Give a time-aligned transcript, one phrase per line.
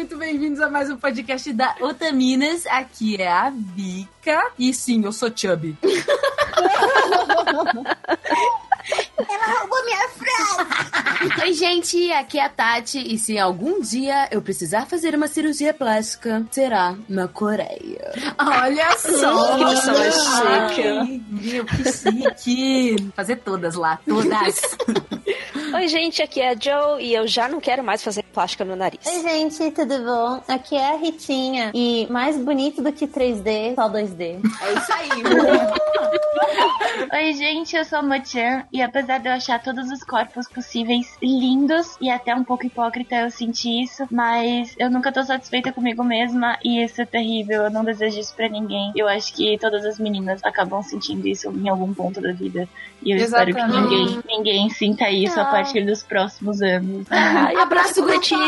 [0.00, 2.66] muito bem-vindos a mais um podcast da Otaminas.
[2.66, 4.50] Aqui é a Vika.
[4.58, 5.76] E sim, eu sou Chubby.
[9.28, 11.42] Ela roubou minha frase!
[11.42, 12.98] Oi, gente, aqui é a Tati.
[12.98, 18.10] E se algum dia eu precisar fazer uma cirurgia plástica, será na Coreia.
[18.38, 19.58] Olha só!
[19.58, 20.88] Que pessoa chique.
[20.88, 22.96] Ai, Meu, que chique!
[23.14, 24.62] Fazer todas lá, todas.
[25.72, 28.74] Oi, gente, aqui é a Joe e eu já não quero mais fazer plástica no
[28.74, 29.00] nariz.
[29.06, 30.42] Oi, gente, tudo bom?
[30.48, 31.70] Aqui é a Ritinha.
[31.74, 34.40] E mais bonito do que 3D, só 2D.
[34.62, 35.10] É isso aí.
[37.12, 41.16] Oi, gente, eu sou a Mochan e apesar de eu achar todos os corpos possíveis
[41.22, 46.02] lindos e até um pouco hipócrita, eu senti isso, mas eu nunca tô satisfeita comigo
[46.02, 47.62] mesma e isso é terrível.
[47.62, 48.92] Eu não desejo isso pra ninguém.
[48.96, 52.68] Eu acho que todas as meninas acabam sentindo isso em algum ponto da vida
[53.02, 53.94] e eu espero que Exatamente.
[53.94, 57.06] ninguém, ninguém sinta isso a partir dos próximos anos.
[57.10, 58.40] Ai, abraço coletivo.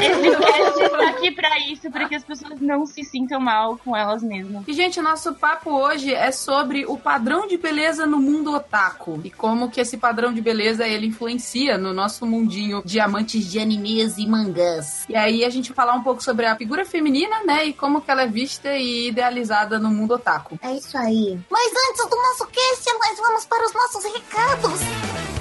[0.00, 3.96] Esse cast está aqui pra isso, para que as pessoas não se sintam mal com
[3.96, 4.64] elas mesmas.
[4.66, 9.20] E, gente, o nosso papo hoje é sobre o padrão de beleza no mundo otaku.
[9.24, 13.58] E como que esse padrão de beleza, ele influencia no nosso mundinho de amantes de
[13.58, 15.04] animes e mangás.
[15.08, 17.66] E aí a gente vai falar um pouco sobre a figura feminina, né?
[17.66, 20.58] E como que ela é vista e idealizada no mundo otaku.
[20.62, 21.38] É isso aí.
[21.50, 25.37] Mas antes do nosso cast, nós vamos para os nossos recados.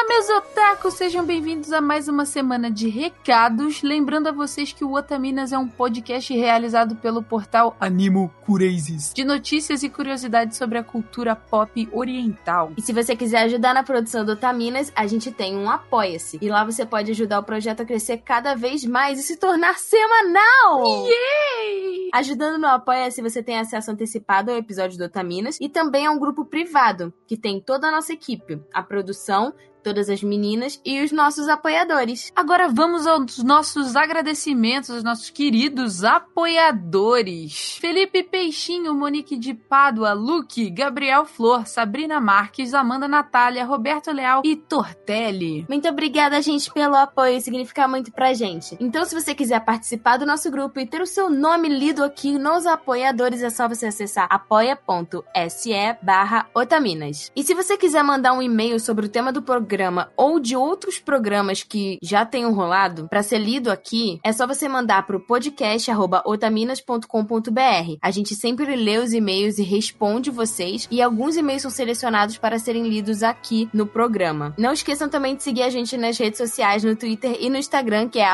[0.00, 0.94] Olá, meus otakus!
[0.94, 3.82] Sejam bem-vindos a mais uma semana de recados.
[3.82, 9.24] Lembrando a vocês que o Otaminas é um podcast realizado pelo portal Animo Crazes, de
[9.24, 12.72] notícias e curiosidades sobre a cultura pop oriental.
[12.78, 16.38] E se você quiser ajudar na produção do Otaminas, a gente tem um Apoia-se.
[16.40, 19.78] E lá você pode ajudar o projeto a crescer cada vez mais e se tornar
[19.78, 21.08] semanal!
[21.08, 22.08] Yay!
[22.14, 26.18] Ajudando no Apoia-se, você tem acesso antecipado ao episódio do Otaminas e também a um
[26.18, 31.10] grupo privado, que tem toda a nossa equipe, a produção, todas as meninas e os
[31.10, 32.30] nossos apoiadores.
[32.36, 37.78] Agora vamos aos nossos agradecimentos aos nossos queridos apoiadores.
[37.80, 44.54] Felipe Peixinho, Monique de Pádua, Luke, Gabriel Flor, Sabrina Marques, Amanda Natália, Roberto Leal e
[44.54, 45.64] Tortelli.
[45.68, 48.76] Muito obrigada, gente, pelo apoio, significa muito pra gente.
[48.78, 52.38] Então, se você quiser participar do nosso grupo e ter o seu nome lido aqui
[52.38, 55.70] nos apoiadores, é só você acessar apoia.se
[56.02, 57.32] barra Otaminas.
[57.34, 59.69] E se você quiser mandar um e-mail sobre o tema do programa
[60.16, 64.68] ou de outros programas que já tenham rolado para ser lido aqui, é só você
[64.68, 67.98] mandar pro podcast@otaminas.com.br.
[68.02, 72.58] A gente sempre lê os e-mails e responde vocês e alguns e-mails são selecionados para
[72.58, 74.54] serem lidos aqui no programa.
[74.58, 78.08] Não esqueçam também de seguir a gente nas redes sociais, no Twitter e no Instagram,
[78.08, 78.30] que é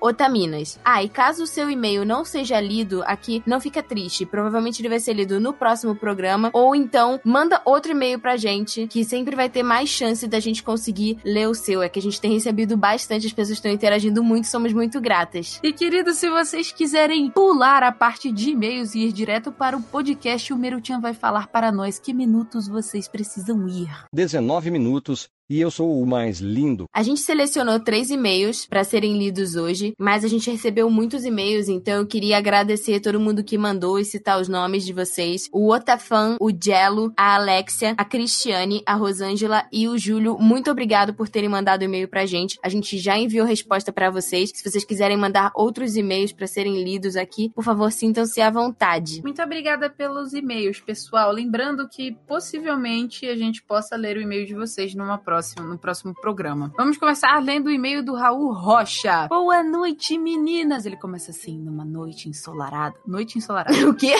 [0.00, 0.78] Otaminas.
[0.84, 4.24] Ah, e caso o seu e-mail não seja lido aqui, não fica triste.
[4.24, 6.50] Provavelmente ele vai ser lido no próximo programa.
[6.52, 10.62] Ou então, manda outro e-mail pra gente, que sempre vai ter mais chance da gente
[10.62, 10.77] conseguir
[11.24, 11.82] ler o seu.
[11.82, 15.58] É que a gente tem recebido bastante, as pessoas estão interagindo muito, somos muito gratas.
[15.62, 19.82] E queridos, se vocês quiserem pular a parte de e-mails e ir direto para o
[19.82, 23.88] podcast, o Meruchan vai falar para nós que minutos vocês precisam ir.
[24.12, 26.84] 19 minutos e eu sou o mais lindo.
[26.92, 31.68] A gente selecionou três e-mails para serem lidos hoje, mas a gente recebeu muitos e-mails,
[31.68, 35.48] então eu queria agradecer a todo mundo que mandou e citar os nomes de vocês.
[35.52, 40.36] O Otafan, o Jello, a Alexia, a Cristiane, a Rosângela e o Júlio.
[40.38, 42.58] Muito obrigado por terem mandado e-mail pra gente.
[42.62, 44.50] A gente já enviou resposta para vocês.
[44.54, 49.22] Se vocês quiserem mandar outros e-mails para serem lidos aqui, por favor, sintam-se à vontade.
[49.22, 51.32] Muito obrigada pelos e-mails, pessoal.
[51.32, 56.14] Lembrando que possivelmente a gente possa ler o e-mail de vocês numa próxima, no próximo
[56.14, 56.72] programa.
[56.76, 59.26] Vamos começar lendo o e-mail do Raul Rocha.
[59.28, 60.86] Boa noite, meninas.
[60.86, 62.96] Ele começa assim, numa noite ensolarada.
[63.06, 63.76] Noite ensolarada.
[63.88, 64.14] O quê?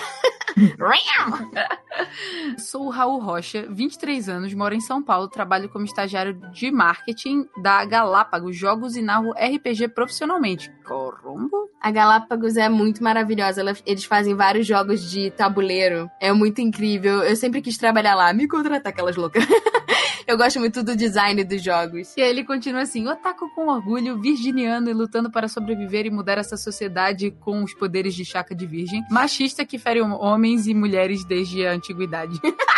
[2.58, 7.46] Sou o Raul Rocha, 23 anos, moro em São Paulo, trabalho como estagiário de marketing
[7.62, 10.72] da Galápagos Jogos e narro RPG profissionalmente.
[10.86, 11.68] Corrombo?
[11.80, 13.62] A Galápagos é muito maravilhosa.
[13.86, 16.08] Eles fazem vários jogos de tabuleiro.
[16.20, 17.22] É muito incrível.
[17.22, 18.32] Eu sempre quis trabalhar lá.
[18.32, 19.44] Me contratar aquelas loucas.
[20.28, 22.14] Eu gosto muito do design dos jogos.
[22.14, 26.36] E aí ele continua assim: otaku com orgulho, virginiano e lutando para sobreviver e mudar
[26.36, 31.24] essa sociedade com os poderes de chaca de virgem, machista que fere homens e mulheres
[31.24, 32.38] desde a antiguidade.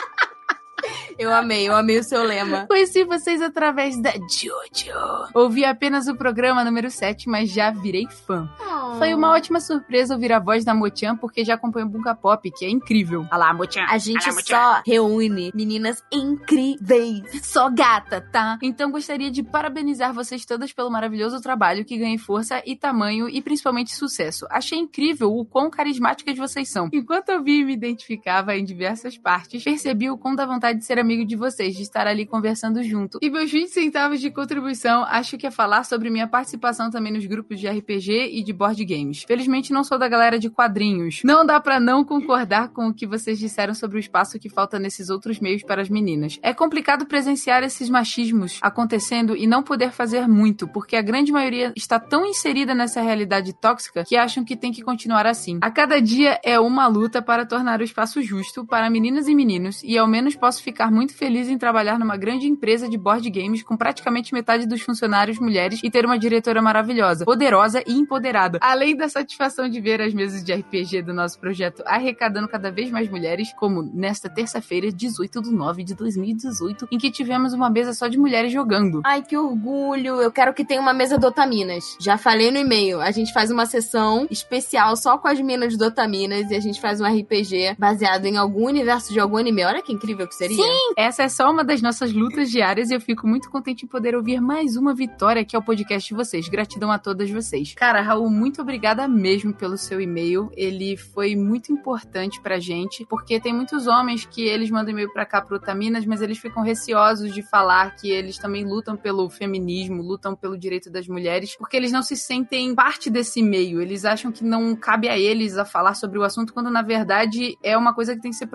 [1.21, 2.65] Eu amei, eu amei o seu lema.
[2.67, 5.29] Conheci vocês através da Jojo.
[5.35, 8.49] Ouvi apenas o programa número 7, mas já virei fã.
[8.97, 12.51] Foi uma ótima surpresa ouvir a voz da Mochan, porque já acompanho o Bunga Pop,
[12.51, 13.27] que é incrível.
[13.31, 13.85] Olha lá, Mochan.
[13.87, 17.23] A gente só reúne meninas incríveis.
[17.43, 18.59] Só gata, tá?
[18.63, 23.43] Então gostaria de parabenizar vocês todas pelo maravilhoso trabalho que ganhei força e tamanho e
[23.43, 24.47] principalmente sucesso.
[24.51, 26.89] Achei incrível o quão carismáticas vocês são.
[26.91, 30.87] Enquanto eu vi e me identificava em diversas partes, percebi o quão da vontade de
[30.87, 33.19] ser amigo de vocês, de estar ali conversando junto.
[33.21, 37.27] E meus 20 centavos de contribuição, acho que é falar sobre minha participação também nos
[37.27, 39.25] grupos de RPG e de board games.
[39.27, 41.23] Felizmente não sou da galera de quadrinhos.
[41.25, 44.79] Não dá para não concordar com o que vocês disseram sobre o espaço que falta
[44.79, 46.39] nesses outros meios para as meninas.
[46.43, 51.73] É complicado presenciar esses machismos acontecendo e não poder fazer muito, porque a grande maioria
[51.75, 55.59] está tão inserida nessa realidade tóxica que acham que tem que continuar assim.
[55.61, 59.83] A cada dia é uma luta para tornar o espaço justo para meninas e meninos,
[59.83, 63.63] e ao menos posso ficar muito feliz em trabalhar numa grande empresa de board games
[63.63, 68.59] com praticamente metade dos funcionários mulheres e ter uma diretora maravilhosa, poderosa e empoderada.
[68.61, 72.91] Além da satisfação de ver as mesas de RPG do nosso projeto arrecadando cada vez
[72.91, 77.93] mais mulheres, como nesta terça-feira, 18 de 9 de 2018, em que tivemos uma mesa
[77.93, 79.01] só de mulheres jogando.
[79.05, 80.21] Ai, que orgulho.
[80.21, 81.97] Eu quero que tenha uma mesa do Otaminas.
[82.01, 83.01] Já falei no e-mail.
[83.01, 86.81] A gente faz uma sessão especial só com as minas do Otaminas e a gente
[86.81, 89.65] faz um RPG baseado em algum universo de algum anime.
[89.65, 90.57] Olha que incrível que seria.
[90.57, 90.80] Sim!
[90.97, 94.15] Essa é só uma das nossas lutas diárias e eu fico muito contente em poder
[94.15, 96.49] ouvir mais uma vitória que é o podcast de vocês.
[96.49, 97.75] Gratidão a todas vocês.
[97.75, 100.51] Cara, Raul, muito obrigada mesmo pelo seu e-mail.
[100.57, 105.27] Ele foi muito importante pra gente, porque tem muitos homens que eles mandam e-mail pra
[105.27, 110.03] cá pro Otaminas, mas eles ficam receosos de falar que eles também lutam pelo feminismo,
[110.03, 113.81] lutam pelo direito das mulheres, porque eles não se sentem parte desse meio.
[113.81, 117.57] Eles acham que não cabe a eles a falar sobre o assunto, quando na verdade
[117.63, 118.49] é uma coisa que tem que ser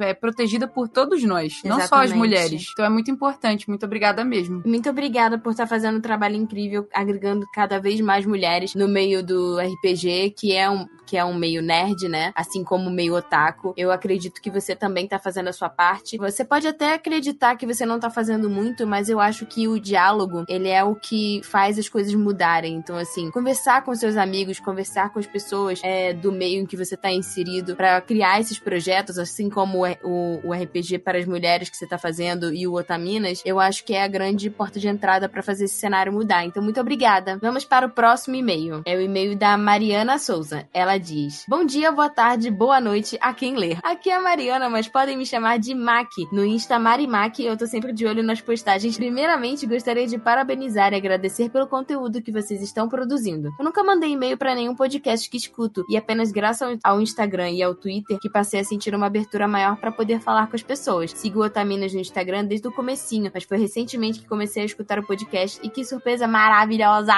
[0.00, 1.71] é, protegida por todos nós, Exatamente.
[1.78, 2.66] Não só as mulheres.
[2.72, 3.68] Então é muito importante.
[3.68, 4.62] Muito obrigada mesmo.
[4.64, 9.22] Muito obrigada por estar fazendo um trabalho incrível, agregando cada vez mais mulheres no meio
[9.22, 12.32] do RPG, que é um que é um meio nerd, né?
[12.34, 13.74] Assim como o meio otaku.
[13.76, 16.16] Eu acredito que você também tá fazendo a sua parte.
[16.16, 19.78] Você pode até acreditar que você não tá fazendo muito, mas eu acho que o
[19.78, 22.76] diálogo, ele é o que faz as coisas mudarem.
[22.76, 26.78] Então, assim, conversar com seus amigos, conversar com as pessoas é, do meio em que
[26.78, 31.26] você tá inserido para criar esses projetos, assim como o, o, o, RPG para as
[31.26, 34.78] mulheres que você tá fazendo e o Otaminas, eu acho que é a grande porta
[34.78, 36.44] de entrada para fazer esse cenário mudar.
[36.44, 37.38] Então, muito obrigada.
[37.40, 38.82] Vamos para o próximo e-mail.
[38.84, 40.66] É o e-mail da Mariana Souza.
[40.72, 43.78] Ela diz: Bom dia, boa tarde, boa noite a quem ler.
[43.82, 46.10] Aqui é a Mariana, mas podem me chamar de Mac.
[46.32, 48.96] No Insta Marimac, eu tô sempre de olho nas postagens.
[48.96, 53.50] Primeiramente, gostaria de parabenizar e agradecer pelo conteúdo que vocês estão produzindo.
[53.58, 57.62] Eu nunca mandei e-mail para nenhum podcast que escuto, e apenas graças ao Instagram e
[57.62, 61.12] ao Twitter que passei a sentir uma abertura maior para poder falar com as pessoas.
[61.12, 64.98] Sigo o Otaminas no Instagram desde o comecinho, mas foi recentemente que comecei a escutar
[64.98, 67.12] o podcast e que surpresa maravilhosa!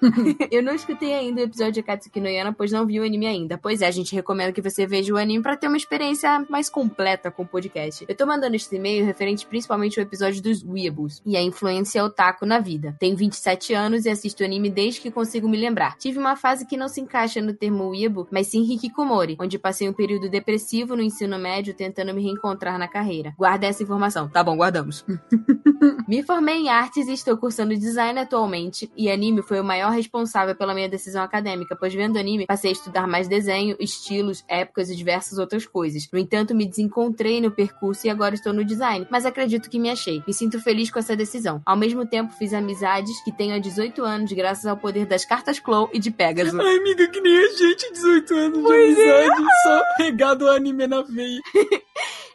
[0.50, 3.22] eu não escutei ainda o episódio de Akatsuki no Yana, pois não vi o anime
[3.22, 3.58] anime ainda.
[3.58, 6.68] Pois é, a gente recomenda que você veja o anime para ter uma experiência mais
[6.68, 8.04] completa com o podcast.
[8.08, 12.44] Eu tô mandando este e-mail referente principalmente ao episódio dos Weeables e a influência otaku
[12.44, 12.96] na vida.
[12.98, 15.96] Tenho 27 anos e assisto anime desde que consigo me lembrar.
[15.98, 19.88] Tive uma fase que não se encaixa no termo Weeable, mas sim Hikikomori, onde passei
[19.88, 23.34] um período depressivo no ensino médio tentando me reencontrar na carreira.
[23.36, 24.28] Guarda essa informação.
[24.28, 25.04] Tá bom, guardamos.
[26.08, 30.54] me formei em artes e estou cursando design atualmente, e anime foi o maior responsável
[30.54, 34.96] pela minha decisão acadêmica, pois vendo anime passei a estudar mais desenho, estilos, épocas e
[34.96, 36.08] diversas outras coisas.
[36.12, 39.90] No entanto, me desencontrei no percurso e agora estou no design, mas acredito que me
[39.90, 40.22] achei.
[40.26, 41.60] Me sinto feliz com essa decisão.
[41.64, 45.58] Ao mesmo tempo, fiz amizades que tenho há 18 anos graças ao poder das cartas
[45.58, 46.58] Clow e de Pegasus.
[46.58, 49.26] Ai, amiga, que nem a gente, 18 anos pois de é.
[49.26, 49.62] amizade, é.
[49.62, 51.40] só regado anime na veia.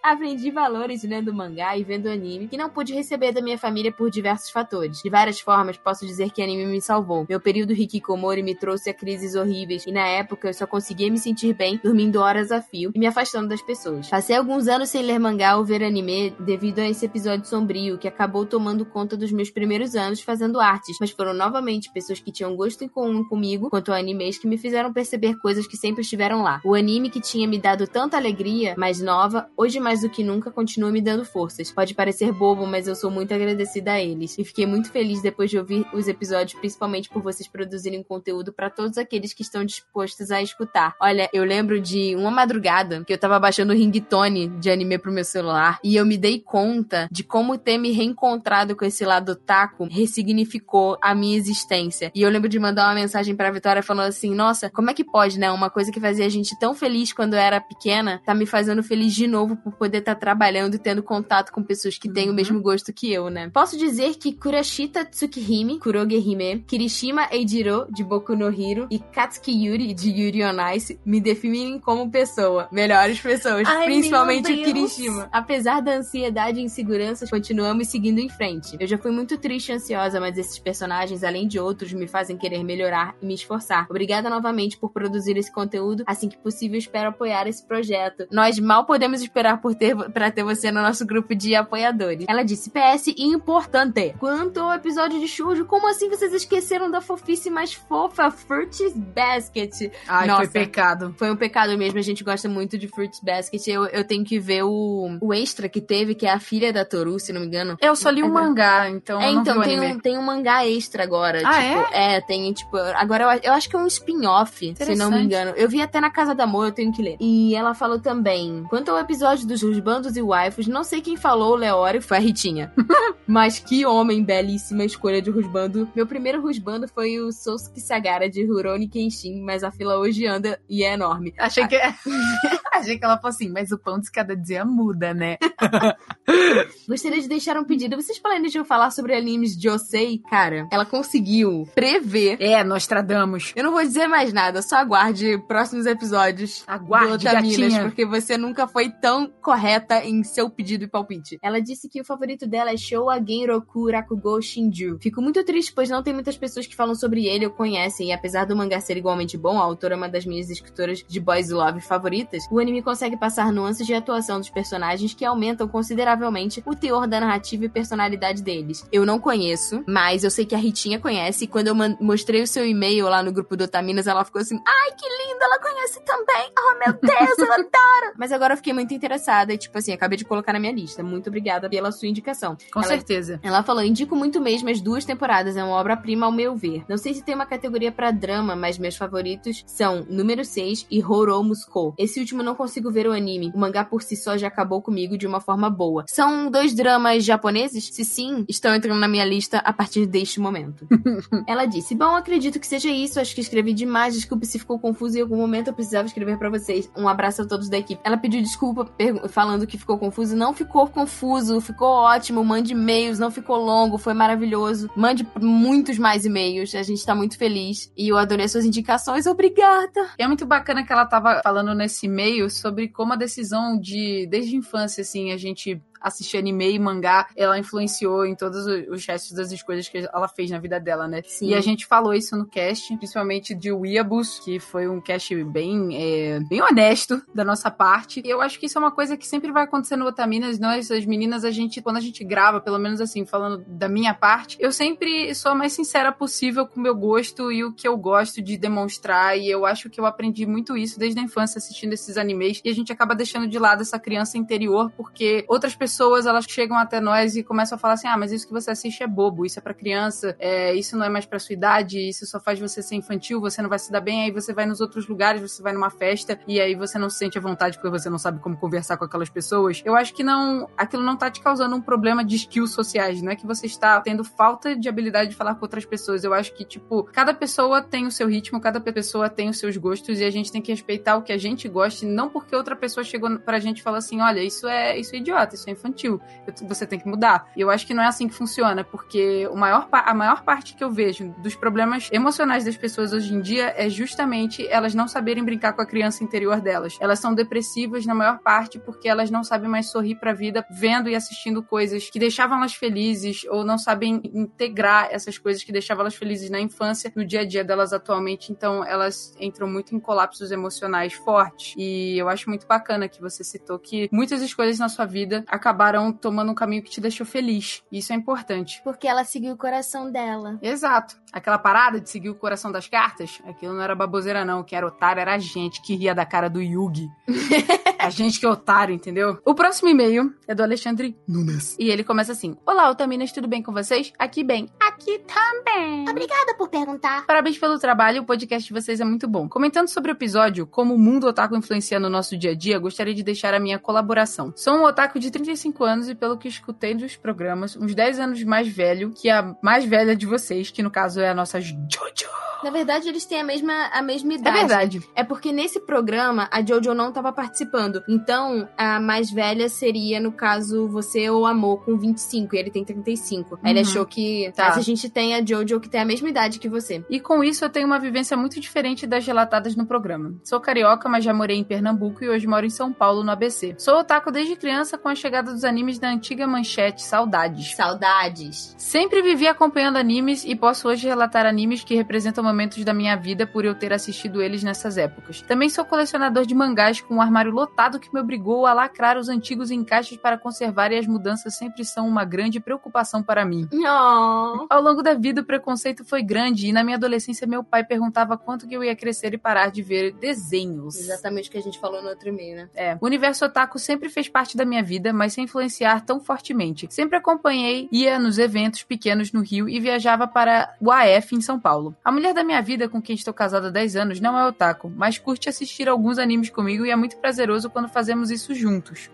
[0.08, 4.10] Aprendi valores lendo mangá e vendo anime que não pude receber da minha família por
[4.10, 5.02] diversos fatores.
[5.04, 7.26] De várias formas, posso dizer que anime me salvou.
[7.28, 11.18] Meu período Hikikomori me trouxe a crises horríveis e na época eu só conseguia me
[11.18, 14.08] sentir bem dormindo horas a fio e me afastando das pessoas.
[14.08, 18.08] Passei alguns anos sem ler mangá ou ver anime devido a esse episódio sombrio que
[18.08, 22.56] acabou tomando conta dos meus primeiros anos fazendo artes, mas foram novamente pessoas que tinham
[22.56, 26.44] gosto em comum comigo quanto a animes que me fizeram perceber coisas que sempre estiveram
[26.44, 26.62] lá.
[26.64, 30.24] O anime que tinha me dado tanta alegria, mais nova, hoje mais mais do que
[30.24, 31.72] nunca continua me dando forças.
[31.72, 34.38] Pode parecer bobo, mas eu sou muito agradecida a eles.
[34.38, 38.70] E fiquei muito feliz depois de ouvir os episódios, principalmente por vocês produzirem conteúdo para
[38.70, 40.96] todos aqueles que estão dispostos a escutar.
[41.02, 45.12] Olha, eu lembro de uma madrugada que eu tava baixando o ringtone de anime pro
[45.12, 49.36] meu celular e eu me dei conta de como ter me reencontrado com esse lado
[49.36, 52.12] taco ressignificou a minha existência.
[52.14, 55.04] E eu lembro de mandar uma mensagem pra Vitória falando assim: Nossa, como é que
[55.04, 55.50] pode, né?
[55.52, 58.84] Uma coisa que fazia a gente tão feliz quando eu era pequena tá me fazendo
[58.84, 62.34] feliz de novo por poder estar trabalhando e tendo contato com pessoas que têm o
[62.34, 63.50] mesmo gosto que eu, né?
[63.54, 69.52] Posso dizer que Kurashita Tsukihime, Kuroge Hime, Kirishima Eijiro, de Boku no Hiro, e Katsuki
[69.52, 72.68] Yuri, de Yuri on Ice, me definem como pessoa.
[72.72, 74.56] Melhores pessoas, Ai, principalmente o.
[74.64, 75.30] Kirishima.
[75.32, 78.78] Apesar da ansiedade e inseguranças, continuamos seguindo em frente.
[78.80, 82.38] Eu já fui muito triste e ansiosa, mas esses personagens, além de outros, me fazem
[82.38, 83.88] querer melhorar e me esforçar.
[83.90, 86.04] Obrigada novamente por produzir esse conteúdo.
[86.06, 88.28] Assim que possível, espero apoiar esse projeto.
[88.32, 92.26] Nós mal podemos esperar por ter, pra ter você no nosso grupo de apoiadores.
[92.28, 94.16] Ela disse: PS importante.
[94.20, 99.92] Quanto ao episódio de Shoujo, como assim vocês esqueceram da fofice mais fofa, Fruits Basket?
[100.08, 100.42] Ai, Nossa.
[100.44, 101.14] foi pecado.
[101.18, 103.66] Foi um pecado mesmo, a gente gosta muito de Fruits Basket.
[103.68, 106.86] Eu, eu tenho que ver o, o extra que teve, que é a filha da
[106.86, 107.78] Toru, se não me engano.
[107.82, 111.04] Eu só li o Agora- mangá, então É, então, tem um, tem um mangá extra
[111.04, 111.42] agora.
[111.46, 112.22] Ah, tipo, é?
[112.22, 115.52] tem, tipo, agora eu, eu acho que é um spin-off, se não me engano.
[115.56, 117.18] Eu vi até na Casa da Amor, eu tenho que ler.
[117.20, 121.54] E ela falou também, quanto ao episódio dos Rusbandos e Waifus, não sei quem falou,
[121.54, 122.72] o Leório, foi a Ritinha.
[123.26, 125.90] Mas que homem, belíssima escolha de Rusbando.
[125.96, 130.60] Meu primeiro Rusbando foi o Sousuke Sagara de Rurouni Kenshin, mas a fila hoje anda
[130.70, 131.34] e é enorme.
[131.38, 131.76] Achei que...
[132.72, 135.38] Achei que ela falou assim, mas o pão de cada dia muda, né?
[136.88, 137.96] Gostaria de deixar um pedido.
[137.96, 140.22] Vocês planejam falar sobre animes de Osei?
[140.30, 142.38] Cara, ela conseguiu prever.
[142.40, 143.52] É, Nostradamus.
[143.56, 147.84] Eu não vou dizer mais nada, só aguarde próximos episódios Aguarde, do Otaminas, gatinha.
[147.84, 151.40] porque você nunca foi tão correta em seu pedido e palpite.
[151.42, 154.98] Ela disse que o favorito dela é Showa Genroku Rakugo Shinju.
[155.02, 158.12] Fico muito triste, pois não tem muitas pessoas que falam sobre ele ou conhecem, e
[158.12, 161.50] apesar do mangá ser igualmente bom, a autora é uma das minhas escritoras de boys
[161.50, 166.76] love favoritas, o anime consegue passar nuances de atuação dos personagens que aumentam consideravelmente o
[166.76, 168.86] teor da narrativa e personalidade deles.
[168.92, 172.48] Eu não conheço, mas eu sei que a Ritinha conhece, e quando eu mostrei o
[172.48, 176.04] seu e-mail lá no grupo do Otaminas, ela ficou assim, ai, que linda, ela conhece
[176.04, 176.52] também.
[176.60, 178.14] Oh, meu Deus, eu adoro.
[178.20, 181.04] Mas agora eu fiquei muito interessada e, tipo assim, acabei de colocar na minha lista.
[181.04, 182.58] Muito obrigada pela sua indicação.
[182.72, 183.40] Com Ela- certeza.
[183.44, 186.84] Ela falou: indico muito mesmo as duas temporadas, é uma obra-prima ao meu ver.
[186.88, 191.04] Não sei se tem uma categoria pra drama, mas meus favoritos são número 6 e
[191.04, 191.94] Horou Muskou.
[191.98, 195.18] Esse último não consigo ver o anime, o mangá por si só já acabou comigo
[195.18, 196.06] de uma forma boa.
[196.08, 197.90] São dois dramas japoneses?
[197.94, 200.88] Se sim, estão entrando na minha lista a partir deste momento.
[201.48, 203.20] Ela disse: Bom, acredito que seja isso.
[203.20, 204.14] Acho que escrevi demais.
[204.14, 205.18] Desculpe se ficou confuso.
[205.18, 206.90] Em algum momento eu precisava escrever pra vocês.
[206.96, 208.02] Um abraço a todos da equipe.
[208.04, 208.86] Ela pediu desculpa
[209.28, 210.36] falando que ficou confuso.
[210.36, 211.60] Não ficou confuso.
[211.62, 212.44] Ficou ótimo.
[212.44, 213.20] Mande e-mails.
[213.20, 213.98] Não ficou longo.
[213.98, 214.90] Foi maravilhoso.
[214.96, 216.74] Mande muitos mais e-mails.
[216.76, 217.92] A gente tá muito feliz.
[217.98, 219.26] E eu adorei suas indicações.
[219.26, 220.10] Obrigada.
[220.18, 224.56] É muito bacana que ela tava falando nesse e-mail sobre como a decisão de, desde
[224.56, 229.06] a infância, assim, a gente assistir anime e mangá, ela influenciou em todos os- os
[229.06, 231.22] restos das escolhas que ela fez na vida dela, né?
[231.26, 231.50] Sim.
[231.50, 235.90] E a gente falou isso no cast, principalmente de Weeaboo, que foi um cast bem,
[235.96, 238.22] é, bem honesto da nossa parte.
[238.26, 240.58] E eu acho que isso é uma coisa que sempre vai acontecer no Otaminas.
[240.60, 244.14] Nós, as meninas, a gente, quando a gente grava, pelo menos assim, falando da minha
[244.14, 247.88] parte, eu sempre sou a mais sincera possível com o meu gosto e o que
[247.88, 249.38] eu gosto de demonstrar.
[249.38, 252.62] E eu acho que eu aprendi muito isso desde a infância assistindo esses animes.
[252.64, 255.87] E a gente acaba deixando de lado essa criança interior, porque outras pessoas
[256.26, 259.04] elas chegam até nós e começam a falar assim: ah, mas isso que você assiste
[259.04, 262.26] é bobo, isso é pra criança, é, isso não é mais pra sua idade, isso
[262.26, 264.24] só faz você ser infantil, você não vai se dar bem.
[264.24, 267.18] Aí você vai nos outros lugares, você vai numa festa e aí você não se
[267.18, 269.82] sente à vontade porque você não sabe como conversar com aquelas pessoas.
[269.86, 273.32] Eu acho que não, aquilo não tá te causando um problema de skills sociais, não
[273.32, 276.24] é que você está tendo falta de habilidade de falar com outras pessoas.
[276.24, 279.78] Eu acho que, tipo, cada pessoa tem o seu ritmo, cada pessoa tem os seus
[279.78, 282.76] gostos e a gente tem que respeitar o que a gente gosta, não porque outra
[282.76, 285.72] pessoa chegou pra gente e falou assim: olha, isso é, isso é idiota, isso é
[285.78, 286.20] infantil,
[286.64, 287.50] você tem que mudar.
[287.56, 290.76] E eu acho que não é assim que funciona, porque o maior, a maior parte
[290.76, 295.08] que eu vejo dos problemas emocionais das pessoas hoje em dia é justamente elas não
[295.08, 296.98] saberem brincar com a criança interior delas.
[297.00, 301.10] Elas são depressivas na maior parte porque elas não sabem mais sorrir pra vida vendo
[301.10, 306.02] e assistindo coisas que deixavam elas felizes ou não sabem integrar essas coisas que deixavam
[306.02, 308.52] elas felizes na infância no dia a dia delas atualmente.
[308.52, 311.74] Então elas entram muito em colapsos emocionais fortes.
[311.78, 316.14] E eu acho muito bacana que você citou que muitas escolhas na sua vida acabaram
[316.14, 317.84] tomando um caminho que te deixou feliz.
[317.92, 318.80] Isso é importante.
[318.86, 320.58] Porque ela seguiu o coração dela.
[320.62, 321.18] Exato.
[321.34, 324.64] Aquela parada de seguir o coração das cartas, aquilo não era baboseira, não.
[324.64, 327.10] Quem era otário era a gente que ria da cara do Yugi.
[328.00, 329.40] a gente que é otário, entendeu?
[329.44, 331.76] O próximo e-mail é do Alexandre Nunes.
[331.78, 334.14] E ele começa assim: Olá, Otaminas, tudo bem com vocês?
[334.18, 334.70] Aqui bem.
[334.80, 336.10] Aqui também.
[336.10, 337.26] Obrigada por perguntar.
[337.26, 339.50] Parabéns pelo trabalho, o podcast de vocês é muito bom.
[339.50, 343.14] Comentando sobre o episódio, como o mundo otaku influencia no nosso dia a dia, gostaria
[343.14, 344.54] de deixar a minha colaboração.
[344.56, 348.44] Sou um otaku de 35 anos e, pelo que escutei dos programas, uns 10 anos
[348.44, 352.28] mais velho que a mais velha de vocês, que no caso é a nossa Jojo.
[352.64, 354.58] Na verdade, eles têm a mesma, a mesma É idade.
[354.58, 355.02] verdade.
[355.16, 358.02] É porque nesse programa a Jojo não tava participando.
[358.10, 362.84] Então, a mais velha seria, no caso, você ou Amor com 25 e ele tem
[362.84, 363.60] 35.
[363.62, 363.86] Aí ele Uhum.
[363.86, 364.52] achou que.
[364.56, 364.70] Tá.
[364.70, 367.06] Mas a gente tem a Jojo que tem a mesma idade que você.
[367.12, 370.34] E com isso eu tenho uma vivência muito diferente das relatadas no programa.
[370.44, 373.76] Sou carioca, mas já morei em Pernambuco e hoje moro em São Paulo, no ABC.
[373.78, 377.76] Sou otaku desde criança com a chegada dos animes da antiga manchete Saudades.
[377.76, 378.76] Saudades.
[378.78, 383.46] Sempre vivi acompanhando animes e posso hoje relatar animes que representam momentos da minha vida
[383.46, 385.42] por eu ter assistido eles nessas épocas.
[385.42, 389.30] Também sou colecionador de mangás com um armário lotado que me obrigou a lacrar os
[389.30, 393.68] antigos em caixas para conservar e as mudanças sempre são uma grande preocupação para mim.
[393.74, 394.68] Oh.
[394.70, 398.38] Ao longo da vida, o preconceito foi grande e na minha adolescência meu pai perguntava
[398.38, 400.96] quanto que eu ia crescer e parar de ver desenhos.
[400.98, 402.70] Exatamente o que a gente falou no outro e-mail, né?
[402.76, 406.88] É, o universo otaku sempre fez parte da minha vida, mas influenciar tão fortemente.
[406.90, 411.60] Sempre acompanhei, ia nos eventos pequenos no Rio e viajava para o AF em São
[411.60, 411.96] Paulo.
[412.04, 414.92] A mulher da minha vida, com quem estou casada há 10 anos, não é otaku,
[414.96, 419.10] mas curte assistir alguns animes comigo e é muito prazeroso quando fazemos isso juntos.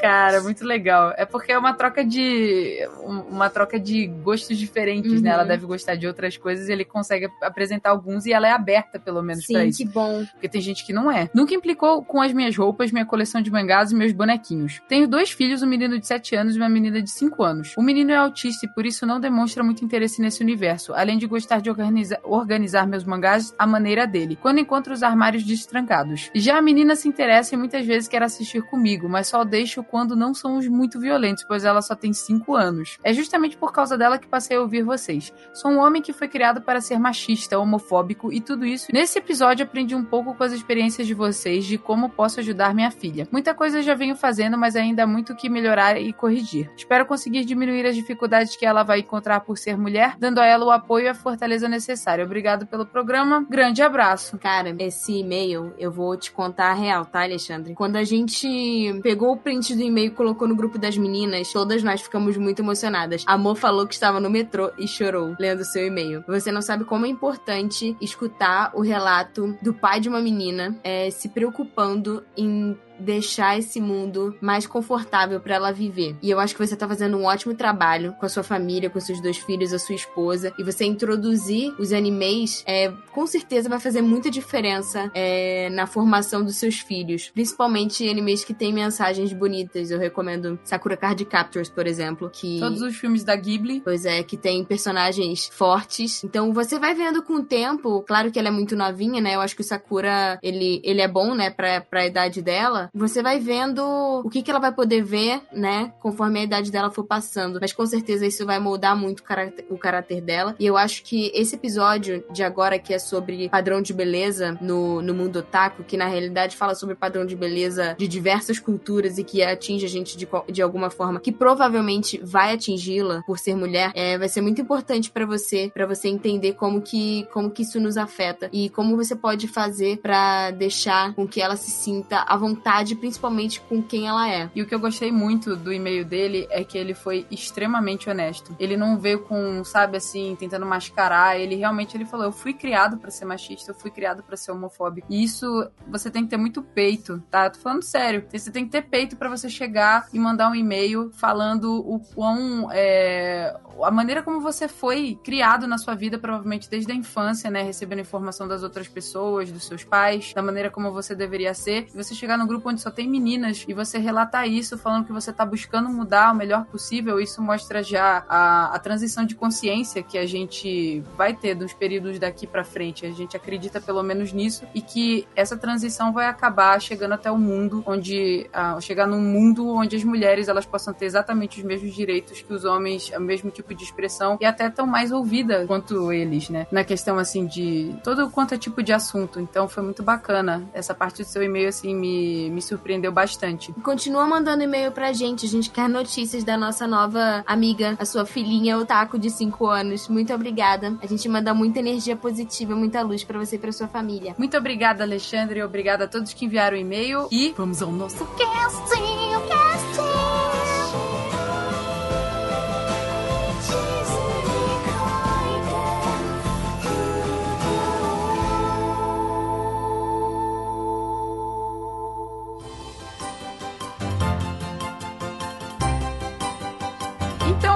[0.00, 1.12] Cara, muito legal.
[1.16, 2.78] É porque é uma troca de.
[3.04, 5.30] um- uma troca de gostos diferentes, né?
[5.30, 5.34] Uhum.
[5.34, 9.22] Ela deve gostar de outras coisas ele consegue apresentar alguns e ela é aberta, pelo
[9.22, 9.78] menos, Sim, isso.
[9.78, 10.24] que bom.
[10.32, 11.28] Porque tem gente que não é.
[11.34, 14.80] Nunca implicou com as minhas roupas, minha coleção de mangás e meus bonequinhos.
[14.88, 17.74] Tenho dois filhos, um menino de 7 anos e uma menina de 5 anos.
[17.76, 21.26] O menino é autista e por isso não demonstra muito interesse nesse universo, além de
[21.26, 26.30] gostar de organiza- organizar meus mangás à maneira dele, quando encontra os armários destrancados.
[26.34, 30.16] Já a menina se interessa e muitas vezes quer assistir comigo, mas só deixo quando
[30.16, 32.98] não somos muito violentos, pois ela só tem 5 anos.
[33.02, 35.32] É justamente por causa dela que passei a ouvir vocês.
[35.52, 38.86] Sou um homem que foi criado para ser machista, homofóbico e tudo isso.
[38.92, 42.90] Nesse episódio aprendi um pouco com as experiências de vocês de como posso ajudar minha
[42.90, 43.26] filha.
[43.30, 46.70] Muita coisa já venho fazendo, mas ainda há muito que melhorar e corrigir.
[46.76, 50.64] Espero conseguir diminuir as dificuldades que ela vai encontrar por ser mulher, dando a ela
[50.64, 52.24] o apoio e a fortaleza necessária.
[52.24, 53.46] Obrigado pelo programa.
[53.48, 54.38] Grande abraço.
[54.38, 57.74] Cara, esse e-mail, eu vou te contar a real, tá, Alexandre?
[57.74, 62.02] Quando a gente pegou o print do e-mail colocou no grupo das meninas, todas nós
[62.02, 63.24] ficamos muito emocionadas.
[63.26, 66.22] Amor falou que estava no metrô e chorou lendo seu e-mail.
[66.26, 71.10] Você não sabe como é importante escutar o relato do pai de uma menina é,
[71.10, 76.16] se preocupando em deixar esse mundo mais confortável pra ela viver.
[76.22, 79.00] E eu acho que você tá fazendo um ótimo trabalho com a sua família, com
[79.00, 80.52] seus dois filhos, a sua esposa.
[80.58, 86.44] E você introduzir os animes, é, com certeza vai fazer muita diferença é, na formação
[86.44, 87.30] dos seus filhos.
[87.30, 89.90] Principalmente animes que têm mensagens bonitas.
[89.90, 92.58] Eu recomendo Sakura Card Captors, por exemplo, que...
[92.60, 93.80] Todos os filmes da Ghibli.
[93.80, 96.24] Pois é, que tem personagens fortes.
[96.24, 99.34] Então você vai vendo com o tempo, claro que ela é muito novinha, né?
[99.34, 102.87] Eu acho que o Sakura, ele, ele é bom, né, pra, pra idade dela.
[102.94, 103.82] Você vai vendo
[104.24, 107.58] o que, que ela vai poder ver, né, conforme a idade dela for passando.
[107.60, 110.54] Mas com certeza isso vai moldar muito o caráter, o caráter dela.
[110.58, 115.00] E eu acho que esse episódio de agora, que é sobre padrão de beleza no,
[115.02, 119.24] no mundo otaku, que na realidade fala sobre padrão de beleza de diversas culturas e
[119.24, 123.92] que atinge a gente de, de alguma forma, que provavelmente vai atingi-la por ser mulher,
[123.94, 127.80] é, vai ser muito importante pra você, pra você entender como que, como que isso
[127.80, 132.36] nos afeta e como você pode fazer pra deixar com que ela se sinta à
[132.36, 134.50] vontade, principalmente com quem ela é.
[134.54, 138.54] E o que eu gostei muito do e-mail dele é que ele foi extremamente honesto.
[138.58, 141.38] Ele não veio com, sabe, assim, tentando mascarar.
[141.38, 144.52] Ele realmente ele falou: "Eu fui criado pra ser machista, eu fui criado pra ser
[144.52, 145.06] homofóbico".
[145.10, 147.46] E isso você tem que ter muito peito, tá?
[147.46, 148.24] Eu tô falando sério.
[148.32, 152.68] Você tem que ter peito pra você chegar e mandar um e-mail falando o quão
[152.72, 157.62] é, a maneira como você foi criado na sua vida, provavelmente desde a infância, né,
[157.62, 161.88] recebendo informação das outras pessoas, dos seus pais, da maneira como você deveria ser.
[161.92, 165.12] E você chegar num grupo onde só tem meninas e você relatar isso, falando que
[165.12, 170.02] você tá buscando mudar o melhor possível, isso mostra já a, a transição de consciência
[170.02, 173.06] que a gente vai ter dos períodos daqui pra frente.
[173.06, 177.38] A gente acredita pelo menos nisso e que essa transição vai acabar chegando até o
[177.38, 181.94] mundo onde ah, chegar num mundo onde as mulheres elas possam ter exatamente os mesmos
[181.94, 186.12] direitos que os homens, o mesmo tipo de expressão e até tão mais ouvida quanto
[186.12, 186.66] eles, né?
[186.70, 189.40] Na questão assim de todo quanto é tipo de assunto.
[189.40, 190.68] Então foi muito bacana.
[190.72, 193.72] Essa parte do seu e-mail assim me, me surpreendeu bastante.
[193.82, 195.46] Continua mandando e-mail pra gente.
[195.46, 200.08] A gente quer notícias da nossa nova amiga, a sua filhinha Otaku de 5 anos.
[200.08, 200.96] Muito obrigada.
[201.02, 204.34] A gente manda muita energia positiva, muita luz pra você e pra sua família.
[204.38, 208.26] Muito obrigada, Alexandre, e obrigada a todos que enviaram o e-mail e vamos ao nosso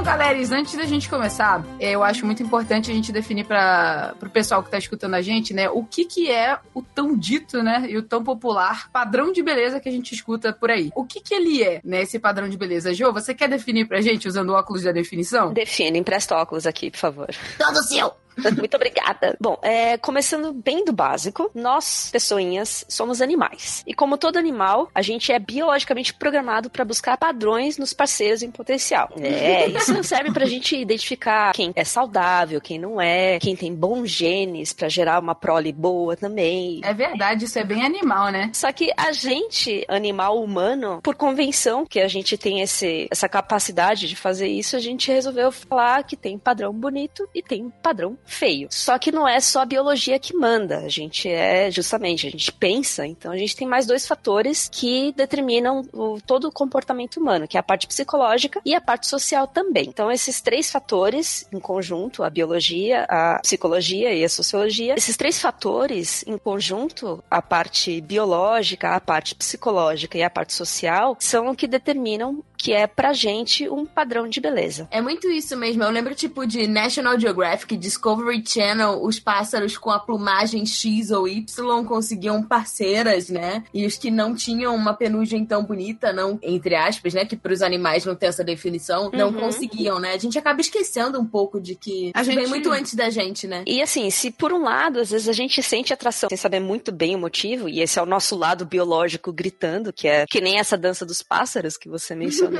[0.02, 4.16] Então, galera, antes da gente começar, é, eu acho muito importante a gente definir para
[4.20, 7.62] o pessoal que está escutando a gente, né, o que que é o tão dito,
[7.62, 10.90] né, e o tão popular padrão de beleza que a gente escuta por aí.
[10.96, 12.92] O que que ele é, né, esse padrão de beleza?
[12.92, 15.52] Jo, você quer definir pra gente usando o óculos da definição?
[15.52, 17.28] Define, empresta óculos aqui, por favor.
[17.56, 18.12] Todo seu!
[18.56, 19.36] Muito obrigada.
[19.40, 23.82] Bom, é, começando bem do básico, nós, pessoinhas, somos animais.
[23.86, 28.50] E como todo animal, a gente é biologicamente programado para buscar padrões nos parceiros em
[28.50, 29.10] potencial.
[29.20, 34.10] É, isso serve pra gente identificar quem é saudável, quem não é, quem tem bons
[34.10, 36.80] genes para gerar uma prole boa também.
[36.82, 38.50] É verdade, isso é bem animal, né?
[38.54, 44.08] Só que a gente, animal humano, por convenção que a gente tem esse, essa capacidade
[44.08, 48.68] de fazer isso, a gente resolveu falar que tem padrão bonito e tem padrão feio.
[48.70, 50.78] Só que não é só a biologia que manda.
[50.78, 55.12] A gente é justamente, a gente pensa, então a gente tem mais dois fatores que
[55.16, 59.46] determinam o, todo o comportamento humano, que é a parte psicológica e a parte social
[59.46, 59.86] também.
[59.88, 65.40] Então esses três fatores em conjunto, a biologia, a psicologia e a sociologia, esses três
[65.40, 71.56] fatores em conjunto, a parte biológica, a parte psicológica e a parte social, são o
[71.56, 74.86] que determinam que é pra gente um padrão de beleza.
[74.90, 75.82] É muito isso mesmo.
[75.82, 81.26] Eu lembro tipo de National Geographic, Discovery Channel, os pássaros com a plumagem X ou
[81.26, 83.64] Y conseguiam parceiras, né?
[83.74, 87.24] E os que não tinham uma penugem tão bonita, não, entre aspas, né?
[87.24, 89.40] Que pros animais não tem essa definição, não Uhum.
[89.40, 90.12] conseguiam, né?
[90.12, 93.10] A gente acaba esquecendo um pouco de que A isso vem gente- muito antes da
[93.10, 93.64] gente, né?
[93.66, 96.92] E assim, se por um lado, às vezes a gente sente atração sem saber muito
[96.92, 100.60] bem o motivo, e esse é o nosso lado biológico gritando, que é que nem
[100.60, 102.51] essa dança dos pássaros que você mencionou.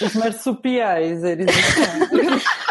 [0.00, 1.46] Os marsupiais, eles.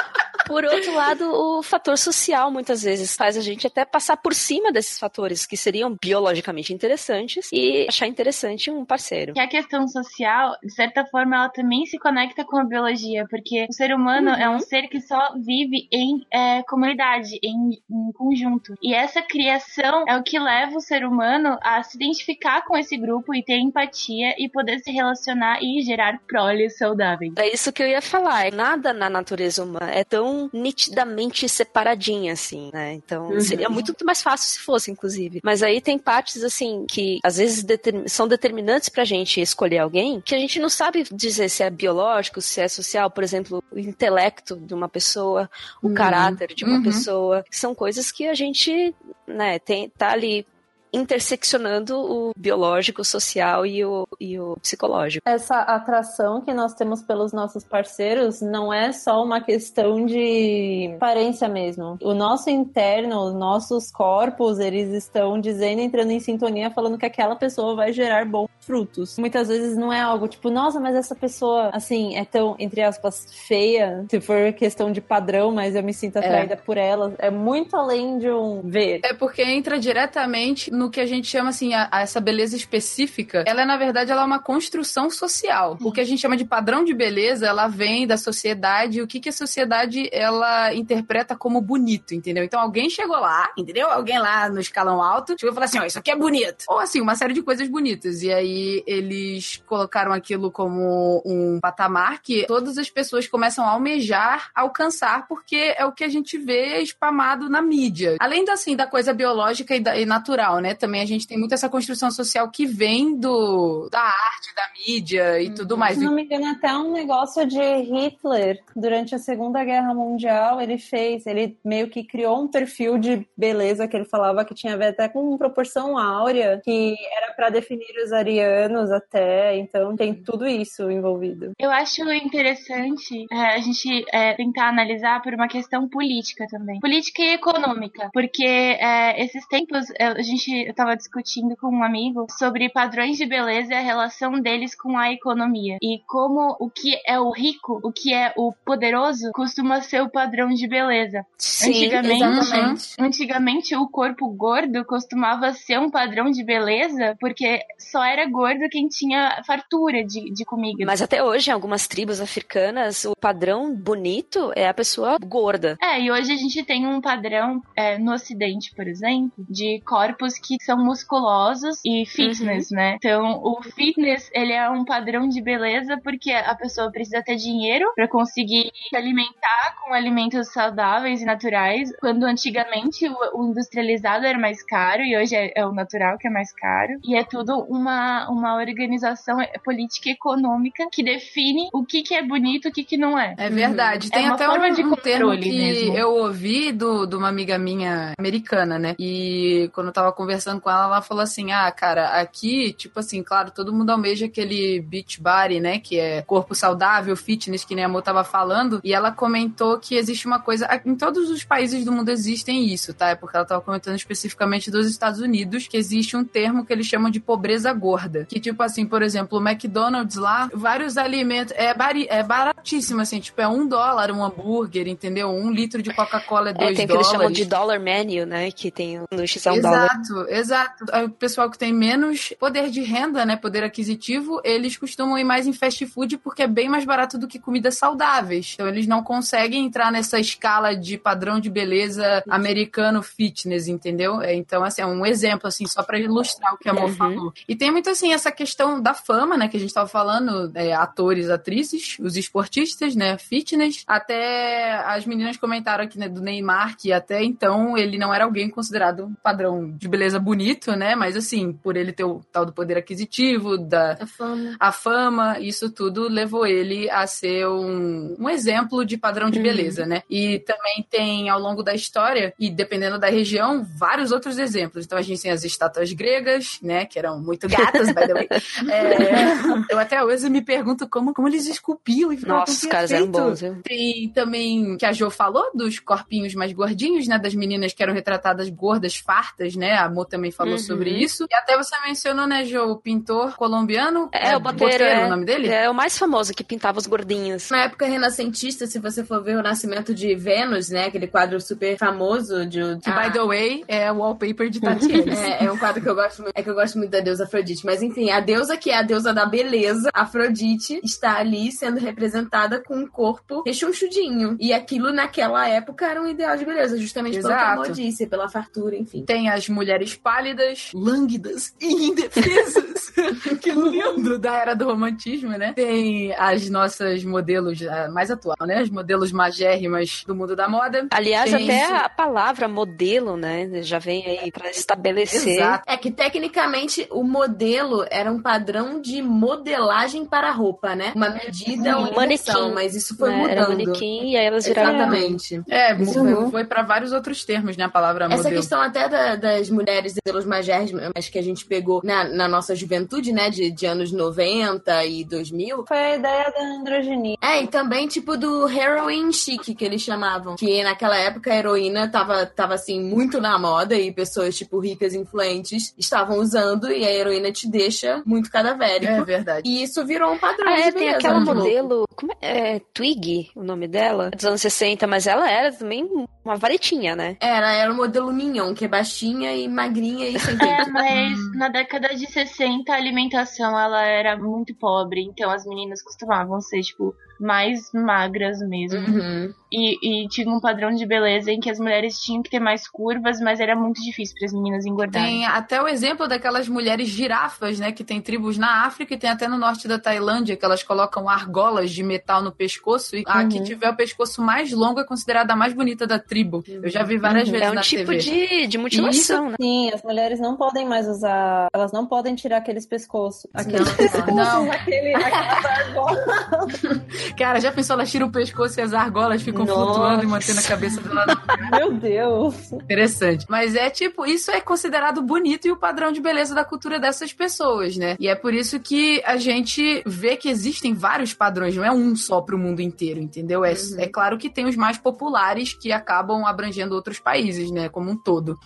[0.50, 4.72] Por outro lado, o fator social muitas vezes faz a gente até passar por cima
[4.72, 9.34] desses fatores que seriam biologicamente interessantes e achar interessante um parceiro.
[9.34, 13.68] Que a questão social, de certa forma, ela também se conecta com a biologia, porque
[13.70, 18.74] o ser humano é um ser que só vive em é, comunidade, em, em conjunto.
[18.82, 22.98] E essa criação é o que leva o ser humano a se identificar com esse
[22.98, 27.34] grupo e ter empatia e poder se relacionar e gerar proles saudáveis.
[27.38, 28.52] É isso que eu ia falar.
[28.52, 32.93] Nada na natureza humana é tão nitidamente separadinha assim, né?
[32.93, 35.39] Então seria muito mais fácil se fosse, inclusive.
[35.43, 40.21] Mas aí tem partes assim que às vezes determin- são determinantes pra gente escolher alguém
[40.21, 43.80] que a gente não sabe dizer se é biológico, se é social, por exemplo, o
[43.80, 45.49] intelecto de uma pessoa,
[45.82, 46.84] o caráter de uma Uhum.
[46.84, 47.43] pessoa.
[47.52, 48.93] São coisas que a gente,
[49.28, 50.45] né, tem, tá ali
[50.93, 55.21] interseccionando o biológico, o social e o, e o psicológico.
[55.28, 61.47] Essa atração que nós temos pelos nossos parceiros não é só uma questão de aparência
[61.47, 61.97] mesmo.
[62.02, 67.36] O nosso interno, os nossos corpos, eles estão dizendo, entrando em sintonia, falando que aquela
[67.36, 69.17] pessoa vai gerar bons frutos.
[69.17, 73.25] Muitas vezes não é algo tipo, nossa, mas essa pessoa, assim, é tão, entre aspas,
[73.47, 77.13] feia, se for questão de padrão, mas eu me sinto atraída por ela.
[77.17, 79.02] É muito além de um ver.
[79.04, 83.44] É porque entra diretamente no que a gente chama assim, a, a essa beleza específica.
[83.46, 85.78] Ela, na verdade, ela é uma construção social.
[85.82, 89.02] O que a gente chama de padrão de beleza, ela vem da sociedade.
[89.02, 92.44] O que, que a sociedade ela interpreta como bonito, entendeu?
[92.44, 93.89] Então alguém chegou lá, entendeu?
[93.89, 96.65] Alguém lá no escalão alto chegou e falou assim: ó, isso aqui é bonito.
[96.68, 98.22] Ou assim, uma série de coisas bonitas.
[98.24, 104.50] E aí eles colocaram aquilo como um patamar que todas as pessoas começam a almejar
[104.56, 108.15] alcançar, porque é o que a gente vê espamado na mídia.
[108.20, 110.68] Além assim, da coisa biológica e, da- e natural, né?
[110.73, 115.41] Também a gente tem muito essa construção social que vem do da arte, da mídia
[115.41, 115.97] e tudo mais.
[115.97, 120.77] Se não me engano, até um negócio de Hitler, durante a Segunda Guerra Mundial, ele
[120.77, 124.77] fez, ele meio que criou um perfil de beleza que ele falava que tinha a
[124.77, 130.47] ver até com proporção áurea, que era pra definir os arianos até, então tem tudo
[130.47, 131.51] isso envolvido.
[131.60, 136.79] Eu acho interessante é, a gente é, tentar analisar por uma questão política também.
[136.79, 138.10] Política e econômica.
[138.13, 143.17] Porque é, esses tempos é, a gente eu tava discutindo com um amigo sobre padrões
[143.17, 145.78] de beleza e a relação deles com a economia.
[145.82, 150.10] E como o que é o rico, o que é o poderoso, costuma ser o
[150.10, 151.26] padrão de beleza.
[151.65, 152.95] Antigamente, exatamente.
[153.00, 158.88] Antigamente, o corpo gordo costumava ser um padrão de beleza porque só era gordo quem
[158.88, 160.84] tinha fartura de, de comida.
[160.86, 165.78] Mas até hoje, em algumas tribos africanas, o padrão bonito é a pessoa gorda.
[165.82, 170.38] É, e hoje a gente tem um padrão é, no Ocidente, por exemplo, de corpos
[170.58, 172.96] que são musculosos e fitness, né?
[172.96, 177.92] Então, o fitness, ele é um padrão de beleza porque a pessoa precisa ter dinheiro
[177.96, 184.64] para conseguir se alimentar com alimentos saudáveis e naturais, quando antigamente o, industrializado era mais
[184.64, 187.00] caro e hoje é, é, o natural que é mais caro.
[187.04, 192.24] E é tudo uma, uma organização política e econômica que define o que, que é
[192.24, 193.36] bonito e o que, que não é.
[193.38, 194.08] É verdade.
[194.08, 195.96] É Tem uma até forma um, de um termo que mesmo.
[195.96, 198.96] eu ouvi do, de uma amiga minha americana, né?
[199.00, 203.23] E quando eu tava conversando com ela, ela falou assim: ah, cara, aqui, tipo assim,
[203.23, 205.80] claro, todo mundo almeja aquele beach body, né?
[205.80, 208.80] Que é corpo saudável, fitness, que nem a Amor tava falando.
[208.84, 210.67] E ela comentou que existe uma coisa.
[210.86, 213.10] Em todos os países do mundo existem isso, tá?
[213.10, 216.86] É porque ela tava comentando especificamente dos Estados Unidos, que existe um termo que eles
[216.86, 218.25] chamam de pobreza gorda.
[218.25, 221.54] Que, tipo assim, por exemplo, o McDonald's lá, vários alimentos.
[221.56, 225.30] É, bari, é baratíssimo, assim, tipo, é um dólar um hambúrguer, entendeu?
[225.30, 227.12] Um litro de Coca-Cola é É, dois tem o que eles dólares.
[227.12, 228.52] chamam de dollar menu, né?
[228.52, 229.86] Que tem um sanduíche a um dólar.
[229.86, 230.86] Exato, exato.
[231.06, 235.48] O pessoal que tem menos poder de renda, né, poder aquisitivo, eles costumam ir mais
[235.48, 238.52] em fast food porque é bem mais barato do que comidas saudáveis.
[238.54, 244.22] Então eles não conseguem entrar nessa escala de padrão de beleza americano fitness, entendeu?
[244.22, 246.96] É, Então, assim, é um exemplo, assim, só pra ilustrar o que a Amor Uhum.
[246.96, 247.34] falou.
[247.48, 250.74] E tem muito, assim, essa questão da fama, né, que a gente tava falando, é,
[250.74, 256.92] atores, atrizes, os esportistas, né, fitness, até as meninas comentaram aqui, né, do Neymar, que
[256.94, 261.75] até então ele não era alguém considerado padrão de beleza bonito, né, mas assim, por
[261.77, 264.55] ele ter o tal do poder aquisitivo, da A fama.
[264.60, 269.43] a fama, isso tudo levou ele a ser um, um exemplo de padrão de Uhum.
[269.43, 270.03] beleza, né?
[270.10, 274.86] E também tem, ao longo da história, e dependendo da região, vários outros exemplos.
[274.86, 276.86] Então a gente tem as estátuas gregas, né?
[276.86, 278.27] Que eram muito gatas, by the way.
[278.69, 282.91] É, eu até hoje me pergunto como, como eles esculpiam e ficavam Nossa, os caras
[282.91, 283.62] eram bons, viu?
[283.63, 287.17] Tem também, que a Jo falou, dos corpinhos mais gordinhos, né?
[287.17, 289.73] Das meninas que eram retratadas gordas, fartas, né?
[289.77, 290.60] A Mo também falou Uhum.
[290.60, 291.26] sobre isso.
[291.30, 294.10] E até você mencionou, né, Jo, o pintor colombiano.
[294.14, 295.06] É, o Boteiro, é.
[295.06, 295.48] o nome dele?
[295.50, 297.50] É o mais famoso que pintava os gordinhos.
[297.50, 300.86] Na época renascentista, se você for ver o nascimento de Vênus, né?
[300.86, 302.60] Aquele quadro super famoso de.
[302.82, 305.10] Que, by the way, é o wallpaper de Tatiana.
[305.20, 306.34] É, é um quadro que eu gosto muito.
[306.36, 307.66] É que eu gosto muito da deusa Afrodite.
[307.66, 312.62] Mas enfim, a deusa que é a deusa da beleza, Afrodite, está ali sendo representada
[312.64, 314.38] com um corpo rechonchudinho.
[314.40, 317.52] E aquilo naquela época era um ideal de beleza, justamente pelo que a Exato.
[317.62, 319.04] Amor disse, pela fartura, enfim.
[319.06, 322.89] Tem as mulheres pálidas, lânguidas e indefesas.
[323.41, 324.17] que lindo!
[324.19, 325.54] Da era do romantismo, né?
[325.54, 327.60] Tem as nossas modelos,
[327.93, 328.60] mais atual, né?
[328.60, 330.88] As modelos magérrimas do mundo da moda.
[330.91, 331.73] Aliás, Tem até isso.
[331.86, 333.62] a palavra modelo, né?
[333.62, 335.38] Já vem aí pra estabelecer.
[335.38, 335.63] Exato.
[335.67, 340.91] É que tecnicamente o modelo era um padrão de modelagem para a roupa, né?
[340.95, 343.15] Uma medida, uma Manequim, mas isso foi né?
[343.17, 343.32] mudando.
[343.32, 344.75] Era manequim e aí elas viraram.
[344.75, 345.41] Exatamente.
[345.49, 347.65] É, foi, foi para vários outros termos, né?
[347.65, 348.36] A palavra Essa modelo.
[348.36, 353.12] questão até da- das mulheres modelos magérrimas que a gente pegou na, na nossa juventude,
[353.12, 353.30] né?
[353.30, 355.65] De, de anos 90 e 2000.
[355.68, 357.15] Foi a ideia da androginia.
[357.22, 360.36] É, e também tipo do heroin chic, que eles chamavam.
[360.36, 364.94] Que naquela época a heroína tava, tava assim, muito na moda e pessoas, tipo, ricas,
[364.94, 368.92] influentes, estavam usando e a heroína te deixa muito cadavérico.
[368.92, 369.50] É verdade.
[369.50, 371.36] E isso virou um padrão Ah, de é, tem aquela louco.
[371.36, 371.86] modelo.
[371.96, 372.56] Como é?
[372.56, 372.62] é?
[372.74, 374.10] Twig, o nome dela?
[374.12, 375.88] Dos anos 60, mas ela era também
[376.24, 377.18] uma varetinha, né?
[377.20, 381.47] Era, era o modelo Mignon, que é baixinha e magrinha e sem É, mas na
[381.47, 386.95] década de 60 a alimentação ela era muito pobre, então as meninas costumavam ser, tipo,
[387.19, 388.79] mais magras mesmo.
[388.79, 389.34] Uhum.
[389.51, 392.67] E, e tinha um padrão de beleza em que as mulheres tinham que ter mais
[392.67, 395.08] curvas, mas era muito difícil para as meninas engordarem.
[395.10, 397.71] Tem até o exemplo daquelas mulheres girafas, né?
[397.71, 401.10] Que tem tribos na África e tem até no norte da Tailândia, que elas colocam
[401.10, 402.95] argolas de metal no pescoço.
[402.95, 406.43] E a que tiver o pescoço mais longo é considerada a mais bonita da tribo.
[406.47, 407.97] Eu já vi várias vezes É um na tipo TV.
[407.97, 409.36] de, de mutilação, né?
[409.41, 411.47] Sim, as mulheres não podem mais usar.
[411.53, 413.27] Elas não podem tirar aqueles pescoços.
[413.34, 414.51] Aqueles Não, pescoços, não.
[414.51, 416.62] aquele, aquelas argolas.
[417.17, 417.76] Cara, já pensou?
[417.76, 419.65] Elas tiram o pescoço e as argolas ficam Nossa.
[419.65, 421.22] flutuando e mantendo a cabeça do lado.
[421.52, 422.52] Meu Deus.
[422.52, 423.26] Interessante.
[423.30, 427.13] Mas é tipo, isso é considerado bonito e o padrão de beleza da cultura dessas
[427.13, 427.95] pessoas, né?
[428.00, 431.95] E é por isso que a gente vê que existem vários padrões, não é um
[431.95, 433.43] só pro mundo inteiro, entendeu?
[433.43, 437.69] É, é claro que tem os mais populares que acabam abrangendo outros países, né?
[437.69, 438.39] Como um todo.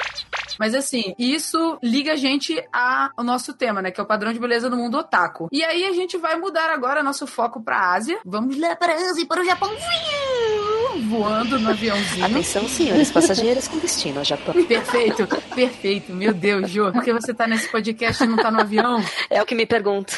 [0.60, 3.92] Mas assim, isso liga a gente ao nosso tema, né?
[3.92, 5.48] Que é o padrão de beleza do mundo otaku.
[5.52, 8.20] E aí a gente vai mudar agora nosso foco pra Ásia.
[8.26, 10.73] Vamos lá pra Ásia, para o Japãozinho!
[11.02, 12.26] Voando no aviãozinho.
[12.26, 14.54] Atenção, senhores passageiros com destino ao Japão.
[14.66, 16.14] Perfeito, perfeito.
[16.14, 19.04] Meu Deus, Jô, por que você tá nesse podcast e não tá no avião?
[19.30, 20.14] É o que me pergunto.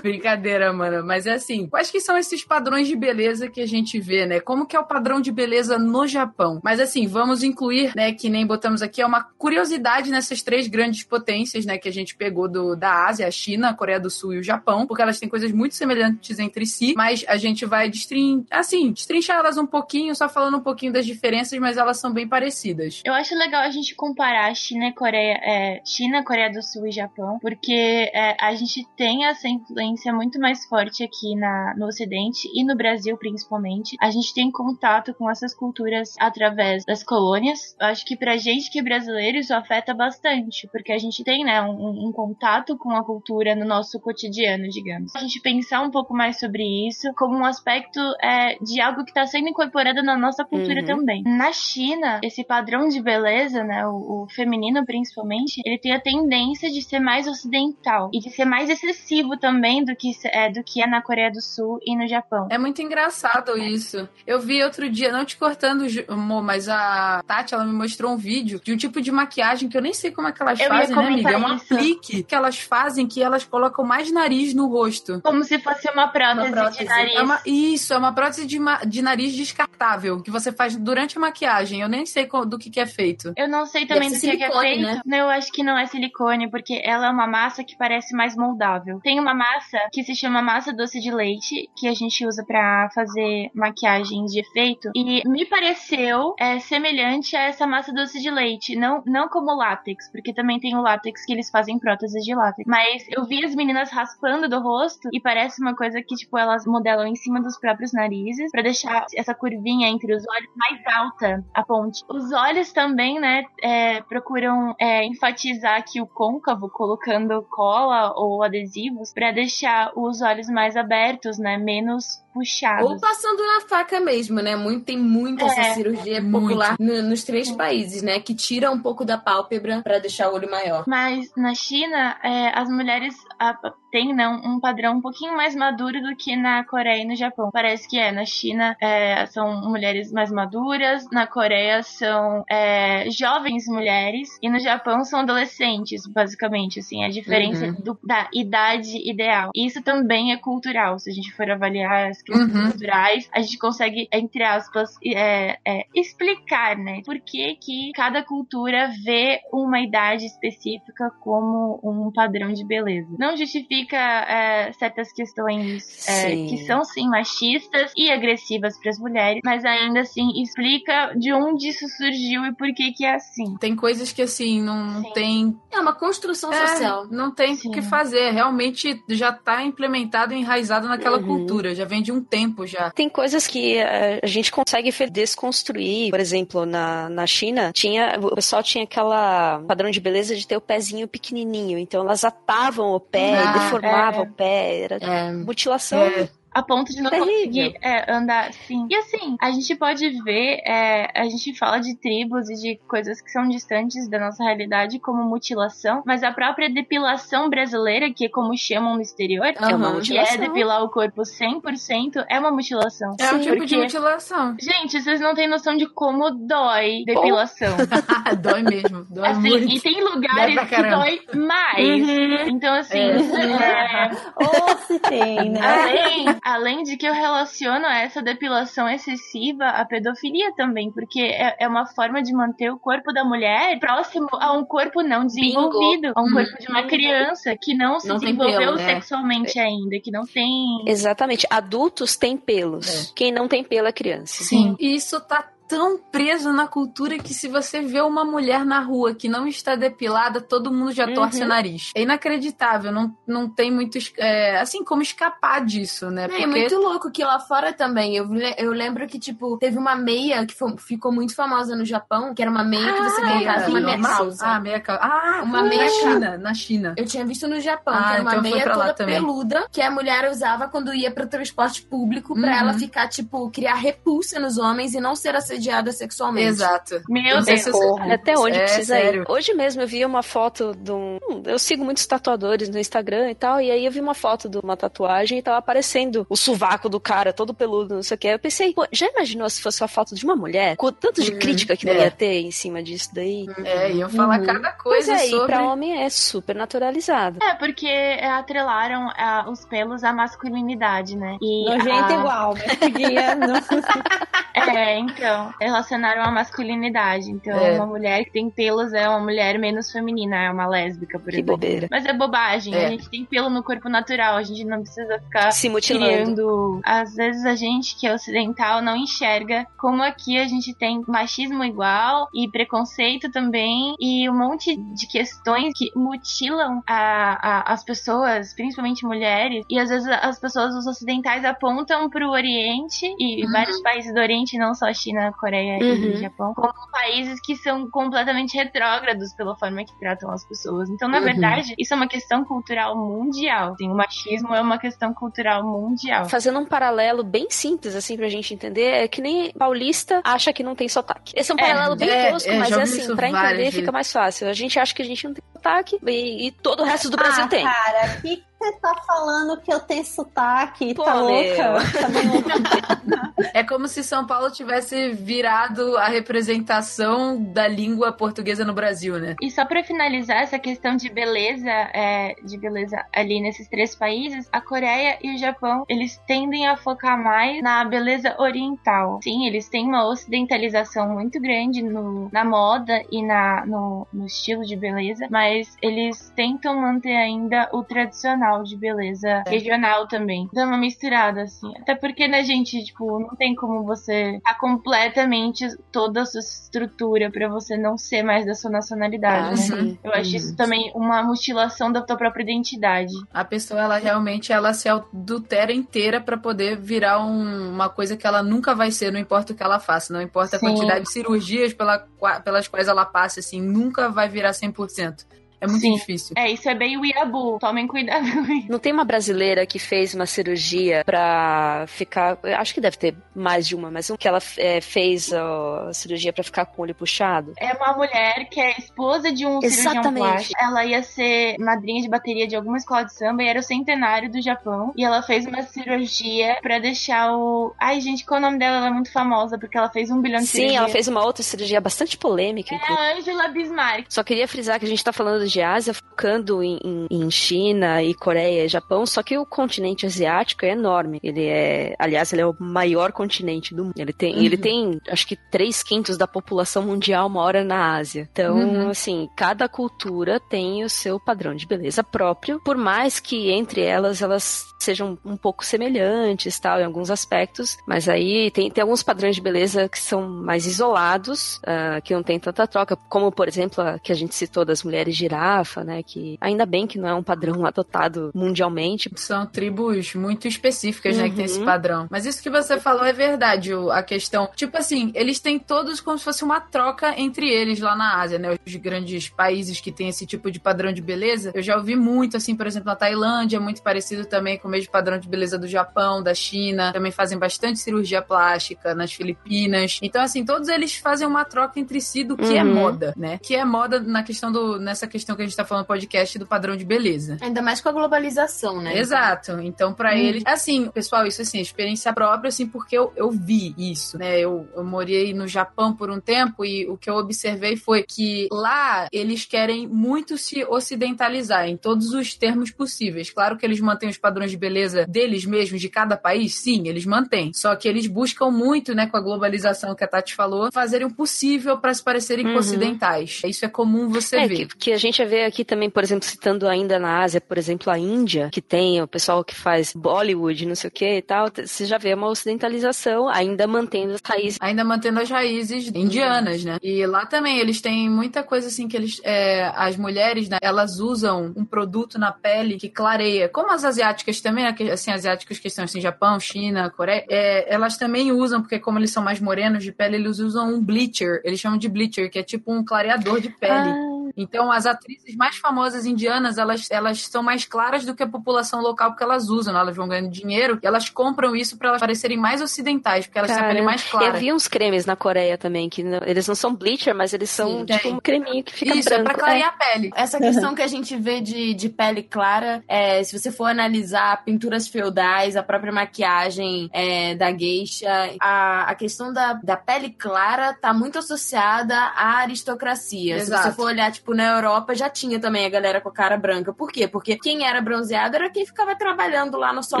[0.02, 1.04] Brincadeira, mano.
[1.06, 4.40] Mas é assim, quais que são esses padrões de beleza que a gente vê, né?
[4.40, 6.60] Como que é o padrão de beleza no Japão?
[6.62, 11.04] Mas assim, vamos incluir, né, que nem botamos aqui, é uma curiosidade nessas três grandes
[11.04, 14.34] potências, né, que a gente pegou do, da Ásia, a China, a Coreia do Sul
[14.34, 17.88] e o Japão, porque elas têm coisas muito semelhantes entre si, mas a gente vai
[17.88, 18.44] destrin...
[18.50, 22.28] assim, destrinchar elas um pouquinho, só falando um pouquinho das diferenças, mas elas são bem
[22.28, 23.02] parecidas.
[23.04, 27.38] Eu acho legal a gente comparar China Coreia, é, China, Coreia do Sul e Japão,
[27.40, 32.64] porque é, a gente tem essa influência muito mais forte aqui na, no Ocidente e
[32.64, 33.96] no Brasil principalmente.
[34.00, 37.76] A gente tem contato com essas culturas através das colônias.
[37.80, 41.44] Eu acho que pra gente que é brasileiro isso afeta bastante, porque a gente tem,
[41.44, 45.14] né, um, um contato com a cultura no nosso cotidiano, digamos.
[45.14, 49.10] A gente pensar um pouco mais sobre isso como um aspecto é, de algo que
[49.10, 50.86] está sendo incorporado na nossa cultura Uhum.
[50.86, 51.22] também.
[51.26, 56.70] Na China, esse padrão de beleza, né, o, o feminino principalmente, ele tem a tendência
[56.70, 60.82] de ser mais ocidental e de ser mais excessivo também do que é, do que
[60.82, 62.46] é na Coreia do Sul e no Japão.
[62.50, 64.08] É muito engraçado isso.
[64.26, 68.16] Eu vi outro dia, não te cortando, amor, mas a Tati, ela me mostrou um
[68.16, 70.68] vídeo de um tipo de maquiagem que eu nem sei como é que elas Eu
[70.68, 71.30] fazem, né, amiga?
[71.30, 75.20] É um aplique que elas fazem que elas colocam mais nariz no rosto.
[75.22, 76.78] Como se fosse uma prótese, Uma prótese.
[76.80, 77.14] de nariz.
[77.14, 81.20] É uma- isso, é uma prótese de, de nariz descartável que você faz durante a
[81.20, 81.80] maquiagem.
[81.80, 83.32] Eu nem sei do que, que é feito.
[83.36, 84.82] Eu não sei também Deve do que, que é silicone, feito.
[84.82, 85.00] né?
[85.04, 88.36] Não, eu acho que não é silicone, porque ela é uma massa que parece mais
[88.36, 89.00] moldável.
[89.02, 92.88] Tem uma massa que se chama massa doce de leite, que a gente usa pra
[92.94, 94.90] fazer maquiagens de efeito.
[94.94, 98.76] E me pareceu é, semelhante a essa massa doce de leite.
[98.76, 102.66] Não, não como látex, porque também tem o látex que eles fazem próteses de látex.
[102.66, 106.66] Mas eu vi as meninas raspando do rosto e parece uma coisa que, tipo, elas
[106.66, 111.44] modelam em cima dos próprios narizes pra deixar essa curvinha entre os olhos mais alta,
[111.54, 112.04] a ponte.
[112.08, 119.12] Os olhos também, né, é, procuram é, enfatizar aqui o côncavo, colocando cola ou adesivos
[119.12, 122.90] pra deixar os olhos mais abertos, né, menos puxados.
[122.90, 124.54] Ou passando na faca mesmo, né?
[124.56, 126.38] Muito, tem muito essa É, cirurgia muito.
[126.40, 128.20] popular no- nos três países, né?
[128.20, 130.84] Que tira um pouco da pálpebra pra deixar o olho maior.
[130.86, 133.58] Mas na China, é, as mulheres a-
[133.90, 137.50] têm né, um padrão um pouquinho mais maduro do que na Coreia e no Japão.
[137.52, 138.12] Parece que é.
[138.12, 144.58] Na China é, são mulheres mais maduras, na Coreia são é, jovens mulheres e no
[144.60, 146.80] Japão são adolescentes, basicamente.
[146.80, 147.72] Assim, a diferença Uhum.
[147.74, 149.50] do- da idade ideal.
[149.54, 150.98] Isso também é cultural.
[150.98, 152.70] Se a gente for avaliar as questões Uhum.
[152.70, 157.00] culturais, a gente consegue, entre aspas, é, é, explicar, né?
[157.04, 163.08] Por que, que cada cultura vê uma idade específica como um padrão de beleza.
[163.18, 169.40] Não justifica é, certas questões é, que são, sim, machistas e agressivas para as mulheres,
[169.44, 173.56] mas ainda assim explica de onde isso surgiu e por que que é assim.
[173.60, 175.12] Tem coisas que, assim, não Sim.
[175.12, 177.06] tem É uma construção É, social.
[177.10, 178.30] não tem o que fazer.
[178.30, 181.24] Realmente já tá implementado e enraizado naquela Uhum.
[181.24, 181.74] cultura.
[181.74, 182.90] Já vem de um tempo já.
[182.90, 186.10] Tem coisas que eh, a gente consegue desconstruir.
[186.10, 190.56] Por exemplo, na, na China, tinha, o pessoal tinha aquela padrão de beleza de ter
[190.56, 191.78] o pezinho pequenininho.
[191.78, 194.28] Então elas atavam o pé, Ah, deformavam é.
[194.28, 194.80] o pé.
[194.80, 195.32] Era É.
[195.32, 196.00] mutilação.
[196.00, 196.28] É.
[196.56, 197.34] A ponto de não Terrível.
[197.34, 198.86] conseguir é, andar assim.
[198.90, 203.20] E assim, a gente pode ver, é, a gente fala de tribos e de coisas
[203.20, 208.28] que são distantes da nossa realidade, como mutilação, mas a própria depilação brasileira, que é
[208.30, 213.14] como chamam no exterior, É uma que é depilar o corpo 100%, é uma mutilação.
[213.20, 214.56] É um tipo de mutilação.
[214.58, 217.76] Gente, vocês não têm noção de como dói depilação.
[218.40, 219.04] dói mesmo.
[219.10, 219.74] Dói Assim, muito.
[219.74, 222.08] e tem lugares que dói mais.
[222.48, 225.60] Então, assim, é, Ou se tem, né?
[225.60, 231.68] Além, além de que eu relaciono essa depilação excessiva à pedofilia também, porque é, é
[231.68, 236.22] uma forma de manter o corpo da mulher próximo a um corpo não desenvolvido, a
[236.22, 236.32] um Hum.
[236.34, 238.94] corpo de uma criança que não se Não desenvolveu pelo, né?
[238.94, 240.84] sexualmente ainda, que não tem.
[240.86, 241.46] Exatamente.
[241.50, 243.12] Adultos têm pelos.
[243.16, 244.44] Quem não tem pelo é criança.
[244.44, 244.76] Sim.
[244.78, 249.14] E isso tá tão preso na cultura que se você vê uma mulher na rua
[249.14, 251.90] que não está depilada, todo mundo já torce o nariz.
[251.94, 256.28] É inacreditável, não, não tem muito, é, assim, como escapar disso, né?
[256.30, 258.16] É muito louco que lá fora também.
[258.16, 262.34] Eu, eu lembro que, tipo, teve uma meia que fo- ficou muito famosa no Japão,
[262.34, 264.46] que era uma meia que você colocava uma meia calça.
[264.46, 265.02] Ah, meia calça.
[265.04, 266.94] Ah, Uma na meia China, na China.
[266.96, 269.14] Eu tinha visto no Japão, Ah, que era uma então foi meia toda também.
[269.16, 272.58] peluda que a mulher usava quando ia pro transporte público pra Uhum.
[272.58, 276.48] ela ficar, tipo, criar repulsa nos homens e não ser ace- assediada sexualmente.
[276.48, 277.02] Exato.
[277.08, 277.66] Meu sei Deus.
[277.66, 279.22] você- Até onde É, precisa sério.
[279.22, 279.30] ir.
[279.30, 281.18] Hoje mesmo eu vi uma foto de um.
[281.28, 284.48] hum, Eu sigo muitos tatuadores no Instagram e tal, e aí eu vi uma foto
[284.48, 288.18] de uma tatuagem e tava aparecendo o sovaco do cara todo peludo, não sei o
[288.18, 288.28] que.
[288.28, 290.76] Eu pensei, pô, já imaginou se fosse uma foto de uma mulher?
[290.76, 291.98] Com tanto de Uhum, crítica que não é.
[292.04, 293.46] ia ter em cima disso daí.
[293.64, 294.46] É, iam falar Uhum.
[294.46, 295.46] cada Pois coisa é, e sobre...
[295.46, 297.38] pra homem é super naturalizado.
[297.42, 297.86] É, porque
[298.22, 301.36] atrelaram ah, os pelos à masculinidade, né?
[301.40, 303.34] E Nojento a- igual, mas seguia.
[303.34, 303.54] Não...
[304.54, 307.30] É, então, relacionaram à masculinidade.
[307.30, 307.72] Então, É.
[307.76, 311.36] uma mulher que tem pelos é uma mulher menos feminina, é uma lésbica, por Que
[311.36, 311.54] exemplo.
[311.54, 311.88] bobeira.
[311.90, 312.86] Mas é bobagem, É.
[312.86, 316.06] a gente tem pelo no corpo natural, a gente não precisa ficar Se mutilando.
[316.06, 316.80] criando.
[316.84, 321.64] Às vezes a gente que é ocidental não enxerga como aqui a gente tem machismo
[321.64, 328.54] igual e preconceito também e um monte de questões que mutilam a, a- as pessoas,
[328.54, 329.64] principalmente mulheres.
[329.70, 333.52] E às vezes as pessoas, os ocidentais, apontam pro Oriente e Uhum.
[333.52, 336.16] vários países do Oriente, não só China, Coreia e Uhum.
[336.16, 340.88] Japão, como países que são completamente retrógrados pela forma que tratam as pessoas.
[340.90, 341.24] Então, na Uhum.
[341.24, 343.72] verdade, isso é uma questão cultural mundial.
[343.74, 346.28] Assim, o machismo é uma questão cultural mundial.
[346.28, 350.62] Fazendo um paralelo bem simples, assim, pra gente entender, é que nem paulista acha que
[350.62, 351.32] não tem sotaque.
[351.34, 353.74] Esse é um É, paralelo bem é, tosco, é, mas é assim, pra entender vezes.
[353.74, 354.48] fica mais fácil.
[354.48, 357.16] A gente acha que a gente não tem sotaque e, e todo o resto do
[357.16, 357.64] Brasil ah, tem.
[357.64, 360.94] cara, o que você tá falando que eu tenho sotaque?
[360.94, 361.74] Pô, tá louca?
[362.00, 363.26] Tá bem louca.
[363.52, 369.36] É como se São Paulo tivesse virado a representação da língua portuguesa no Brasil, né?
[369.42, 374.48] E só pra finalizar essa questão de beleza, é, de beleza ali nesses três países,
[374.52, 379.20] a Coreia e o Japão, eles tendem a focar mais na beleza oriental.
[379.22, 384.64] Sim, eles têm uma ocidentalização muito grande no, na moda e na, no, no estilo
[384.64, 390.48] de beleza, mas eles tentam manter ainda o tradicional de beleza regional também.
[390.52, 391.72] Dá uma misturada, assim.
[391.78, 397.30] Até porque, né, gente, tipo, não tem como você tá completamente toda a sua estrutura
[397.30, 399.56] pra você não ser mais da sua nacionalidade, Ah, né?
[399.56, 399.98] sim.
[400.02, 403.12] Eu acho isso também uma mutilação da tua própria identidade.
[403.32, 408.26] A pessoa, ela realmente, ela se adultera inteira pra poder virar um- uma coisa que
[408.26, 410.66] ela nunca vai ser, não importa o que ela faça, não importa a Sim.
[410.66, 411.98] quantidade de cirurgias pela,
[412.44, 415.24] pelas quais ela passe, assim, nunca vai virar 100%.
[415.60, 415.94] É muito Sim.
[415.94, 416.34] difícil.
[416.36, 417.58] É, isso é bem o Iabu.
[417.58, 418.66] Tomem cuidado com isso.
[418.70, 422.38] Não tem uma brasileira que fez uma cirurgia pra ficar.
[422.42, 425.90] eu Acho que deve ter mais de uma, mas um que ela é, fez a
[425.92, 427.52] cirurgia pra ficar com o olho puxado.
[427.58, 430.22] É uma mulher que é esposa de um cirurgião Exatamente.
[430.24, 430.62] plástico.
[430.62, 434.30] Ela ia ser madrinha de bateria de alguma escola de samba e era o centenário
[434.30, 434.92] do Japão.
[434.96, 437.74] E ela fez uma cirurgia pra deixar o.
[437.80, 438.76] Ai, gente, qual é o nome dela?
[438.76, 440.80] Ela é muito famosa porque ela fez um bilhão de Sim, cirurgias.
[440.82, 442.98] ela fez uma outra cirurgia bastante polêmica, É inclusive.
[443.00, 444.06] a Angela Bismarck.
[444.08, 448.02] Só queria frisar que a gente tá falando de Ásia, focando em, em- em China
[448.02, 451.18] e Coreia e Japão, só que o continente asiático é enorme.
[451.22, 453.94] Ele é, aliás, ele é o maior continente do mundo.
[453.98, 454.42] Ele tem, Uhum.
[454.42, 458.28] ele tem, acho que três quintos da população mundial mora na Ásia.
[458.30, 458.90] Então, Uhum.
[458.90, 464.22] assim, cada cultura tem o seu padrão de beleza próprio, por mais que entre elas
[464.22, 469.34] elas sejam um pouco semelhantes, tal, em alguns aspectos, mas aí tem, tem alguns padrões
[469.34, 473.82] de beleza que são mais isolados, ah, que não tem tanta troca, como, por exemplo,
[473.82, 477.14] a que a gente citou das mulheres girafa, né, que ainda bem que não é
[477.14, 479.10] um padrão adotado mundialmente.
[479.16, 481.64] São tribos muito específicas, né, que tem esse Uhum.
[481.64, 482.06] padrão.
[482.10, 484.48] Mas isso que você falou é verdade, a questão.
[484.54, 488.38] Tipo assim, eles têm todos como se fosse uma troca entre eles lá na Ásia,
[488.38, 488.56] né?
[488.66, 491.50] Os grandes países que têm esse tipo de padrão de beleza.
[491.54, 494.70] Eu já ouvi muito, assim, por exemplo, na Tailândia, é muito parecido também com o
[494.70, 496.92] mesmo padrão de beleza do Japão, da China.
[496.92, 499.98] Também fazem bastante cirurgia plástica nas Filipinas.
[500.02, 502.74] Então, assim, todos eles fazem uma troca entre si do que é Uhum.
[502.74, 503.38] moda, né?
[503.42, 504.78] Que é moda na questão do.
[504.78, 507.38] nessa questão que a gente tá falando no podcast do padrão de beleza.
[507.40, 508.98] Ainda mais com a globalização, né?
[508.98, 509.52] Exato.
[509.62, 510.18] Então, pra Hum.
[510.18, 510.42] eles.
[510.46, 514.38] Assim, pessoal, isso assim, experiência própria, assim, porque eu, eu vi isso, né?
[514.38, 518.46] Eu, eu morei no Japão por um tempo e o que eu observei foi que
[518.52, 520.64] lá eles querem muito se
[520.96, 523.30] ocidentalizar em todos os termos possíveis.
[523.30, 527.04] Claro que eles mantêm os padrões de beleza deles mesmos, de cada país, sim, eles
[527.06, 527.52] mantêm.
[527.54, 531.12] Só que eles buscam muito, né, com a globalização que a Tati falou, fazerem o
[531.14, 532.56] possível pra se parecerem Uhum.
[532.56, 533.42] ocidentais.
[533.46, 534.66] Isso é comum você É, ver.
[534.68, 537.92] que, que a gente vê aqui também, por exemplo, citando ainda na Ásia, por exemplo,
[537.92, 541.48] a Índia, que tem o pessoal que faz Bollywood, não sei o que e tal,
[541.54, 544.58] você já vê uma ocidentalização, ainda mantendo as raízes.
[544.60, 546.78] ainda mantendo as raízes indianas, né?
[546.82, 550.98] E lá também eles têm muita coisa assim que eles, é, as mulheres, né, elas
[550.98, 555.68] usam um produto na pele que clareia, como as asiáticas também, né, assim, asiáticas que
[555.68, 559.82] estão assim, Japão, China, Coreia, é, elas também usam, porque como eles são mais morenos
[559.82, 563.40] de pele, eles usam um bleacher, eles chamam de bleacher, que é tipo um clareador
[563.40, 564.15] de pele.
[564.36, 568.80] Então, as atrizes mais famosas indianas, elas, elas são mais claras do que a população
[568.80, 569.80] local porque elas usam, né?
[569.80, 573.50] elas vão ganhando dinheiro e elas compram isso para elas parecerem mais ocidentais, porque elas
[573.50, 574.26] têm a pele mais clara.
[574.26, 577.50] Eu vi uns cremes na Coreia também, que não- eles não são bleacher, mas eles
[577.50, 578.12] são Sim, tipo tem.
[578.14, 579.30] um creminho que fica Isso, é branco.
[579.30, 580.10] pra clarear a pele.
[580.14, 584.44] Essa questão que a gente vê de, de pele clara, é, se você for analisar
[584.44, 588.08] pinturas feudais, a própria maquiagem é, da geisha,
[588.40, 593.36] a, a questão da, da pele clara tá muito associada à aristocracia.
[593.38, 593.62] Se Exato.
[593.68, 596.72] você for olhar, tipo, na Europa já tinha também a galera com a cara branca.
[596.72, 597.06] Por quê?
[597.08, 600.00] Porque quem era bronzeado era quem ficava trabalhando lá no sol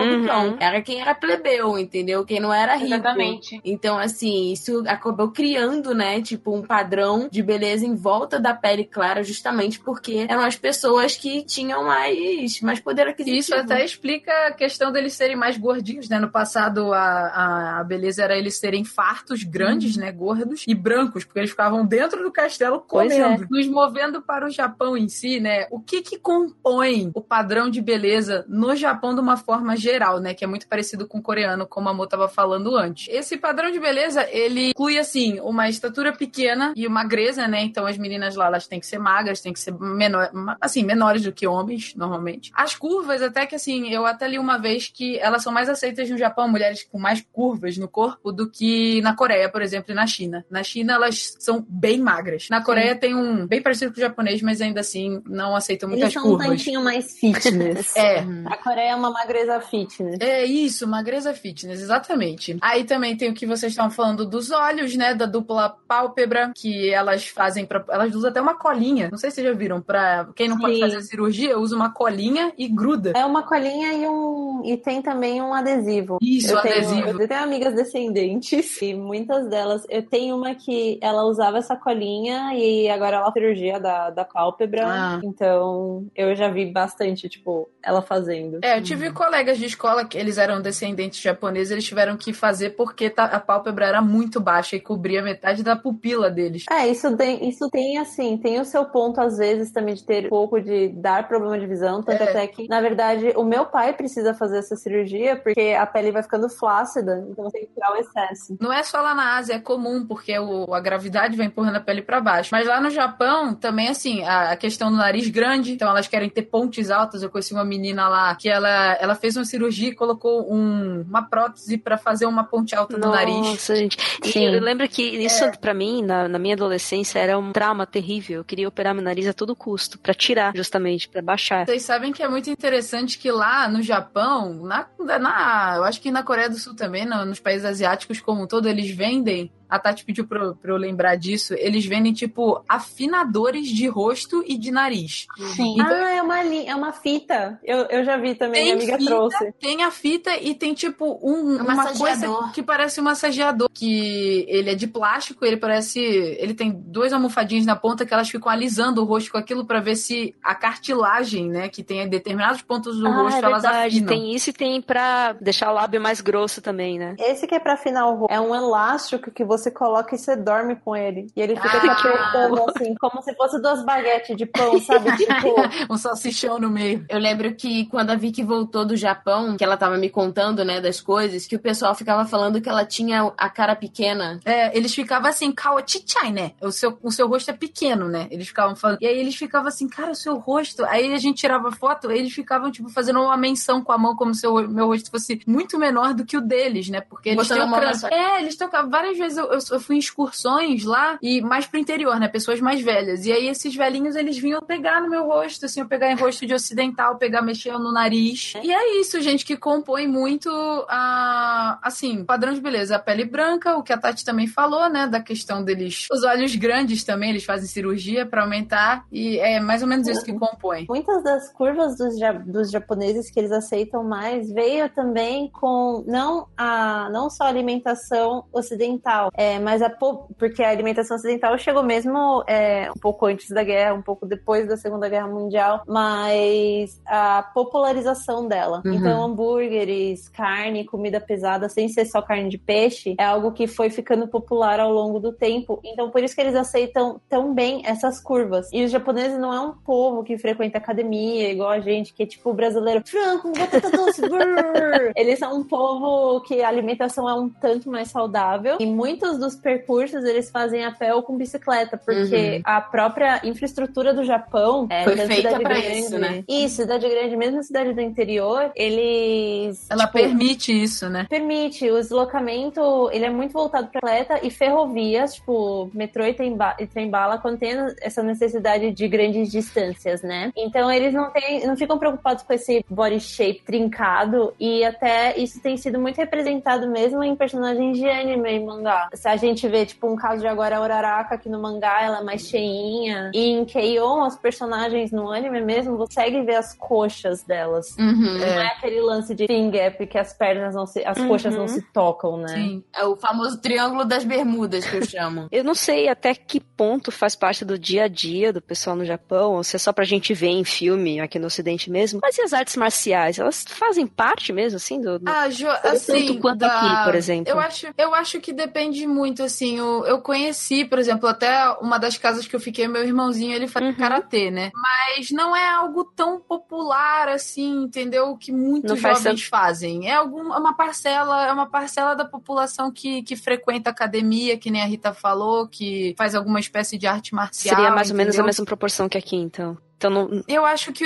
[0.00, 0.20] Uhum.
[0.22, 0.56] do cão.
[0.60, 2.24] Era quem era plebeu, entendeu?
[2.24, 2.94] Quem não era rico.
[2.94, 3.60] Exatamente.
[3.64, 8.84] Então, assim, isso acabou criando, né, tipo, um padrão de beleza em volta da pele
[8.84, 13.40] clara, justamente porque eram as pessoas que tinham mais, mais poder aquisitivo.
[13.40, 16.18] Isso até explica a questão deles serem mais gordinhos, né?
[16.18, 20.12] No passado, a, a, a beleza era eles serem fartos, grandes, né?
[20.12, 23.46] Gordos e brancos, porque eles ficavam dentro do castelo Pois comendo.
[23.50, 25.66] Nos movendo para o Japão em si, né?
[25.70, 30.34] O que que compõe o padrão de beleza no Japão de uma forma geral, né?
[30.34, 33.08] Que é muito parecido com o coreano, como a Mo tava falando antes.
[33.08, 37.62] Esse padrão de beleza, ele inclui, assim, uma estatura pequena e magreza, né?
[37.62, 40.30] Então as meninas lá, elas têm que ser magras, têm que ser menor,
[40.60, 42.50] assim, menores do que homens, normalmente.
[42.54, 46.08] As curvas, até que assim, eu até li uma vez que elas são mais aceitas
[46.10, 49.94] no Japão, mulheres com mais curvas no corpo, do que na Coreia, por exemplo, e
[49.94, 50.44] na China.
[50.50, 52.48] Na China, elas são bem magras.
[52.50, 56.04] Na Coreia tem um bem parecido com o japonês, mas ainda assim não aceitam muitas
[56.04, 56.46] Eles são um curvas.
[56.48, 57.94] tantinho mais fitness.
[57.96, 60.18] É, A Coreia é uma magreza fitness.
[60.20, 62.56] é isso, magreza fitness, exatamente.
[62.60, 65.14] Aí também tem o que vocês estavam falando dos olhos, né?
[65.14, 67.84] Da dupla pálpebra, que elas fazem pra.
[67.88, 69.08] Elas usam até uma colinha.
[69.10, 69.80] Não sei se vocês já viram.
[69.80, 70.80] Pra quem não pode Sim.
[70.80, 73.12] fazer cirurgia, usa uma colinha e gruda.
[73.16, 76.18] É uma colinha e um e tem também um adesivo.
[76.20, 77.22] Isso, eu tenho, adesivo.
[77.22, 79.84] eu tenho amigas descendentes e muitas delas.
[79.88, 84.84] Eu tenho uma que ela usava essa colinha e agora ela cirurgia da, da pálpebra.
[84.86, 85.20] Ah.
[85.22, 88.58] Então eu já vi bastante, tipo, ela fazendo.
[88.62, 92.70] É, eu tive colegas de escola que eles eram descendentes japoneses, eles tiveram que fazer
[92.70, 96.64] porque ta- a pálpebra era muito baixa e cobria metade da pupila deles.
[96.70, 100.26] É, isso tem, isso tem assim, tem o seu ponto às vezes também de ter
[100.26, 102.28] um pouco de dar problema de visão, tanto É.
[102.28, 106.22] até que, na verdade, o meu pai precisa fazer essa cirurgia porque a pele vai
[106.22, 108.56] ficando flácida, então tem que tirar o excesso.
[108.60, 111.80] Não é só lá na Ásia, é comum, porque o- a gravidade vai empurrando a
[111.80, 112.48] pele pra baixo.
[112.52, 116.42] Mas lá no Japão, também, assim, a, questão do nariz grande, então elas querem ter
[116.42, 117.22] pontes altas.
[117.22, 121.22] Eu conheci uma menina lá que ela, ela fez uma cirurgia e colocou um- uma
[121.22, 123.36] prótese pra fazer uma ponte alta no nariz.
[123.36, 123.96] Nossa, gente.
[124.24, 124.46] E Sim.
[124.46, 125.50] eu lembro que isso, É.
[125.56, 128.38] pra mim, na, na minha adolescência, era um trauma terrível.
[128.40, 131.66] Eu queria operar meu nariz a todo custo, pra tirar, justamente, pra baixar.
[131.66, 134.86] Vocês sabem que é muito interessante que lá no Japão, na,
[135.18, 138.46] na eu acho que na Coreia do Sul também, no- nos países asiáticos como um
[138.46, 139.50] todo, eles vendem.
[139.68, 141.54] A Tati pediu pra, eu- pra eu lembrar disso.
[141.54, 145.26] Eles vendem, tipo, afinadores de rosto e de nariz.
[145.54, 145.74] Sim.
[145.74, 147.58] Então- ah, é uma, li- é uma fita.
[147.64, 149.52] Eu, eu já vi também, Tem minha amiga fita, trouxe.
[149.60, 152.36] Tem a fita e tem, tipo, um, Um uma massageador.
[152.38, 153.68] coisa que parece um massageador.
[153.72, 156.00] Que ele é de plástico, ele parece.
[156.00, 159.80] Ele tem duas almofadinhas na ponta que elas ficam alisando o rosto com aquilo pra
[159.80, 163.62] ver se a cartilagem, né, que tem em determinados pontos do ah, rosto, é elas
[163.62, 163.86] verdade.
[163.96, 164.08] afinam.
[164.08, 167.14] Tem isso e tem pra deixar o lábio mais grosso também, né?
[167.18, 168.32] Esse que é pra afinar o rosto.
[168.32, 171.26] É um elástico que você coloca e você dorme com ele.
[171.34, 171.92] E ele fica te Ah.
[171.92, 175.10] apertando assim, como se fosse duas baguetes de pão, sabe?
[175.16, 175.54] Tipo,
[175.92, 177.04] um salsichão no meio.
[177.08, 180.80] Eu lembro que quando a Vicky voltou do Japão, que ela tava me contando, né,
[180.80, 184.40] das coisas, que o pessoal ficava falando que ela tinha a cara pequena.
[184.44, 186.52] É, eles ficavam assim, kawa chichai, né?
[186.60, 188.26] O seu, o seu rosto é pequeno, né?
[188.30, 188.98] Eles ficavam falando.
[189.00, 190.84] E aí eles ficavam assim, cara, o seu rosto.
[190.86, 194.34] Aí a gente tirava foto, eles ficavam, tipo, fazendo uma menção com a mão, como
[194.34, 197.00] se o meu rosto fosse muito menor do que o deles, né?
[197.00, 198.06] Porque eles Botando têm o crânio.
[198.14, 198.90] É, eles tocavam.
[198.90, 202.28] Várias vezes eu, eu, eu fui em excursões lá e mais pro interior, né?
[202.28, 203.24] Pessoas mais velhas.
[203.26, 206.46] E aí esses velhinhos, eles vinham pegar no meu rosto, assim, eu pegar em rosto
[206.46, 208.54] de ocidental, pegar mexendo no nariz.
[208.62, 210.50] E é isso, gente, que compõe muito
[210.88, 211.78] a.
[211.82, 212.96] Assim, padrão de beleza.
[212.96, 215.06] A pele branca, o que a Tati também falou, né?
[215.06, 216.06] Da questão deles.
[216.10, 219.04] Os olhos grandes também, eles fazem cirurgia pra aumentar.
[219.12, 220.86] E é mais ou menos isso que compõe.
[220.88, 226.46] muitas das curvas dos, ja- dos japoneses que eles aceitam mais veio também com não
[226.56, 231.82] a não só a alimentação ocidental, é, mas a po- porque a alimentação ocidental chegou
[231.82, 237.00] mesmo é, um pouco antes da guerra, um pouco depois da Segunda Guerra Mundial, mas
[237.06, 238.82] a popularização dela.
[238.84, 238.94] Uhum.
[238.94, 243.90] Então hambúrgueres, carne, comida pesada sem ser só carne de peixe, é algo que foi
[243.90, 245.80] ficando popular ao longo do tempo.
[245.84, 248.68] Então, por isso que eles aceitam tão bem essas curvas.
[248.72, 252.26] E os japoneses não é um povo que frequenta academia, igual a gente, que é
[252.26, 255.12] tipo brasileiro, frango, batata doce, brrr.
[255.16, 258.76] Eles são um povo que a alimentação é um tanto mais saudável.
[258.80, 258.86] E
[259.26, 264.24] muitos dos percursos eles fazem a pé ou com bicicleta, porque a própria infraestrutura do
[264.24, 265.98] Japão é Foi feita grande.
[265.98, 266.44] isso, né?
[266.48, 269.86] Isso, cidade grande, mesmo cidade do interior, eles.
[269.90, 271.26] Ela tipo, permite isso, né?
[271.28, 276.56] Permite, o deslocamento, ele é muito voltado para atleta e ferrovias, tipo, metrô e trem,
[276.56, 280.52] ba- e trem bala, quando tem essa necessidade de grandes distâncias, né?
[280.56, 285.60] Então eles não têm, não ficam preocupados com esse body shape trincado e até isso
[285.60, 289.08] tem sido muito representado mesmo em personagens de anime e mangá.
[289.16, 292.18] Se a gente vê, tipo, um caso de agora a Uraraka, que no mangá ela
[292.18, 296.74] é mais cheinha, e em Keion, as personagens no anime mesmo, você consegue ver as
[296.74, 297.96] coxas delas.
[297.98, 298.38] Uhum.
[298.38, 301.66] Não é aquele lance de thin gap que as pernas não se, as coxas não
[301.68, 302.48] se tocam, né?
[302.48, 302.84] Sim.
[302.94, 305.46] É o famoso triângulo das bermudas que eu chamo.
[305.52, 309.04] Eu não sei até que ponto faz parte do dia a dia do pessoal no
[309.04, 312.20] Japão, ou se é só pra gente ver em filme aqui no Ocidente mesmo.
[312.22, 313.38] Mas e as artes marciais?
[313.38, 315.18] Elas fazem parte mesmo, assim, do.
[315.18, 317.50] do- Ah, Jo, assim, tanto quanto da- aqui, por exemplo.
[317.52, 319.78] Eu acho, eu acho que depende muito, assim.
[319.78, 323.66] Eu, eu conheci, por exemplo, até uma das casas que eu fiquei, meu irmãozinho, ele
[323.68, 323.94] faz Uhum.
[323.94, 324.70] karatê, né?
[324.74, 328.36] Mas não é algo tão popular, assim, entendeu?
[328.36, 330.08] Que muitos Não faz jovens fazem.
[330.08, 334.70] É algum, é uma parcela, é uma parcela da população que, que frequenta academia, que
[334.70, 337.76] nem a Rita falou, que faz alguma espécie de arte marcial.
[337.76, 339.76] Seria mais ou menos a mesma proporção que aqui, então.
[340.06, 340.42] Então não.
[340.48, 341.04] Eu acho que.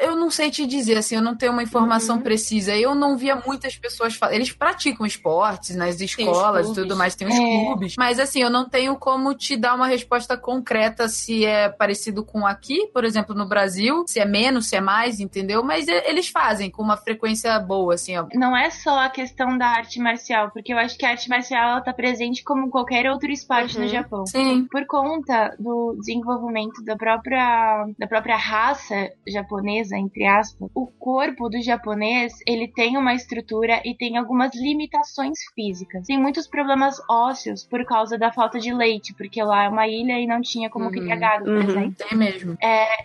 [0.00, 2.22] Eu não sei te dizer, assim, eu não tenho uma informação Uhum.
[2.22, 2.74] precisa.
[2.76, 4.14] Eu não via muitas pessoas.
[4.16, 7.38] fa- Eles praticam esportes nas escolas e tudo mais, tem os É.
[7.38, 7.94] clubes.
[7.98, 12.46] Mas, assim, eu não tenho como te dar uma resposta concreta se é parecido com
[12.46, 15.62] aqui, por exemplo, no Brasil, se é menos, se é mais, entendeu?
[15.62, 18.26] Mas eles fazem com uma frequência boa, assim, ó.
[18.34, 21.70] Não é só a questão da arte marcial, porque eu acho que a arte marcial
[21.72, 23.82] ela tá presente como qualquer outro esporte Uhum.
[23.84, 24.26] no Japão.
[24.26, 24.66] Sim.
[24.70, 31.60] Por conta do desenvolvimento da própria, da própria raça japonesa, entre aspas, o corpo do
[31.62, 36.06] japonês, ele tem uma estrutura e tem algumas limitações físicas.
[36.06, 40.18] Tem muitos problemas ósseos por causa da falta de leite, porque lá é uma ilha
[40.18, 40.90] e não tinha como Uhum.
[40.92, 41.62] criar gado, por Uhum.
[41.68, 41.94] exemplo.
[42.08, 42.56] Tem mesmo.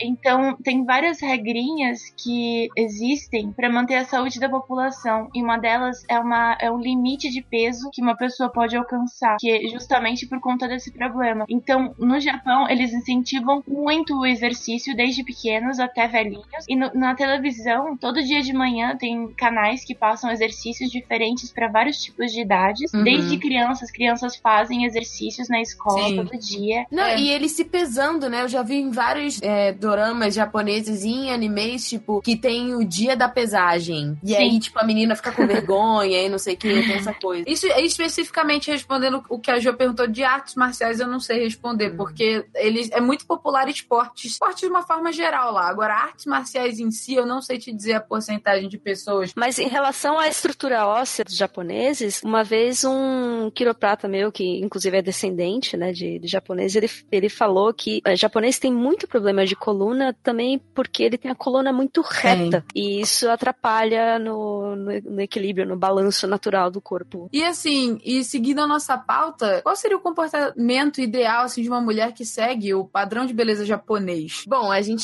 [0.02, 5.28] Então, tem várias regrinhas que existem para manter a saúde da população.
[5.34, 9.38] E uma delas é, uma, é um limite de peso que uma pessoa pode alcançar,
[9.40, 11.46] que é justamente por conta desse problema.
[11.50, 16.46] Então, no Japão, eles incentivam muito o exercício desde pequenos até velhinhos.
[16.68, 21.68] E no- na televisão, todo dia de manhã tem canais que passam exercícios diferentes para
[21.68, 22.94] vários tipos de idades.
[22.94, 23.04] Uhum.
[23.04, 26.16] Desde crianças, crianças fazem exercícios na escola Sim.
[26.18, 26.86] todo dia.
[26.92, 27.20] Não, É.
[27.20, 28.42] e eles se pesando, né?
[28.44, 32.84] Eu já vi em vários é, doramas japoneses e em animes, tipo, que tem o
[32.84, 34.18] dia da pesagem.
[34.24, 34.36] E Sim.
[34.36, 37.44] aí, tipo, a menina fica com vergonha e não sei o que, tem essa coisa.
[37.50, 41.92] Isso especificamente respondendo o que a Jo perguntou de artes marciais, eu não sei responder,
[41.92, 41.98] Uhum.
[41.98, 45.68] porque eles é muito popular esporte, esporte de uma forma geral lá.
[45.68, 49.34] Agora, artes marciais em si, eu não sei te dizer a porcentagem de pessoas.
[49.36, 54.98] Mas em relação à estrutura óssea dos japoneses, uma vez um quiroprata meu, que inclusive
[54.98, 59.46] é descendente né, de, de japonês, ele, ele falou que o japonês tem muito problema
[59.46, 62.64] de coluna também porque ele tem a coluna muito reta.
[62.74, 67.30] E isso atrapalha no, no, no equilíbrio, no balanço natural do corpo.
[67.32, 71.82] E assim, e seguindo a nossa pauta, qual seria o comportamento ideal assim, de uma
[71.82, 74.44] mulher que segue o padrão de beleza japonês?
[74.48, 74.95] Bom, a gente,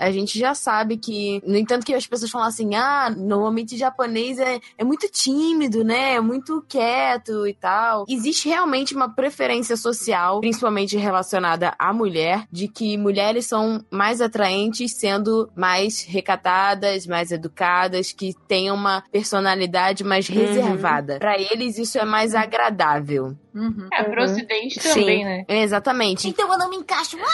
[0.00, 4.38] a gente já sabe que, no entanto que as pessoas falam assim, ah, normalmente japonês
[4.38, 6.14] é, é muito tímido, né?
[6.14, 8.04] É muito quieto e tal.
[8.08, 14.92] Existe realmente uma preferência social, principalmente relacionada à mulher, de que mulheres são mais atraentes
[14.94, 20.34] sendo mais recatadas, mais educadas, que tenham uma personalidade mais Uhum.
[20.36, 21.18] reservada.
[21.18, 23.34] Pra eles isso é mais agradável.
[23.58, 23.88] Uhum.
[23.92, 25.00] É, pro ocidente Sim.
[25.00, 25.44] também, né?
[25.48, 26.28] Exatamente.
[26.28, 27.16] Então eu não me encaixo.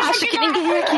[0.00, 0.96] Acho que ninguém aqui.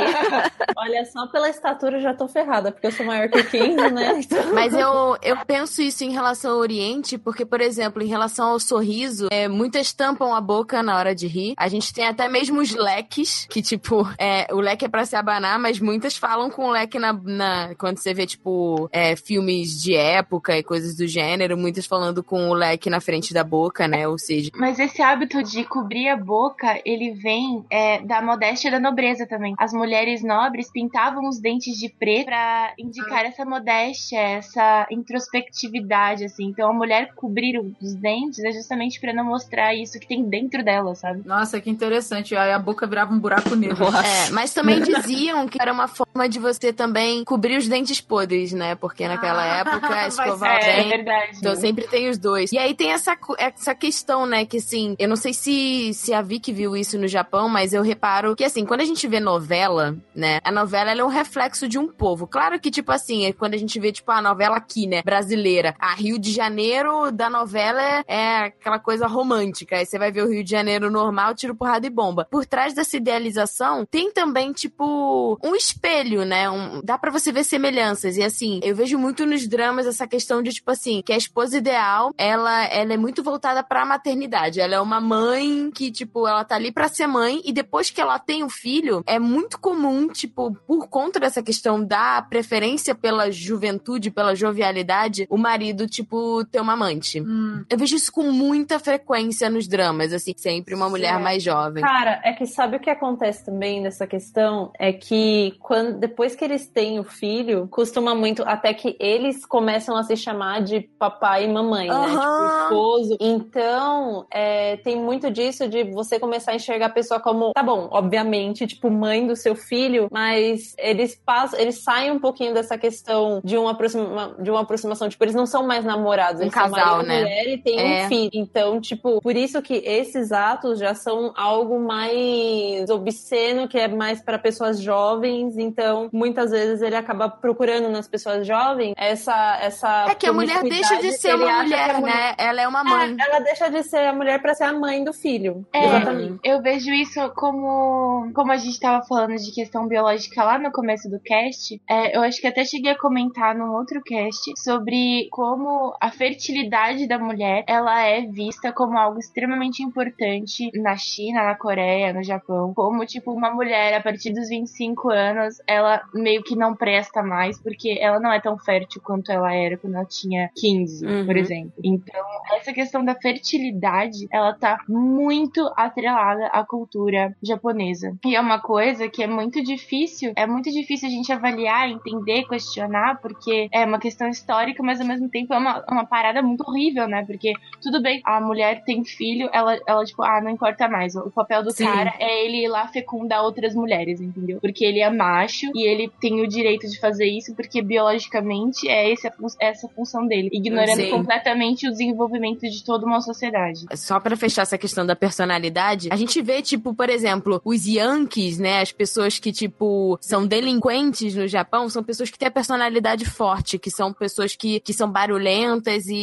[0.77, 4.21] Olha, só pela estatura eu já tô ferrada, porque eu sou maior que 15, né?
[4.31, 8.49] Então, Mas eu, eu penso isso em relação ao Oriente, porque, por exemplo, em relação
[8.51, 11.55] ao sorriso, é, muitas tampam a boca na hora de rir.
[11.57, 15.17] A gente tem até mesmo os leques, que, tipo, é, o leque é pra se
[15.17, 17.13] abanar, mas muitas falam com o leque na.
[17.13, 22.23] na- quando você vê, tipo, é, filmes de época e coisas do gênero, muitas falando
[22.23, 24.07] com o moleque na frente da boca, né?
[24.07, 24.51] Ou seja.
[24.55, 29.27] Mas esse hábito de cobrir a boca, ele vem é, da modéstia e da nobreza
[29.27, 29.55] também.
[29.59, 36.45] As mulheres nobres pintavam os dentes de preto pra indicar essa modéstia, essa introspectividade, assim.
[36.47, 40.63] Então a mulher cobrir os dentes é justamente pra não mostrar isso que tem dentro
[40.63, 41.23] dela, sabe?
[41.27, 42.37] Nossa, que interessante.
[42.37, 43.87] Aí a boca virava um buraco negro.
[44.05, 48.53] É, mas também diziam que era uma forma de você também cobrir os dentes podres,
[48.53, 48.75] né?
[48.75, 50.89] Porque naquela Ah, época escovar É, bem.
[50.89, 51.31] verdade.
[51.39, 52.40] Então sempre tem os dois.
[52.53, 54.45] E aí tem essa, essa questão, né?
[54.45, 57.83] Que assim, eu não sei se, se a Vicky viu isso no Japão, mas eu
[57.83, 60.41] reparo que assim, quando a gente vê novela, né?
[60.45, 62.27] A novela ela é um reflexo de um povo.
[62.27, 65.03] Claro que, tipo assim, é quando a gente vê, tipo, a novela aqui, né?
[65.03, 65.75] Brasileira.
[65.79, 69.77] A Rio de Janeiro da novela é, é aquela coisa romântica.
[69.77, 72.27] Aí você vai ver o Rio de Janeiro normal, tiro porrada e bomba.
[72.31, 76.51] Por trás dessa idealização, tem também, tipo, um espelho, né?
[76.51, 78.17] Um, dá pra você ver semelhanças.
[78.17, 81.57] E assim, eu vejo muito nos dramas essa questão de, tipo assim, que a esposa
[81.57, 84.61] ideal, ela, ela é muito voltada pra maternidade.
[84.61, 88.01] Ela é uma mãe que, tipo, ela tá ali pra ser mãe e depois que
[88.01, 93.31] ela tem o filho, é muito comum, tipo, por conta dessa questão da preferência pela
[93.31, 97.21] juventude, pela jovialidade, o marido, tipo, ter uma amante.
[97.21, 97.65] Hum.
[97.69, 101.83] Eu vejo isso com muita frequência nos dramas, assim, sempre uma mulher mais jovem.
[101.83, 104.71] Cara, é que sabe o que acontece também nessa questão?
[104.79, 109.97] É que quando, depois que eles têm o filho, costuma muito, até que eles começam
[109.97, 112.20] a se chamar de papai e mamãe, né?
[112.21, 113.17] Tipo, esposo.
[113.21, 117.89] Então, é, tem muito disso de você começar a enxergar a pessoa como, tá bom,
[117.91, 123.41] obviamente, tipo, mãe do seu filho, mas eles passam, eles saem um pouquinho dessa questão
[123.45, 126.71] de uma, aproxima, de uma aproximação, tipo, eles não são mais namorados, Um eles casal,
[126.79, 127.21] são marido né?
[127.23, 128.05] mulher e tem É.
[128.05, 128.31] um filho.
[128.35, 134.21] Então, tipo, por isso que esses atos já são algo mais obsceno, que é mais
[134.23, 135.57] para pessoas jovens.
[135.59, 140.63] Então, muitas vezes ele acaba procurando nas pessoas jovens essa essa É que a mulher
[140.63, 142.35] deixa de ser uma mulher, a né?
[142.39, 143.17] Ela é uma mãe.
[143.19, 145.67] É, ela deixa de ser a mulher para ser a mãe do filho.
[145.73, 146.39] É, Exatamente.
[146.45, 151.09] eu vejo isso como como a gente tava falando de questão biológica lá no começo
[151.09, 151.81] do cast.
[151.89, 157.07] é, eu acho que até cheguei a comentar num outro cast sobre como a fertilidade
[157.07, 162.73] da mulher ela é vista como algo extremamente importante na China, na Coreia, no Japão.
[162.75, 167.61] Como, tipo, uma mulher a partir dos 25 anos, ela meio que não presta mais,
[167.61, 171.27] porque ela não é tão fértil quanto ela era quando ela tinha 15, Uhum.
[171.27, 171.73] por exemplo.
[172.07, 172.25] Então,
[172.57, 178.17] essa questão da fertilidade, ela tá muito atrelada à cultura japonesa.
[178.25, 182.47] E é uma coisa que é muito difícil, é muito difícil a gente avaliar, entender,
[182.49, 186.63] questionar, porque é uma questão histórica, mas ao mesmo tempo é uma, uma parada muito
[186.67, 187.25] horrível, né?
[187.25, 191.15] Porque tudo bem, a mulher tem filho, ela, ela tipo, ah, não importa mais.
[191.15, 191.85] O papel do Sim.
[191.85, 194.59] cara é ele ir lá fecundar outras mulheres, entendeu?
[194.61, 199.11] Porque ele é macho e ele tem o direito de fazer isso porque biologicamente é
[199.11, 199.31] esse
[199.61, 201.11] essa a função dele, ignorando Sim.
[201.11, 203.87] completamente o desenvolvimento de toda uma sociedade.
[203.95, 208.59] Só pra fechar essa questão da personalidade, a gente vê, tipo, por exemplo, os Yankees,
[208.59, 208.81] né?
[208.81, 213.79] As pessoas que, tipo, são delinquentes no Japão, são pessoas que têm a personalidade forte,
[213.79, 216.15] que são pessoas que, que são barulhentas e,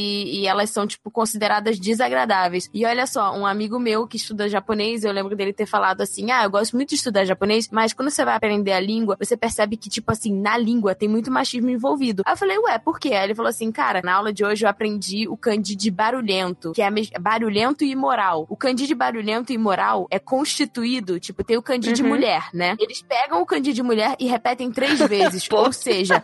[0.41, 2.70] e elas são, tipo, consideradas desagradáveis.
[2.74, 6.32] E olha só, um amigo meu que estuda japonês, eu lembro dele ter falado assim:
[6.32, 9.36] ah, eu gosto muito de estudar japonês, mas quando você vai aprender a língua, você
[9.36, 12.24] percebe que, tipo assim, na língua tem muito machismo envolvido.
[12.26, 13.09] Aí eu falei, ué, por quê?
[13.09, 16.72] Aí ele falou assim, cara, na aula de hoje eu aprendi o kanji de barulhento,
[16.74, 16.89] que é
[17.20, 18.45] barulhento e imoral.
[18.49, 22.10] O kanji de barulhento e imoral é constituído, tipo, tem o kanji de Uhum.
[22.10, 22.76] mulher, né?
[22.80, 25.47] Eles pegam o kanji de mulher e repetem três vezes.
[25.51, 26.24] Ou seja,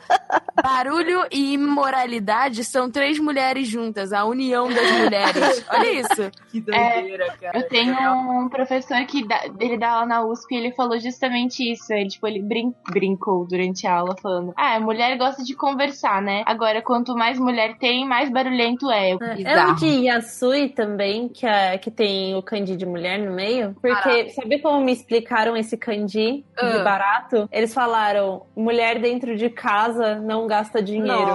[0.61, 5.65] barulho e imoralidade são três mulheres juntas, a união das mulheres.
[5.69, 6.31] Olha isso.
[6.51, 7.57] Que doideira, cara.
[7.59, 7.95] Eu tenho
[8.43, 11.91] um professor que dá, ele dá aula na USP e ele falou justamente isso.
[11.93, 16.21] Ele, tipo, ele brin- brincou durante a aula falando: Ah, a mulher gosta de conversar,
[16.21, 16.43] né?
[16.45, 19.11] Agora, quanto mais mulher tem, mais barulhento é.
[19.31, 19.75] É o Bizarro.
[19.75, 23.73] de Yasui também, que, é, que tem o kanji de mulher no meio.
[23.81, 24.29] Porque, Barato.
[24.35, 26.69] sabe como me explicaram esse kanji Ah.
[26.69, 27.49] de barato?
[27.51, 31.31] Eles falaram, mulher dentro de casa não gasta dinheiro.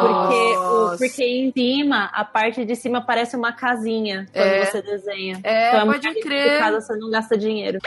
[0.00, 4.64] Porque, o, porque em cima, a parte de cima parece uma casinha quando É.
[4.64, 5.40] você desenha.
[5.42, 6.52] É, então, a pode mulher dentro crer.
[6.52, 7.78] de casa você não gasta dinheiro.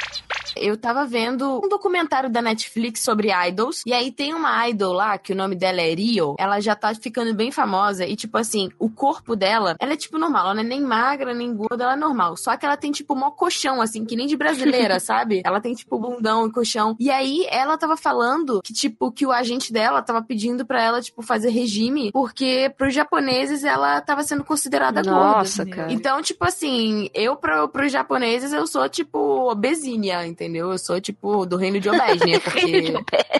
[0.61, 3.81] Eu tava vendo um documentário da Netflix sobre idols.
[3.85, 6.35] E aí tem uma idol lá, que o nome dela é Rio.
[6.37, 8.05] Ela já tá ficando bem famosa.
[8.05, 10.45] E, tipo assim, o corpo dela, ela é tipo normal.
[10.45, 12.37] Ela não é nem magra, nem gorda, ela é normal.
[12.37, 15.41] Só que ela tem, tipo, mó colchão, assim, que nem de brasileira, sabe?
[15.43, 16.95] Ela tem, tipo, bundão e colchão.
[16.99, 21.01] E aí ela tava falando que, tipo, que o agente dela tava pedindo pra ela,
[21.01, 22.11] tipo, fazer regime.
[22.11, 25.75] Porque pros japoneses ela tava sendo considerada Nossa, gorda.
[25.75, 25.93] cara.
[25.93, 30.50] Então, tipo assim, eu pro, pros japoneses eu sou, tipo, obesinha, entendeu?
[30.51, 30.71] Entendeu?
[30.71, 32.93] Eu sou, tipo, do reino de Obesnia, porque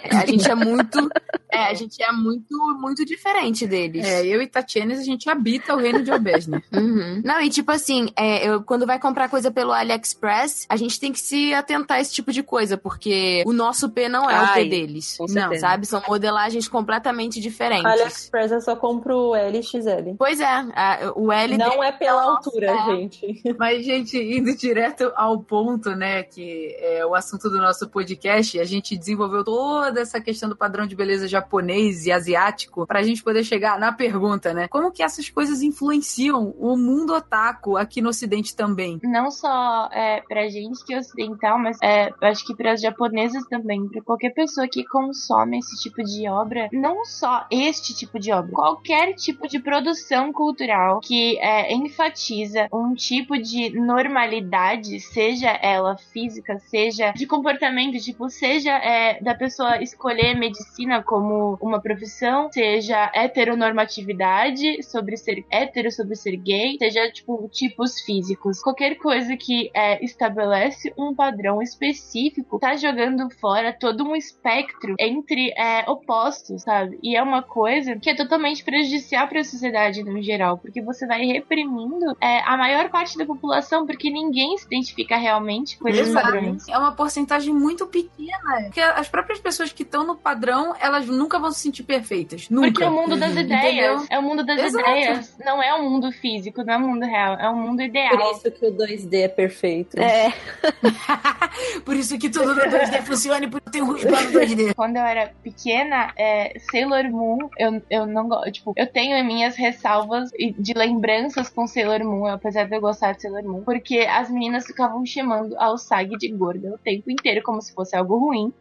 [0.10, 1.10] a gente é muito.
[1.52, 4.06] É, a gente é muito, muito diferente deles.
[4.08, 6.62] É, eu e Tatiana, a gente habita o reino de Obesnia.
[6.72, 7.22] Uhum.
[7.24, 11.12] Não, e tipo assim, é, eu, quando vai comprar coisa pelo AliExpress, a gente tem
[11.12, 14.46] que se atentar a esse tipo de coisa, porque o nosso P não é o
[14.46, 15.18] Ai, P deles.
[15.30, 15.86] Não, sabe?
[15.86, 17.86] São modelagens completamente diferentes.
[17.86, 20.16] AliExpress eu só compro o L e XL.
[20.18, 22.86] Pois é, a- o L Não é pela o nosso altura, é.
[22.96, 23.44] gente.
[23.60, 28.64] Mas, gente, indo direto ao ponto, né, que é o assunto do nosso podcast, a
[28.64, 33.44] gente desenvolveu toda essa questão do padrão de beleza japonês e asiático pra gente poder
[33.44, 34.68] chegar na pergunta, né?
[34.68, 39.00] Como que essas coisas influenciam o mundo otaku aqui no ocidente também?
[39.04, 43.44] não só é, pra gente que é ocidental, mas é, acho que para as japonesas
[43.48, 48.32] também, pra qualquer pessoa que consome esse tipo de obra, não só este tipo de
[48.32, 55.98] obra, qualquer tipo de produção cultural que é, enfatiza um tipo de normalidade, seja ela
[55.98, 63.12] física, seja de comportamento, tipo, seja é, da pessoa escolher medicina como uma profissão, seja
[63.14, 68.62] heteronormatividade sobre ser hétero, sobre ser gay, seja tipo tipos físicos.
[68.62, 75.52] Qualquer coisa que é, estabelece um padrão específico tá jogando fora todo um espectro entre
[75.58, 77.00] é, opostos, sabe?
[77.04, 81.06] E é uma coisa que é totalmente prejudicial para a sociedade no geral, porque você
[81.06, 86.14] vai reprimindo é, a maior parte da população, porque ninguém se identifica realmente com esses
[86.14, 86.68] padrões.
[86.72, 88.62] É uma porcentagem muito pequena.
[88.64, 92.50] Porque as próprias pessoas que estão no padrão, elas nunca vão se sentir perfeitas.
[92.50, 92.68] Nunca.
[92.68, 93.40] Porque é o mundo das Uhum.
[93.42, 93.62] ideias.
[93.66, 94.06] Entendeu?
[94.10, 94.90] É o mundo das Exato.
[94.90, 95.38] ideias.
[95.44, 97.34] Não é o mundo físico, não é o mundo real.
[97.40, 98.18] É o mundo ideal.
[98.18, 100.00] Por isso que o 2D é perfeito.
[100.00, 100.32] É,
[101.86, 104.74] Por isso que tudo no 2D funciona e por isso tem um rusgado no 2D.
[104.76, 108.52] Quando eu era pequena, é, Sailor Moon, eu, eu não gosto.
[108.52, 113.14] Tipo, eu tenho minhas ressalvas e- de lembranças com Sailor Moon, apesar de eu gostar
[113.14, 116.28] de Sailor Moon, porque as meninas ficavam chamando a Usagi de
[116.62, 118.54] gorda o tempo inteiro, como se fosse algo ruim.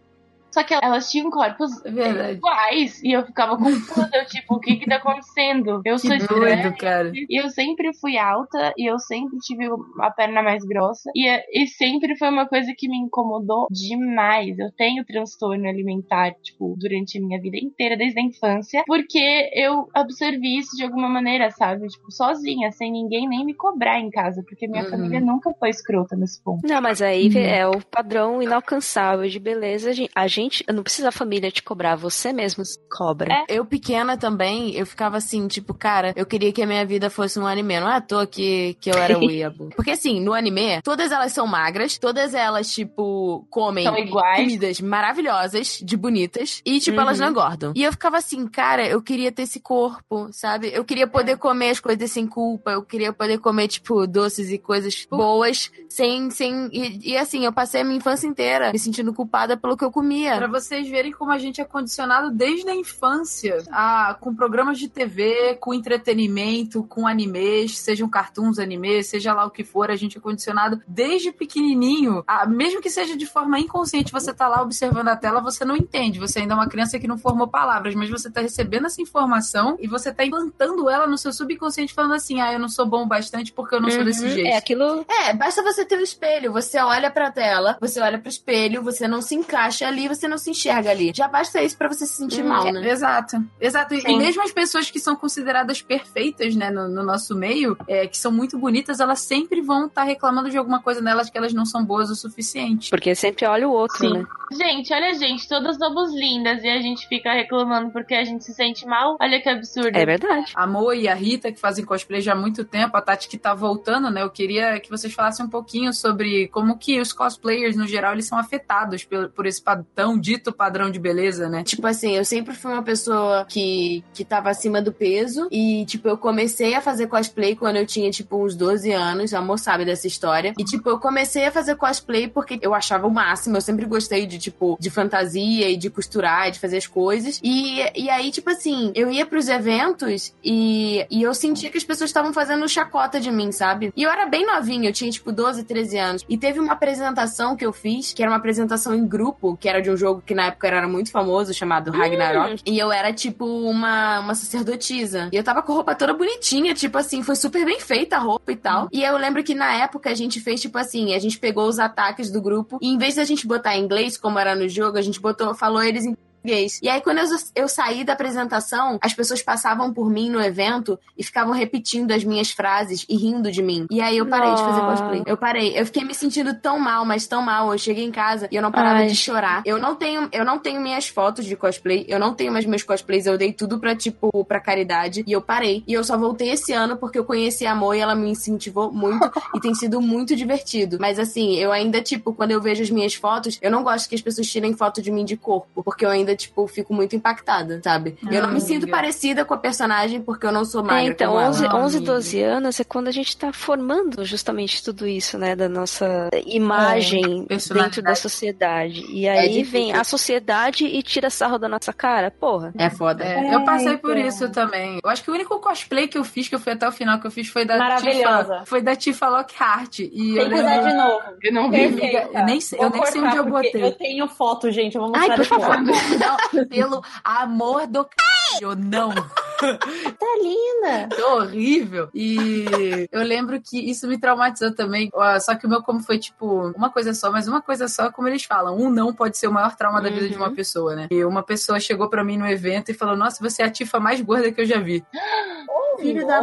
[0.50, 2.32] Só que elas tinham corpos É verdade.
[2.38, 3.02] iguais.
[3.02, 4.10] E eu ficava confusa.
[4.12, 5.80] Eu, tipo, o que que tá acontecendo?
[5.84, 6.62] Eu sou Que estranha.
[6.62, 7.12] doido, cara.
[7.14, 9.68] E eu sempre fui alta e eu sempre tive
[10.00, 11.10] a perna mais grossa.
[11.14, 14.58] E, e sempre foi uma coisa que me incomodou demais.
[14.58, 19.88] Eu tenho transtorno alimentar, tipo, durante a minha vida inteira, desde a infância, porque eu
[19.94, 21.86] absorvi isso de alguma maneira, sabe?
[21.88, 24.90] Tipo, sozinha, sem ninguém nem me cobrar em casa, porque minha Uhum.
[24.90, 26.66] família nunca foi escrota nesse ponto.
[26.66, 27.38] Não, mas aí Uhum.
[27.40, 29.90] é o padrão inalcançável de beleza.
[29.90, 33.32] A gente- gente, não precisa a família te cobrar, você mesmo se cobra.
[33.32, 33.44] É.
[33.48, 37.38] Eu pequena também, eu ficava assim, tipo, cara, eu queria que a minha vida fosse
[37.38, 37.78] um anime.
[37.80, 39.70] Não é à toa que, que eu era weeaboo.
[39.76, 45.96] Porque assim, no anime, todas elas são magras, todas elas, tipo, comem comidas maravilhosas, de
[45.96, 47.02] bonitas, e, tipo, Uhum.
[47.02, 47.72] elas não engordam.
[47.74, 50.70] E eu ficava assim, cara, eu queria ter esse corpo, sabe?
[50.72, 54.58] Eu queria poder comer as coisas sem culpa, eu queria poder comer, tipo, doces e
[54.58, 56.68] coisas boas, sem, sem...
[56.72, 59.90] E, e assim, eu passei a minha infância inteira me sentindo culpada pelo que eu
[59.90, 60.29] comia.
[60.38, 64.88] Pra vocês verem como a gente é condicionado desde a infância, a, com programas de
[64.88, 70.18] TV, com entretenimento, com animes, sejam cartoons, animes, seja lá o que for, a gente
[70.18, 75.08] é condicionado desde pequenininho, a- mesmo que seja de forma inconsciente, você tá lá observando
[75.08, 78.08] a tela, você não entende, você ainda é uma criança que não formou palavras, mas
[78.10, 82.40] você tá recebendo essa informação e você tá implantando ela no seu subconsciente falando assim,
[82.40, 84.46] ah, eu não sou bom o bastante porque eu não sou desse Uhum, jeito.
[84.48, 85.04] É aquilo.
[85.08, 86.52] É, basta você ter um espelho.
[86.52, 90.38] Você olha pra tela, você olha pro espelho, você não se encaixa ali, você não
[90.38, 91.12] se enxerga ali.
[91.14, 92.88] Já basta isso pra você se sentir Hum, mal, é, né?
[92.90, 93.94] Exato, exato.
[93.94, 94.18] E Sim.
[94.18, 98.32] mesmo as pessoas que são consideradas perfeitas, né, no, no nosso meio, é, que são
[98.32, 101.84] muito bonitas, elas sempre vão estar reclamando de alguma coisa nelas que elas não são
[101.84, 102.90] boas o suficiente.
[102.90, 104.12] Porque sempre olha o outro, Sim.
[104.14, 104.26] né?
[104.52, 108.42] Gente, olha a gente, todas somos lindas e a gente fica reclamando porque a gente
[108.44, 109.16] se sente mal.
[109.20, 109.96] Olha que absurdo.
[109.96, 110.50] É verdade.
[110.56, 113.38] A Mo e a Rita, que fazem cosplay já há muito tempo, a Tati que
[113.38, 114.22] tá voltando, né?
[114.22, 118.26] Eu queria que vocês falassem um pouquinho sobre como que os cosplayers, no geral, eles
[118.26, 121.62] são afetados por, por esse padrão, dito padrão de beleza, né?
[121.62, 125.48] Tipo assim, eu sempre fui uma pessoa que, que tava acima do peso.
[125.50, 129.34] E, tipo, eu comecei a fazer cosplay quando eu tinha, tipo, uns 12 anos.
[129.34, 130.54] A amor sabe dessa história.
[130.58, 133.56] E, tipo, eu comecei a fazer cosplay porque eu achava o máximo.
[133.56, 137.40] Eu sempre gostei de, tipo, de fantasia e de costurar e de fazer as coisas.
[137.42, 141.84] E, e aí, tipo assim, eu ia pros eventos e, e eu sentia que as
[141.84, 143.92] pessoas estavam fazendo chacota de mim, sabe?
[143.96, 146.24] E eu era bem novinha, eu tinha, tipo, 12, 13 anos.
[146.28, 149.80] E teve uma apresentação que eu fiz, que era uma apresentação em grupo, que era
[149.80, 152.62] de um jogo que na época era muito famoso, chamado Ragnarok.
[152.64, 155.28] E eu era, tipo, uma, uma sacerdotisa.
[155.32, 158.50] E eu tava com roupa toda bonitinha, tipo assim, foi super bem feita a roupa
[158.50, 158.88] e tal.
[158.92, 161.78] E eu lembro que na época a gente fez, tipo assim, a gente pegou os
[161.78, 164.68] ataques do grupo e em vez de a gente botar em inglês, como era no
[164.68, 166.80] jogo, a gente botou, falou eles em português.
[166.82, 170.98] E aí, quando eu, eu saí da apresentação, as pessoas passavam por mim no evento
[171.16, 173.86] e ficavam repetindo as minhas frases e rindo de mim.
[173.90, 175.22] E aí eu parei de fazer cosplay.
[175.26, 175.78] Eu parei.
[175.78, 177.72] Eu fiquei me sentindo tão mal, mas tão mal.
[177.72, 179.06] Eu cheguei em casa e eu não parava Ai.
[179.06, 179.62] de chorar.
[179.64, 182.04] Eu não tenho, eu não tenho minhas fotos de cosplay.
[182.08, 183.26] Eu não tenho mais meus cosplays.
[183.26, 185.22] Eu dei tudo pra, tipo, pra caridade.
[185.26, 185.84] E eu parei.
[185.86, 188.92] E eu só voltei esse ano porque eu conheci a Mo e ela me incentivou
[188.92, 189.30] muito.
[189.54, 190.98] e tem sido muito divertido.
[191.00, 194.14] Mas assim, eu ainda, tipo, quando eu vejo as minhas fotos, eu não gosto que
[194.14, 195.82] as pessoas tirem foto de mim de corpo.
[195.82, 198.16] Porque eu ainda, tipo, fico muito impactada, sabe?
[198.30, 198.96] eu não me sinto amiga.
[198.96, 201.04] parecida com a personagem porque eu não sou É, magra.
[201.04, 201.50] então, como ela.
[201.50, 201.76] 11, ela.
[201.84, 202.12] 11, Amiga.
[202.12, 205.54] 12 anos é quando a gente tá formando justamente tudo isso, né?
[205.56, 207.96] Da nossa imagem personalidade.
[207.96, 209.04] dentro da sociedade.
[209.08, 209.70] E É aí difícil.
[209.72, 212.30] vem a sociedade e tira sarro da nossa cara.
[212.30, 212.72] Porra.
[212.78, 213.24] É foda.
[213.24, 214.28] É, eu passei por então.
[214.28, 214.98] isso também.
[215.02, 217.20] Eu acho que o único cosplay que eu fiz, que eu fui até o final,
[217.20, 217.96] que eu fiz foi da.
[217.98, 218.62] Tifa.
[218.66, 220.00] Foi da Tifa Lockhart.
[220.00, 221.20] E eu Tem que usar de novo.
[221.42, 221.82] Eu não vi.
[221.82, 223.82] Eu nem, sei- eu nem sei onde eu botei.
[223.84, 224.94] Eu tenho foto, gente.
[224.96, 225.98] Eu vou Ai, mostrar por depois.
[226.08, 226.19] favor.
[226.20, 228.66] Não, pelo amor do c...
[228.76, 229.10] não.
[229.60, 231.14] Tá linda.
[231.14, 232.08] Que horrível.
[232.14, 235.10] E eu lembro que isso me traumatizou também.
[235.12, 238.10] Ó, Só que o meu, como foi tipo uma coisa só, mas uma coisa só,
[238.10, 240.96] como eles falam, um não pode ser o maior trauma da vida de uma pessoa,
[240.96, 241.08] né?
[241.10, 244.00] E uma pessoa chegou pra mim no evento e falou: Nossa, você é a tifa
[244.00, 245.04] mais gorda que eu já vi.
[246.00, 246.40] Filho da...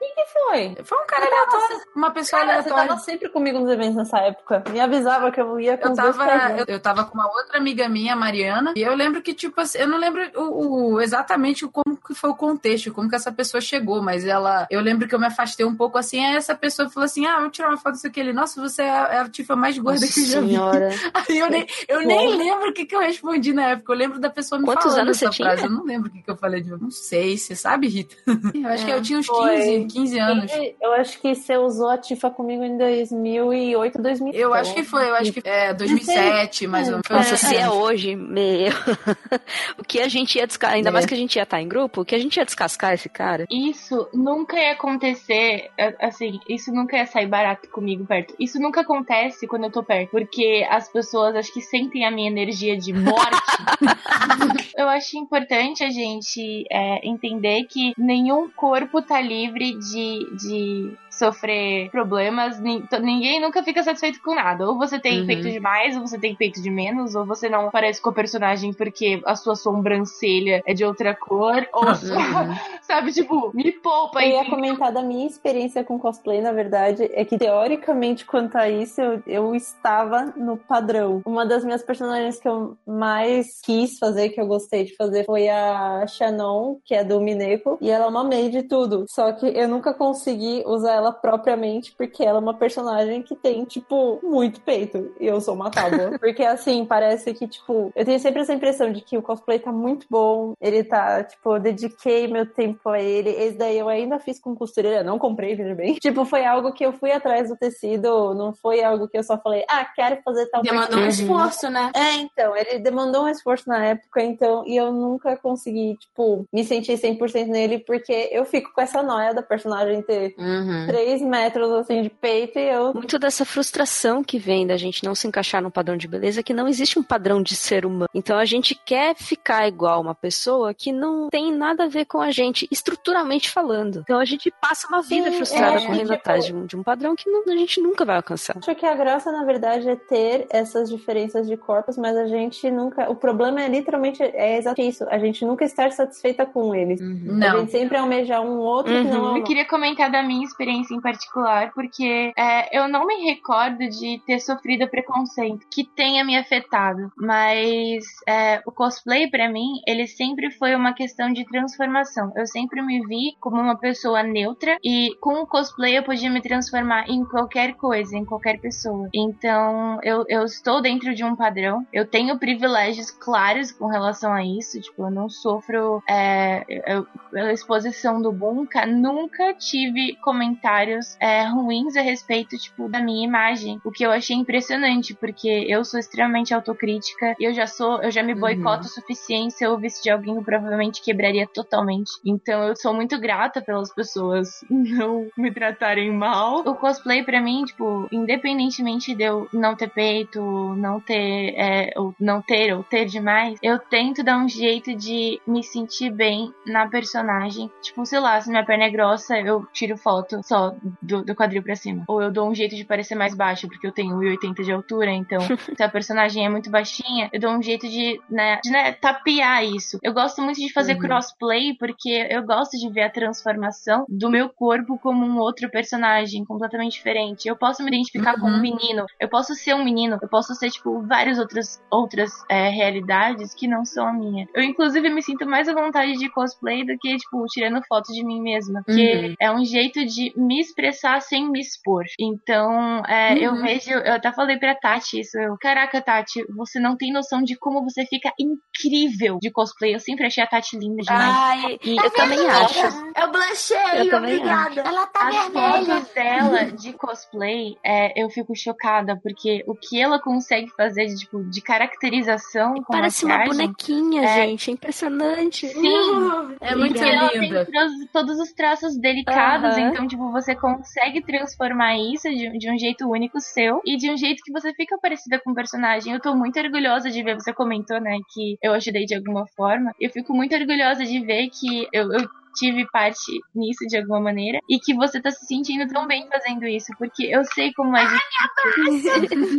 [0.00, 0.84] Quem que foi?
[0.84, 2.88] Foi um cara aleatório, uma pessoa Cara, você aleatória.
[2.88, 4.64] tava sempre comigo nos eventos nessa época.
[4.70, 6.24] Me avisava que eu ia com Eu tava,
[6.58, 9.60] eu, eu tava com uma outra amiga minha, a Mariana, e eu lembro que, tipo
[9.60, 13.30] assim, eu não lembro o, o- exatamente como que foi o contexto, como que essa
[13.30, 16.54] pessoa chegou, mas ela, eu lembro que eu me afastei um pouco assim, aí essa
[16.54, 19.02] pessoa falou assim, ah, vou tirar uma foto disso aqui, ele, nossa, você é a,
[19.12, 20.48] é a tifa mais gorda que eu já vi.
[20.48, 20.88] senhora.
[21.28, 24.18] Aí eu nem, eu nem lembro o que, que eu respondi na época, eu lembro
[24.18, 25.48] da pessoa me Quantos falando anos você essa tinha?
[25.48, 28.16] frase, eu não lembro o que, que eu falei, de, não sei, você sabe, Rita?
[28.54, 29.56] Eu acho que eu tinha uns Foi.
[29.56, 30.52] 15, 15 anos.
[30.80, 34.38] Eu acho que você usou a Tifa comigo em 2008, 2009.
[34.42, 37.08] Eu acho que foi, eu acho que é 2007, mais ou menos.
[37.10, 38.70] Nossa, uns se é hoje, meu.
[39.78, 40.92] o que a gente ia descascar, ainda É.
[40.92, 43.08] mais que a gente ia estar em grupo, o que a gente ia descascar esse
[43.08, 43.46] cara.
[43.50, 48.34] Isso nunca ia acontecer, é, assim, isso nunca ia sair barato comigo perto.
[48.38, 52.30] Isso nunca acontece quando eu tô perto, porque as pessoas acho que sentem a minha
[52.30, 53.40] energia de morte.
[54.76, 61.90] eu acho importante a gente é, entender que nenhum corpo tá livre de, de sofrer
[61.90, 64.66] problemas, ninguém nunca fica satisfeito com nada.
[64.68, 65.26] Ou você tem Uhum.
[65.26, 68.12] peito de mais, ou você tem peito de menos, ou você não parece com o
[68.14, 71.90] personagem porque a sua sobrancelha é de outra cor, ou Uhum.
[72.82, 77.24] Sabe, tipo, me poupa Eu ia comentar da minha experiência com cosplay, na verdade, é
[77.24, 81.22] que teoricamente, quanto a isso, eu, eu estava no padrão.
[81.24, 85.48] Uma das minhas personagens que eu mais quis fazer, que eu gostei de fazer, foi
[85.48, 89.04] a Shannon, que é do Mineco, e ela é uma maid de tudo.
[89.08, 93.64] Só que eu nunca consegui usar ela propriamente, porque ela é uma personagem que tem,
[93.64, 95.12] tipo, muito peito.
[95.18, 96.18] E eu sou uma tábua.
[96.20, 99.72] porque, assim, parece que, tipo, eu tenho sempre essa impressão de que o cosplay tá
[99.72, 103.30] muito bom, ele tá, tipo, eu dediquei meu tempo a ele.
[103.30, 105.94] Esse daí eu ainda fiz com costureira, não comprei, veja bem.
[106.10, 109.38] Tipo, foi algo que eu fui atrás do tecido, não foi algo que eu só
[109.38, 111.92] falei, ah, quero fazer tal Demandou um esforço, né?
[111.94, 116.64] É, então, ele demandou um esforço na época, então, e eu nunca consegui, tipo, me
[116.64, 120.86] sentir 100% nele, porque eu fico com essa noia da personagem ter Uhum.
[121.00, 122.92] 3 metros, assim, de peito, e eu...
[122.92, 126.52] Muito dessa frustração que vem da gente não se encaixar no padrão de beleza, que
[126.52, 128.08] não existe um padrão de ser humano.
[128.14, 132.20] Então a gente quer ficar igual uma pessoa que não tem nada a ver com
[132.20, 134.00] a gente, estruturalmente falando.
[134.00, 136.76] Então a gente passa uma vida Sim, frustrada é, correndo tipo- atrás de um, de
[136.76, 138.56] um padrão que não- a gente nunca vai alcançar.
[138.58, 142.70] Acho que a graça, na verdade, é ter essas diferenças de corpos, mas a gente
[142.70, 143.10] nunca.
[143.10, 145.04] O problema é literalmente é exatamente isso.
[145.08, 147.00] A gente nunca estar satisfeita com eles.
[147.00, 147.60] A Não.
[147.60, 151.00] gente sempre almejar um outro que não é Eu queria comentar da minha experiência em
[151.00, 157.10] particular, porque é, eu não me recordo de ter sofrido preconceito que tenha me afetado,
[157.16, 162.32] mas é, o cosplay pra mim, ele sempre foi uma questão de transformação.
[162.36, 166.40] Eu sempre me vi como uma pessoa neutra e com o cosplay eu podia me
[166.40, 169.08] transformar em qualquer coisa, em qualquer pessoa.
[169.14, 174.44] Então eu, eu estou dentro de um padrão, eu tenho privilégios claros com relação a
[174.44, 180.79] isso, tipo, eu não sofro é, eu- pela exposição do Bunka, nunca tive comentários
[181.20, 183.80] é, ruins a respeito, tipo, da minha imagem.
[183.84, 188.10] O que eu achei impressionante, porque eu sou extremamente autocrítica e eu já sou, eu
[188.10, 189.54] já me boicoto o suficiente.
[189.54, 192.10] Se eu ouvisse de alguém, eu provavelmente quebraria totalmente.
[192.24, 196.60] Então eu sou muito grata pelas pessoas não me tratarem mal.
[196.60, 200.40] O cosplay, pra mim, tipo, independentemente de eu não ter peito,
[200.76, 205.40] não ter, é, ou não ter ou ter demais, eu tento dar um jeito de
[205.46, 207.70] me sentir bem na personagem.
[207.82, 210.59] Tipo, sei lá, se minha perna é grossa, eu tiro foto só
[211.02, 212.04] do, do quadril pra cima.
[212.08, 215.10] Ou eu dou um jeito de parecer mais baixo, porque eu tenho 1,80 de altura,
[215.10, 215.40] então
[215.76, 219.64] se a personagem é muito baixinha, eu dou um jeito de, né, de né, tapear
[219.64, 219.98] isso.
[220.02, 220.98] Eu gosto muito de fazer Uhum.
[221.00, 226.44] crossplay, porque eu gosto de ver a transformação do meu corpo como um outro personagem
[226.44, 227.46] completamente diferente.
[227.48, 228.60] Eu posso me identificar com um Uhum.
[228.60, 233.54] menino, eu posso ser um menino, eu posso ser, tipo, várias outras, outras é, realidades
[233.56, 234.46] que não são a minha.
[234.54, 238.24] Eu, inclusive, me sinto mais à vontade de cosplay do que, tipo, tirando foto de
[238.24, 238.82] mim mesma.
[238.84, 239.34] Porque Uhum.
[239.40, 242.02] é um jeito de me expressar sem me expor.
[242.18, 243.62] Então, é, eu Uhum.
[243.62, 245.38] vejo, eu até falei pra Tati isso.
[245.38, 249.94] Eu, Caraca, Tati, você não tem noção de como você fica incrível de cosplay.
[249.94, 251.36] Eu sempre achei a Tati linda demais.
[251.38, 252.86] Ai, E eu também acho.
[253.16, 253.76] Eu blanchei,
[254.10, 254.80] Eu obrigada.
[254.80, 255.94] Ela tá As vermelha.
[256.00, 261.14] fotos dela de cosplay, é, eu fico chocada, porque o que ela consegue fazer de,
[261.16, 264.34] tipo, de caracterização com Parece uma bonequinha, É.
[264.46, 264.70] gente.
[264.70, 265.68] É impressionante.
[265.68, 265.80] Sim,
[266.60, 267.66] É muito E ela tem linda.
[268.12, 269.88] todos os traços delicados, Aham.
[269.88, 274.16] então, tipo, você consegue transformar isso de, de um jeito único seu e de um
[274.16, 276.12] jeito que você fica parecida com o personagem.
[276.12, 279.94] Eu tô muito orgulhosa de ver, você comentou, né, que eu ajudei de alguma forma.
[280.00, 283.20] Eu fico muito orgulhosa de ver que eu, eu tive parte
[283.54, 287.24] nisso de alguma maneira e que você tá se sentindo tão bem fazendo isso, porque
[287.24, 289.12] eu sei como é difícil.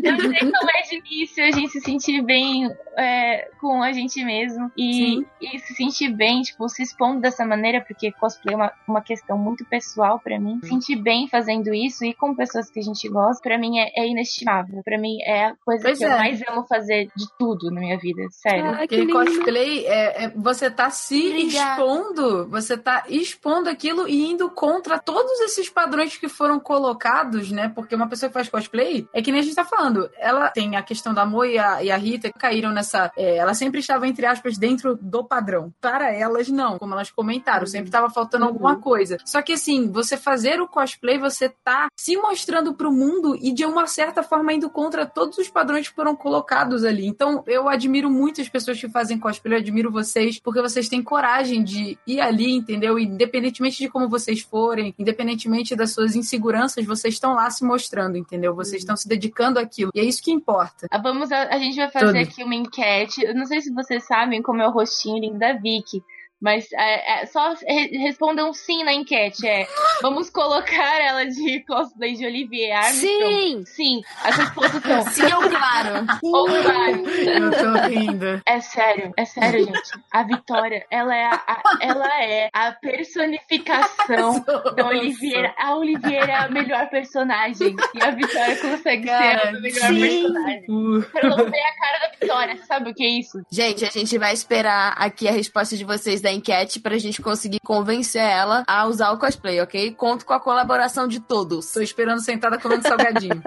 [0.03, 4.71] eu sei como é difícil a gente se sentir bem é, com a gente mesmo
[4.77, 5.25] e, Sim.
[5.41, 9.37] e se sentir bem, tipo, se expondo dessa maneira, porque cosplay é uma, uma questão
[9.37, 10.59] muito pessoal pra mim.
[10.63, 14.07] Sentir bem fazendo isso e com pessoas que a gente gosta, pra mim é, é
[14.07, 14.81] inestimável.
[14.83, 16.07] Pra mim é a coisa Pois que é.
[16.07, 18.65] eu mais amo fazer de tudo na minha vida, sério.
[18.71, 19.13] Ai, que Porque lindo.
[19.13, 21.71] cosplay é, é- você tá se Obrigada.
[21.81, 27.71] expondo, você tá expondo aquilo e indo contra todos esses padrões que foram colocados, né?
[27.73, 30.09] Porque uma pessoa que faz cosplay é que nem a gente tá falando.
[30.17, 33.11] Ela tem a questão da Mo e a, e a Rita que caíram nessa.
[33.15, 35.73] é, ela sempre estava, entre aspas, dentro do padrão.
[35.79, 39.17] Para elas, não, como elas comentaram, sempre estava faltando alguma coisa.
[39.25, 43.65] Só que assim, você fazer o cosplay, você tá se mostrando pro mundo e de
[43.65, 47.05] uma certa forma indo contra todos os padrões que foram colocados ali.
[47.05, 51.03] Então, eu admiro muito as pessoas que fazem cosplay, eu admiro vocês, porque vocês têm
[51.03, 52.97] coragem de ir ali, entendeu?
[52.97, 58.55] Independentemente de como vocês forem, independentemente das suas inseguranças, vocês estão lá se mostrando, entendeu?
[58.55, 59.91] Vocês estão se dedicando àquilo.
[59.93, 60.87] E é isso que importa.
[60.89, 62.17] Ah, Vamos, a, a gente vai fazer Tudo.
[62.17, 63.23] aqui uma enquete.
[63.23, 66.01] Eu não sei se vocês sabem como é o rostinho lindo da Vicky.
[66.41, 69.47] Mas é, é, só re- respondam sim na enquete.
[69.47, 69.67] É,
[70.01, 73.63] vamos colocar ela de cosplay de Olivier Armstrong?
[73.63, 73.63] Sim!
[73.65, 74.01] Sim.
[74.23, 76.07] As respostas são Sim ou claro?
[76.23, 77.03] ou claro.
[77.07, 78.41] Eu tô rindo.
[78.45, 79.91] É sério, é sério, gente.
[80.11, 84.43] A Vitória, ela é a, a- ela é a personificação
[84.75, 85.53] da Oliveira.
[85.57, 87.75] A Oliveira é a melhor personagem.
[87.93, 89.99] E a Vitória consegue Cara, ser a melhor sim.
[89.99, 90.65] personagem.
[90.69, 92.57] Uh, Eu não ver a cara da Vitória.
[92.65, 93.41] Sabe o que é isso?
[93.51, 97.59] Gente, a gente vai esperar aqui a resposta de vocês da enquete pra gente conseguir
[97.63, 99.91] convencer ela a usar o cosplay, ok?
[99.93, 101.71] Conto com a colaboração de todos.
[101.71, 103.41] tô esperando sentada comendo salgadinho.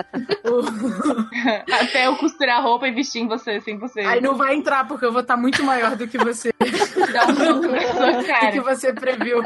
[1.70, 4.00] Até eu costurar a roupa e vestir em você, sem você.
[4.00, 6.52] Aí não vai entrar, porque eu vou estar muito maior do que você.
[7.12, 8.62] Dar um soco na sua O que cara.
[8.62, 9.42] você previu.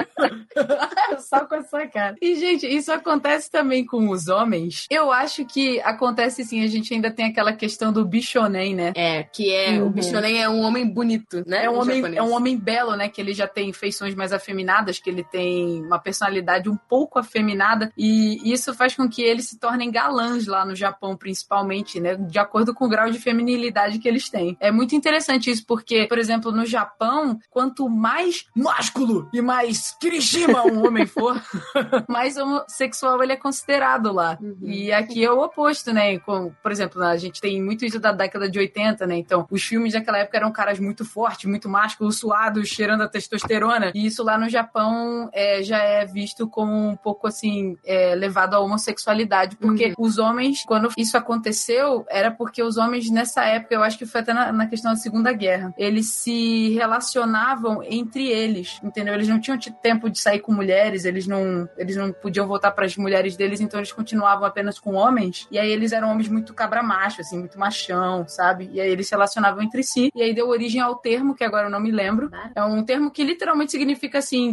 [1.18, 2.16] Só com a sua cara.
[2.20, 4.86] E, gente, isso acontece também com os homens.
[4.90, 8.92] Eu acho que acontece sim, a gente ainda tem aquela questão do bichonem, né?
[8.94, 9.78] É, que é.
[9.80, 9.90] O Uhum.
[9.92, 11.64] Bichonem é um homem bonito, né?
[11.64, 12.16] É um, em homem, japonês.
[12.18, 13.08] é um homem belo, né?
[13.08, 17.92] Que ele já tem feições mais afeminadas, que ele tem uma personalidade um pouco afeminada,
[17.96, 22.16] e isso faz com que eles se tornem galãs lá no Japão, principalmente, né?
[22.16, 24.56] De acordo com o grau de feminilidade que eles têm.
[24.60, 30.64] É muito interessante isso, porque, por exemplo, no Japão, quanto mais másculo e mais Kirishima
[30.64, 31.40] um homem for,
[32.08, 34.38] mais homossexual ele é considerado lá.
[34.40, 34.56] Uhum.
[34.62, 36.18] E aqui é o oposto, né?
[36.18, 39.16] Com, por exemplo, a gente tem muito isso da década de 80, né?
[39.16, 43.92] Então, os filmes daquela época eram caras muito fortes, muito másculos, suados, cheirando a testosterona.
[43.94, 48.54] E isso lá no Japão é, já é visto como um pouco assim, é, levado
[48.54, 49.56] à homossexualidade.
[49.56, 54.06] Porque os homens, quando isso aconteceu, era porque os homens nessa época, eu acho que
[54.06, 59.14] foi até na, na questão da Segunda Guerra, eles se relacionavam entre eles, entendeu?
[59.14, 62.86] Eles não tinham tempo de sair com mulheres, eles não, eles não podiam voltar para
[62.86, 65.46] as mulheres deles, então eles continuavam apenas com homens.
[65.50, 68.70] E aí eles eram homens muito cabra macho, assim, muito machão, sabe?
[68.72, 70.10] E aí eles se relacionavam entre si.
[70.14, 72.30] E aí deu origem ao termo, que agora eu não me lembro.
[72.54, 74.52] É um termo que literalmente significa assim,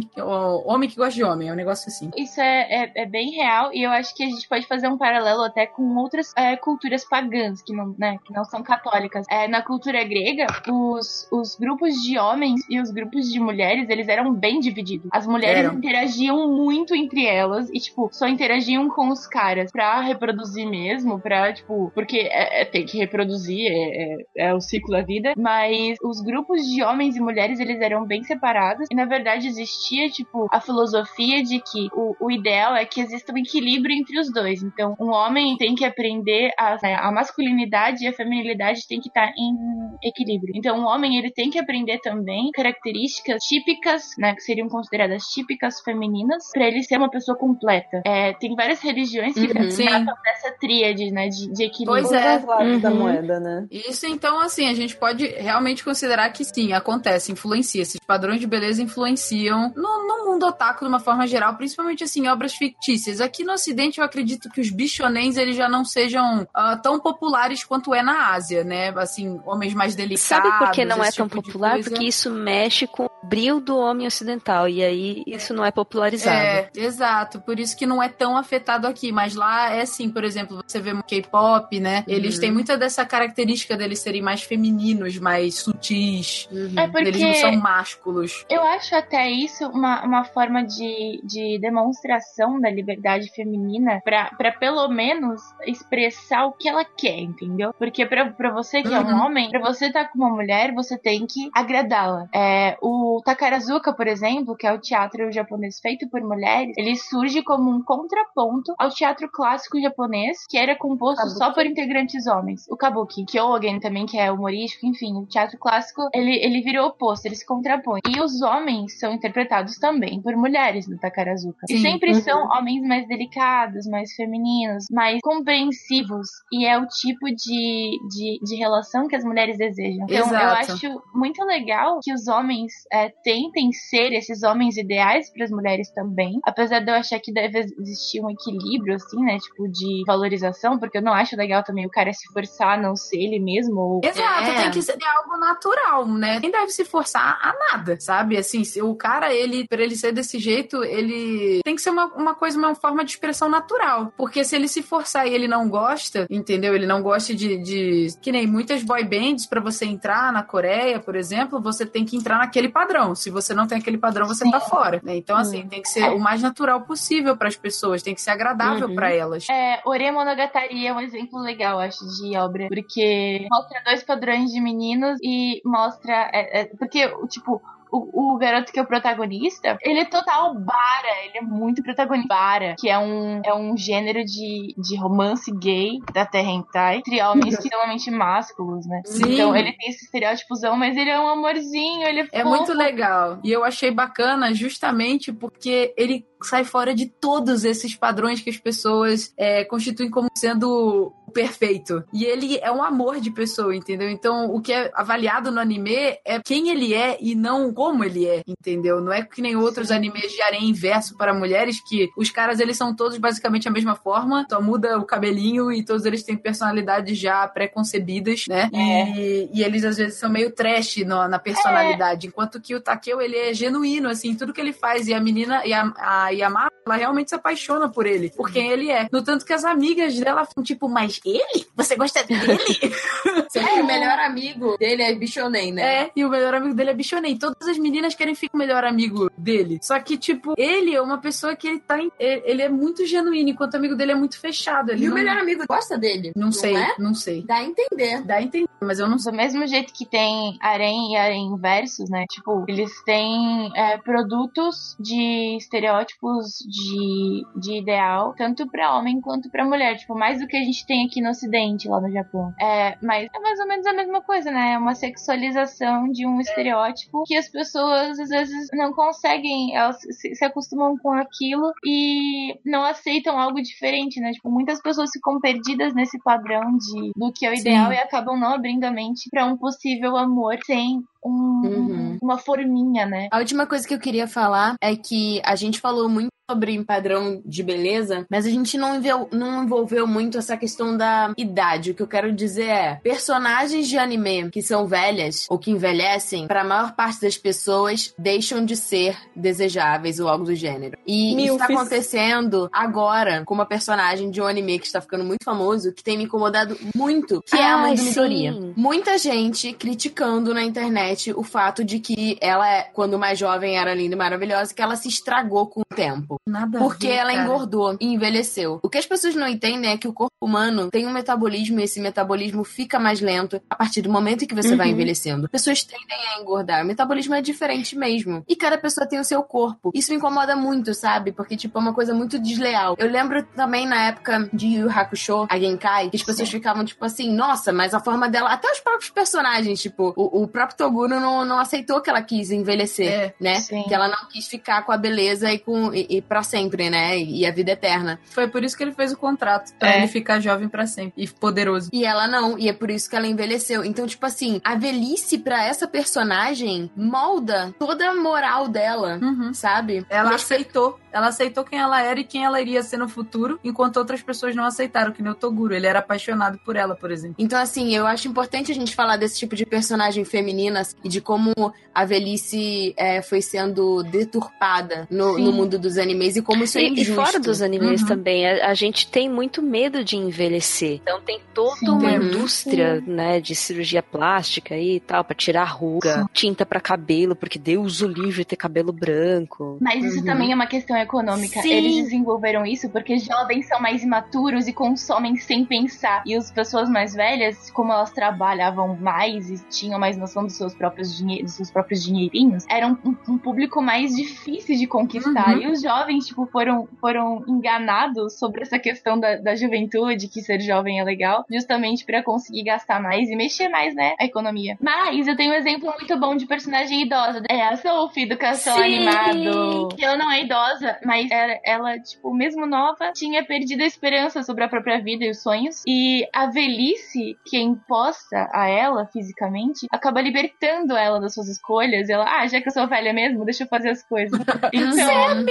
[0.64, 2.10] homem que gosta de homem, é um negócio assim.
[2.16, 4.98] Isso é, é, é bem real e eu acho que a gente pode fazer um
[4.98, 9.26] paralelo até com outras é, culturas pagãs que não, né, que não são católicas.
[9.30, 14.08] É, na cultura grega, os, os grupos de homens e os grupos de mulheres, eles
[14.08, 15.08] eram bem divididos.
[15.12, 15.74] As mulheres Eram.
[15.74, 21.52] interagiam muito entre elas e, tipo, só interagiam com os caras pra reproduzir mesmo, pra,
[21.52, 25.96] tipo, porque é, é, tem que reproduzir, é, é, é o ciclo da vida, mas
[26.02, 28.45] os grupos de homens e mulheres, eles eram bem separados
[28.90, 33.32] e, na verdade, existia, tipo, a filosofia de que o, o ideal é que exista
[33.32, 34.62] um equilíbrio entre os dois.
[34.62, 39.08] Então, um homem tem que aprender a, né, a masculinidade e a feminilidade tem que
[39.08, 39.54] estar em
[40.02, 40.52] equilíbrio.
[40.54, 45.80] Então, um homem, ele tem que aprender também características típicas, né, que seriam consideradas típicas
[45.84, 48.02] femininas, para ele ser uma pessoa completa.
[48.04, 52.02] É, tem várias religiões que Uhum, tratam dessa tríade, né, de, de equilíbrio.
[52.08, 52.44] Pois é.
[52.46, 52.98] Lados da Uhum.
[52.98, 53.66] moeda, né?
[53.70, 57.82] Isso, então, assim, a gente pode realmente considerar que sim, acontece, influencia.
[57.82, 62.26] Esses padrões de beleza influenciam no, no mundo otaku de uma forma geral, principalmente, assim,
[62.28, 63.20] obras fictícias.
[63.20, 67.64] Aqui no Ocidente, eu acredito que os bichonens, eles já não sejam ah, tão populares
[67.64, 68.88] quanto é na Ásia, né?
[68.96, 70.22] Assim, homens mais delicados.
[70.22, 71.78] Sabe por que não é esse tão tipo popular?
[71.82, 74.68] Porque isso mexe com o brilho do homem ocidental.
[74.68, 76.36] E aí isso não é popularizado.
[76.36, 77.40] É, exato.
[77.40, 79.12] Por isso que não é tão afetado aqui.
[79.12, 82.04] Mas lá é assim, por exemplo, você vê no K-pop, né?
[82.06, 82.40] Eles Uhum.
[82.40, 86.48] têm muita dessa característica deles serem mais femininos, mais sutis.
[86.76, 88.15] É porque Eles não são másculos.
[88.48, 94.88] Eu acho até isso uma, uma forma de, de demonstração da liberdade feminina pra pelo
[94.88, 97.72] menos expressar o que ela quer, entendeu?
[97.78, 99.26] Porque pra você que é um Uhum.
[99.26, 102.26] homem, pra você estar com uma mulher, você tem que agradá-la.
[102.34, 107.42] É, o Takarazuka, por exemplo, que é o teatro japonês feito por mulheres, ele surge
[107.42, 111.38] como um contraponto ao teatro clássico japonês, que era composto Kabuki.
[111.38, 112.66] só por integrantes homens.
[112.68, 117.26] O Kabuki, Kyogen também, que é humorístico, enfim, o teatro clássico, ele, ele virou oposto,
[117.26, 118.00] ele se contrapõe.
[118.08, 121.66] E os homens são interpretados também por mulheres no Takarazuka.
[121.68, 121.82] E Sim.
[121.82, 122.20] sempre Uhum.
[122.20, 126.28] são homens mais delicados, mais femininos, mais compreensivos.
[126.52, 130.04] E é o tipo de, de, de relação que as mulheres desejam.
[130.04, 130.72] Então, eu Exato.
[130.72, 135.90] acho muito legal que os homens é, tentem ser esses homens ideais para as mulheres
[135.92, 136.38] também.
[136.44, 139.38] Apesar de eu achar que deve existir um equilíbrio, assim, né?
[139.38, 142.94] Tipo, de valorização, porque eu não acho legal também o cara se forçar a não
[142.96, 143.80] ser ele mesmo.
[143.80, 144.00] Ou...
[144.04, 144.62] Exato, É.
[144.62, 146.38] tem que ser algo natural, né?
[146.40, 148.36] Nem deve se forçar a nada, sabe?
[148.36, 152.06] Assim, se o cara, ele, pra ele ser desse jeito, ele tem que ser uma,
[152.14, 154.12] uma coisa, uma forma de expressão natural.
[154.16, 156.74] Porque se ele se forçar e ele não gosta, entendeu?
[156.74, 157.58] Ele não gosta de.
[157.58, 162.04] de que nem muitas boy bands, pra você entrar na Coreia, por exemplo, você tem
[162.04, 163.14] que entrar naquele padrão.
[163.14, 164.50] Se você não tem aquele padrão, você Sim.
[164.50, 165.00] tá fora.
[165.02, 165.16] né?
[165.16, 168.88] Então, assim, tem que ser o mais natural possível pras pessoas, tem que ser agradável
[168.88, 168.94] Uhum.
[168.94, 169.46] pra elas.
[169.50, 172.68] É, Ore Monogatari é um exemplo legal, acho, de obra.
[172.68, 176.30] Porque mostra dois padrões de meninos e mostra.
[176.32, 177.62] é, é, porque, tipo.
[177.90, 182.26] O, o garoto que é o protagonista, ele é total bara, ele é muito protagonista.
[182.28, 187.22] Bara, que é um, é um gênero de, de romance gay da Terra Hentai, entre
[187.22, 189.02] homens extremamente másculos, né?
[189.04, 189.34] Sim.
[189.34, 192.48] Então ele tem esse estereótipozão, mas ele é um amorzinho, ele é É fofo.
[192.56, 193.38] muito legal.
[193.44, 198.56] E eu achei bacana justamente porque ele sai fora de todos esses padrões que as
[198.56, 202.04] pessoas é, constituem como sendo o perfeito.
[202.12, 204.08] E ele é um amor de pessoa, entendeu?
[204.08, 205.94] Então, o que é avaliado no anime
[206.24, 209.00] é quem ele é e não como ele é, entendeu?
[209.00, 212.76] Não é que nem outros animes de harém inverso para mulheres, que os caras, eles
[212.76, 217.18] são todos basicamente a mesma forma, só muda o cabelinho e todos eles têm personalidades
[217.18, 218.70] já pré-concebidas, né?
[219.16, 223.20] E, e eles, às vezes, são meio trash no- na personalidade, enquanto que o Takeo,
[223.20, 225.06] ele é genuíno, assim, tudo que ele faz.
[225.08, 228.70] E a menina, e a, a Yamada, ela realmente se apaixona por ele, por quem
[228.70, 229.06] ele é.
[229.12, 231.66] No tanto que as amigas dela ficam tipo, mas ele?
[231.76, 232.40] Você gosta dele?
[233.52, 236.02] Que o melhor amigo dele é Bichonem, né?
[236.04, 237.38] É, e o melhor amigo dele é Bichonei.
[237.38, 239.78] Todas as meninas querem ficar o melhor amigo dele.
[239.82, 241.98] Só que, tipo, ele é uma pessoa que ele tá.
[242.00, 244.90] em- ele é muito genuíno, enquanto o amigo dele é muito fechado.
[244.92, 246.32] Ele E o não, melhor amigo gosta dele.
[246.36, 246.94] não sei, é?
[246.98, 247.42] não sei.
[247.46, 248.22] Dá a entender.
[248.22, 249.32] Dá a entender, mas eu não sei.
[249.32, 252.24] Do mesmo jeito que tem harém e harém versus, né?
[252.30, 259.64] Tipo, eles têm é, produtos de estereótipos de, de ideal, tanto pra homem quanto pra
[259.64, 259.96] mulher.
[259.96, 262.52] Tipo, mais do que a gente tem aqui no ocidente, lá no Japão.
[262.60, 264.72] É, mas é mais ou menos a mesma coisa, né?
[264.72, 270.34] É uma sexualização de um estereótipo que as pessoas, às vezes, não conseguem, elas se,
[270.34, 274.32] se acostumam com aquilo e não aceitam algo diferente, né?
[274.32, 277.60] Tipo, muitas pessoas ficam perdidas nesse padrão de, do que é o Sim.
[277.60, 282.18] ideal e acabam não abrindo a mente pra um possível amor sem um, Uhum.
[282.22, 283.28] uma forminha, né?
[283.32, 287.42] A última coisa que eu queria falar é que a gente falou muito sobre padrão
[287.44, 291.90] de beleza, mas a gente não envolveu, não envolveu muito essa questão da idade.
[291.90, 296.46] O que eu quero dizer é, personagens de anime que são velhas ou que envelhecem,
[296.46, 300.96] para a maior parte das pessoas, deixam de ser desejáveis ou algo do gênero.
[301.04, 305.44] E isso tá acontecendo agora com uma personagem de um anime que está ficando muito
[305.44, 308.54] famoso, que tem me incomodado muito, que é a mãe do Midoriya.
[308.76, 314.14] Muita gente criticando na internet o fato de que ela, quando mais jovem, era linda
[314.14, 316.35] e maravilhosa, que ela se estragou com o tempo.
[316.38, 316.50] Corpo.
[316.50, 317.42] Nada Porque ver, ela cara.
[317.44, 318.80] engordou e envelheceu.
[318.82, 321.84] O que as pessoas não entendem é que o corpo humano tem um metabolismo e
[321.84, 324.92] esse metabolismo fica mais lento a partir do momento em que você vai Uhum.
[324.92, 325.48] envelhecendo.
[325.48, 326.82] Pessoas tendem a engordar.
[326.84, 328.44] O metabolismo é diferente mesmo.
[328.48, 329.90] E cada pessoa tem o seu corpo.
[329.94, 331.32] Isso me incomoda muito, sabe?
[331.32, 332.94] Porque, tipo, é uma coisa muito desleal.
[332.98, 337.04] Eu lembro também na época de Yu Hakusho, a Genkai, que as pessoas ficavam, tipo
[337.04, 338.50] assim, nossa, mas a forma dela.
[338.50, 342.50] Até os próprios personagens, tipo, o, o próprio Toguro não, não aceitou que ela quis
[342.50, 343.60] envelhecer, É, né?
[343.60, 343.82] sim.
[343.84, 347.18] Que ela não quis ficar com a beleza e com e, e para sempre, né?
[347.18, 348.18] E, a vida eterna.
[348.30, 349.98] Foi por isso que ele fez o contrato, pra É.
[349.98, 351.88] ele ficar jovem pra sempre e poderoso.
[351.92, 353.84] E ela não, e é por isso que ela envelheceu.
[353.84, 359.54] Então, tipo assim, a velhice pra essa personagem molda toda a moral dela, Uhum.
[359.54, 360.04] sabe?
[360.10, 360.98] Ela E aceitou.
[361.12, 364.54] Ela aceitou quem ela era e quem ela iria ser no futuro, enquanto outras pessoas
[364.54, 365.74] não aceitaram, que nem o Toguro.
[365.74, 367.36] Ele era apaixonado por ela, por exemplo.
[367.38, 371.20] Então, assim, eu acho importante a gente falar desse tipo de personagem femininas e de
[371.22, 371.54] como
[371.94, 376.82] a velhice é, foi sendo deturpada no, no mundo dos animes e como isso é
[376.82, 377.14] E, e injusto.
[377.14, 378.08] fora dos animes Uhum.
[378.08, 381.00] também, a, a gente tem muito medo de envelhecer.
[381.02, 381.88] Então tem toda Sim.
[381.90, 382.26] uma Temos.
[382.28, 388.00] indústria, né, de cirurgia plástica e tal, pra tirar ruga, tinta pra cabelo, porque Deus
[388.00, 389.78] o livre ter cabelo branco.
[389.80, 390.24] Mas isso Uhum.
[390.24, 391.60] também é uma questão econômica.
[391.62, 391.70] Sim.
[391.72, 396.22] Eles desenvolveram isso porque jovens são mais imaturos e consomem sem pensar.
[396.26, 400.74] E as pessoas mais velhas, como elas trabalhavam mais e tinham mais noção dos seus
[400.74, 405.54] próprios, dinhe dos seus próprios dinheirinhos, eram um, um público mais difícil de conquistar.
[405.56, 405.62] Uhum.
[405.62, 410.60] E os jovens, tipo, foram, foram enganados sobre essa questão da, da juventude, que ser
[410.60, 414.76] jovem é legal, justamente pra conseguir gastar mais e mexer mais, né, a economia.
[414.80, 417.42] Mas eu tenho um exemplo muito bom de personagem idosa.
[417.48, 418.82] É a Sophie do Castelo.
[418.82, 419.88] Animado.
[419.96, 424.42] Que ela não é idosa, mas ela, ela, tipo, mesmo nova, tinha perdido a esperança
[424.42, 425.82] sobre a própria vida e os sonhos.
[425.86, 432.08] E a velhice que é imposta a ela fisicamente acaba libertando ela das suas escolhas.
[432.08, 434.38] E ela, ah, já que eu sou velha mesmo, deixa eu fazer as coisas.
[434.72, 435.44] Então,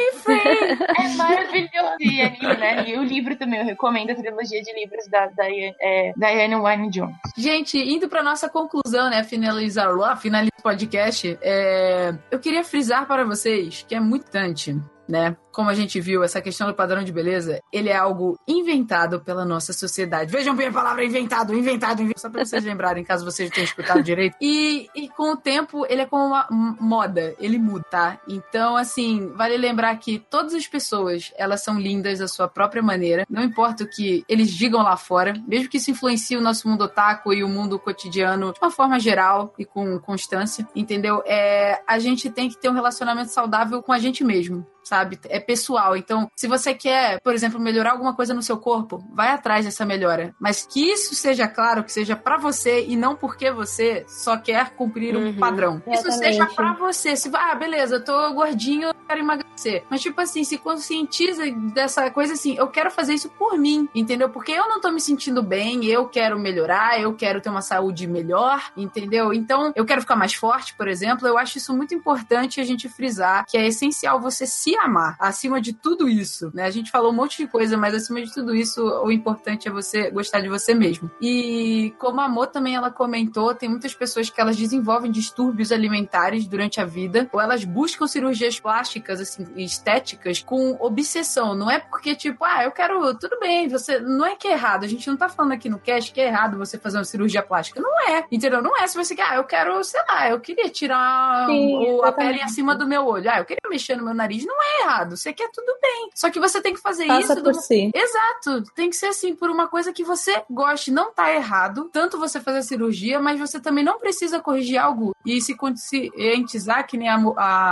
[0.47, 2.89] é maravilhoso esse anime, né?
[2.89, 6.89] E o livro também, eu recomendo a trilogia de livros da Diane, é, Diane Wynne
[6.89, 7.15] Jones.
[7.37, 9.23] Gente, indo pra nossa conclusão, né?
[9.23, 14.75] Finalizar lá, finalizar o podcast, é, eu queria frisar para vocês que é muito importante,
[15.07, 15.35] né?
[15.51, 19.45] Como a gente viu, essa questão do padrão de beleza, ele é algo inventado pela
[19.45, 20.31] nossa sociedade.
[20.31, 24.03] Vejam bem a palavra inventado, inventado, inventado, só pra vocês lembrarem, caso vocês tenham escutado
[24.03, 24.35] direito.
[24.41, 28.19] E, e com o tempo, ele é como uma moda, ele muda, tá?
[28.27, 33.25] Então, assim, vale lembrar que todas as pessoas, elas são lindas da sua própria maneira,
[33.29, 36.83] não importa o que eles digam lá fora, mesmo que isso influencie o nosso mundo
[36.83, 41.23] otaku e o mundo cotidiano de uma forma geral e com constância, entendeu?
[41.25, 45.19] É, a gente tem que ter um relacionamento saudável com a gente mesmo sabe?
[45.29, 45.97] É pessoal.
[45.97, 49.85] Então, se você quer, por exemplo, melhorar alguma coisa no seu corpo, vai atrás dessa
[49.85, 50.33] melhora.
[50.39, 54.69] Mas que isso seja claro, que seja pra você e não porque você só quer
[54.71, 55.37] cumprir um Uhum.
[55.37, 55.81] padrão.
[55.87, 56.33] Isso Exatamente.
[56.35, 57.15] seja pra você.
[57.15, 59.83] Se, ah, beleza, eu tô gordinho, eu quero emagrecer.
[59.89, 61.43] Mas, tipo assim, se conscientiza
[61.73, 64.29] dessa coisa assim, eu quero fazer isso por mim, entendeu?
[64.29, 68.05] Porque eu não tô me sentindo bem, eu quero melhorar, eu quero ter uma saúde
[68.07, 69.33] melhor, entendeu?
[69.33, 71.27] Então, eu quero ficar mais forte, por exemplo.
[71.27, 75.59] Eu acho isso muito importante a gente frisar que é essencial você se amar acima
[75.61, 76.63] de tudo isso, né?
[76.63, 79.71] A gente falou um monte de coisa, mas acima de tudo isso, o importante é
[79.71, 81.09] você gostar de você mesmo.
[81.21, 86.45] E como a Mo também ela comentou, tem muitas pessoas que elas desenvolvem distúrbios alimentares
[86.47, 91.55] durante a vida, ou elas buscam cirurgias plásticas, assim, estéticas, com obsessão.
[91.55, 93.13] Não é porque, tipo, ah, eu quero.
[93.17, 93.99] Tudo bem, você.
[93.99, 94.83] Não é que é errado.
[94.83, 97.41] A gente não tá falando aqui no cast que é errado você fazer uma cirurgia
[97.43, 97.79] plástica.
[97.81, 98.25] Não é.
[98.31, 98.61] Entendeu?
[98.61, 102.03] Não é se você quer, ah, eu quero, sei lá, eu queria tirar Sim, o-
[102.03, 103.29] a pele acima do meu olho.
[103.29, 104.45] Ah, eu queria mexer no meu nariz.
[104.45, 105.15] Não é errado.
[105.17, 106.09] Você quer tudo bem.
[106.13, 107.91] Só que você tem que fazer Faça isso por do- si.
[107.93, 108.63] Exato.
[108.75, 110.91] Tem que ser assim, por uma coisa que você goste.
[110.91, 115.15] Não tá errado, tanto você fazer a cirurgia, mas você também não precisa corrigir algo
[115.25, 117.17] e se conscientizar, que nem a,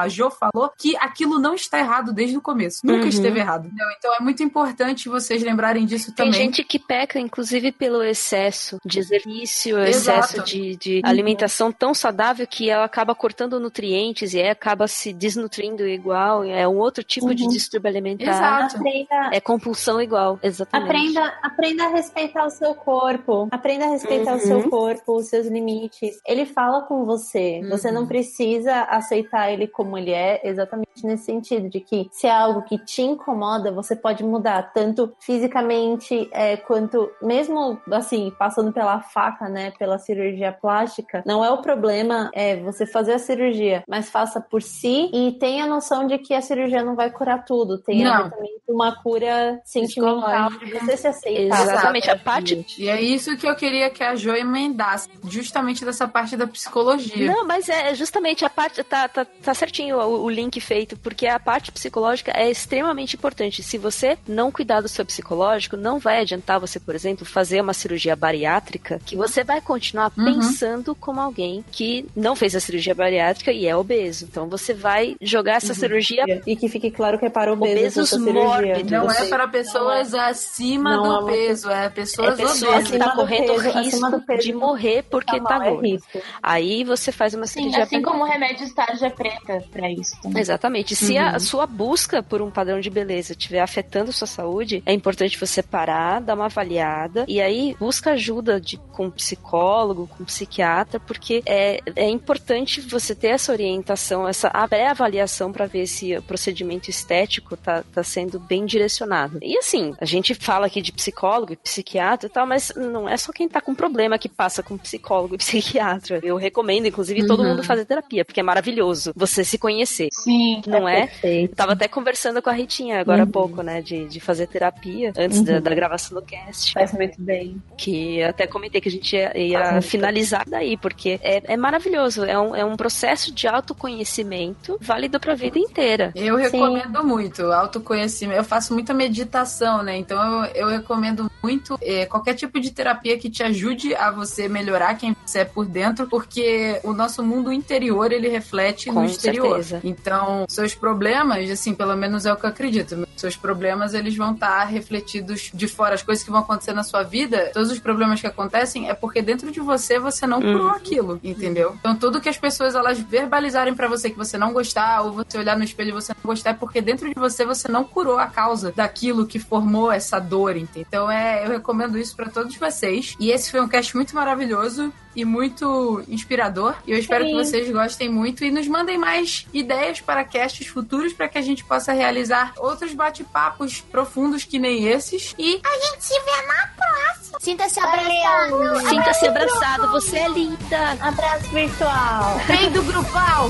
[0.04, 2.82] a Jo falou, que aquilo não está errado desde o começo.
[2.84, 3.08] Nunca Uhum.
[3.10, 3.66] esteve errado.
[3.68, 3.88] entendeu?
[3.98, 6.34] Então é muito importante vocês lembrarem disso Tem também.
[6.46, 10.20] gente que peca, inclusive, pelo excesso de exercício, Exato.
[10.20, 15.14] excesso de, de alimentação tão saudável que ela acaba cortando nutrientes e aí acaba se
[15.14, 16.44] desnutrindo igual.
[16.44, 17.50] É um outro tipo de Uhum.
[17.50, 18.24] distúrbio alimentar.
[18.68, 18.78] Exato.
[18.78, 20.90] Aprenda, É compulsão igual, exatamente.
[20.90, 23.48] Aprenda, aprenda a respeitar o seu corpo.
[23.52, 24.38] Aprenda a respeitar Uhum.
[24.38, 26.20] o seu corpo, os seus limites.
[26.28, 27.62] Ele fala com você.
[27.64, 27.70] Uhum.
[27.70, 32.32] Você não precisa aceitar ele como ele é, exatamente nesse sentido, de que se é
[32.32, 39.02] algo que te incomoda, você pode mudar, tanto fisicamente é, quanto mesmo assim, passando pela
[39.02, 39.72] faca, né?
[39.78, 41.22] Pela cirurgia plástica.
[41.26, 45.66] Não é o problema é você fazer a cirurgia, mas faça por si e tenha
[45.66, 47.78] noção de que a cirurgia não vai curar tudo.
[47.78, 48.30] Tem Não.
[48.30, 51.62] também uma cura sentimental de você se aceitar.
[51.62, 52.10] Exatamente.
[52.10, 56.36] A parte E é isso que eu queria que a Jo emendasse, justamente dessa parte
[56.36, 57.28] da psicologia.
[57.28, 58.84] Não, mas é justamente a parte.
[58.84, 63.62] Tá, tá, tá certinho o, o link perfeito, porque a parte psicológica é extremamente importante.
[63.62, 67.74] Se você não cuidar do seu psicológico, não vai adiantar você, por exemplo, fazer uma
[67.74, 70.26] cirurgia bariátrica, que você vai continuar Uhum.
[70.26, 74.26] pensando como alguém que não fez a cirurgia bariátrica e é obeso.
[74.30, 78.34] Então você vai jogar essa cirurgia E que fique claro que é para obesos, Obesos
[78.34, 78.90] mórbidos.
[78.90, 82.92] Não é para pessoas acima Não do é peso, é é pessoas pessoa obesas.
[82.92, 85.60] que tá Acima do correndo peso, acima risco do peso de morrer porque Tá tá,
[85.60, 85.86] mal, é gordo.
[85.86, 86.22] risco.
[86.42, 90.42] Aí você faz uma Sim, cirurgia assim como o remédio tarja preta pra isso também.
[90.42, 90.96] Exatamente.
[90.96, 91.26] Se Uhum.
[91.28, 95.62] a sua busca por um padrão de beleza estiver afetando sua saúde, é importante você
[95.62, 101.80] parar, dar uma avaliada e aí busca ajuda de, com psicólogo, com psiquiatra, porque é,
[101.96, 106.53] é importante você ter essa orientação, essa pré-avaliação para ver se o procedimento
[106.90, 109.40] estético tá, tá sendo bem direcionado.
[109.42, 113.18] E assim, a gente fala aqui de psicólogo e psiquiatra e tal, mas não é
[113.18, 116.20] só quem tá com problema que passa com psicólogo e psiquiatra.
[116.24, 117.50] Eu recomendo, inclusive, todo Uhum.
[117.50, 120.10] mundo fazer terapia, porque é maravilhoso você se conhecer.
[120.12, 120.62] Sim.
[120.68, 121.08] Não é?
[121.08, 121.52] Perfeito.
[121.52, 123.32] Eu tava até conversando com a Ritinha agora há Uhum.
[123.32, 123.82] pouco, né?
[123.82, 125.62] De, de fazer terapia antes da, Uhum.
[125.62, 126.74] da gravação do cast.
[126.74, 127.62] Faz muito bem.
[127.78, 132.24] Que até comentei que a gente ia, ia muito finalizar daí, porque é, é maravilhoso.
[132.24, 136.12] É um, é um processo de autoconhecimento válido pra vida inteira.
[136.16, 138.40] Eu recomendo muito autoconhecimento.
[138.40, 139.98] Eu faço muita meditação, né?
[139.98, 144.48] Então eu, eu recomendo muito eh, qualquer tipo de terapia que te ajude a você
[144.48, 149.06] melhorar quem você é por dentro, porque o nosso mundo interior ele reflete Com no
[149.06, 149.56] exterior.
[149.64, 149.82] certeza.
[149.84, 153.08] Então, seus problemas, assim, pelo menos é o que eu acredito.
[153.18, 155.96] Seus problemas eles vão estar refletidos de fora.
[155.96, 159.22] As coisas que vão acontecer na sua vida, todos os problemas que acontecem é porque
[159.22, 160.70] dentro de você você não curou Uhum.
[160.70, 161.76] aquilo, entendeu?
[161.80, 165.38] Então, tudo que as pessoas elas verbalizarem pra você que você não gostar, ou você
[165.38, 168.18] olhar no espelho e você não gostar, é porque dentro de você você não curou
[168.18, 170.86] a causa daquilo que formou essa dor, entendeu?
[170.88, 173.16] Então, é, eu recomendo isso pra todos vocês.
[173.20, 176.76] E esse foi um cast muito maravilhoso e muito inspirador.
[176.86, 177.32] E eu espero Sim.
[177.32, 181.42] que vocês gostem muito e nos mandem mais ideias para casts futuros para que a
[181.42, 185.34] gente possa realizar outros bate-papos profundos que nem esses.
[185.38, 187.40] E A gente se vê na próxima.
[187.40, 188.90] Sinta-se abraçado.
[188.90, 190.92] Sinta-se abraçado, você é linda!
[191.02, 192.40] Abraço virtual.
[192.48, 193.50] vem do grupal!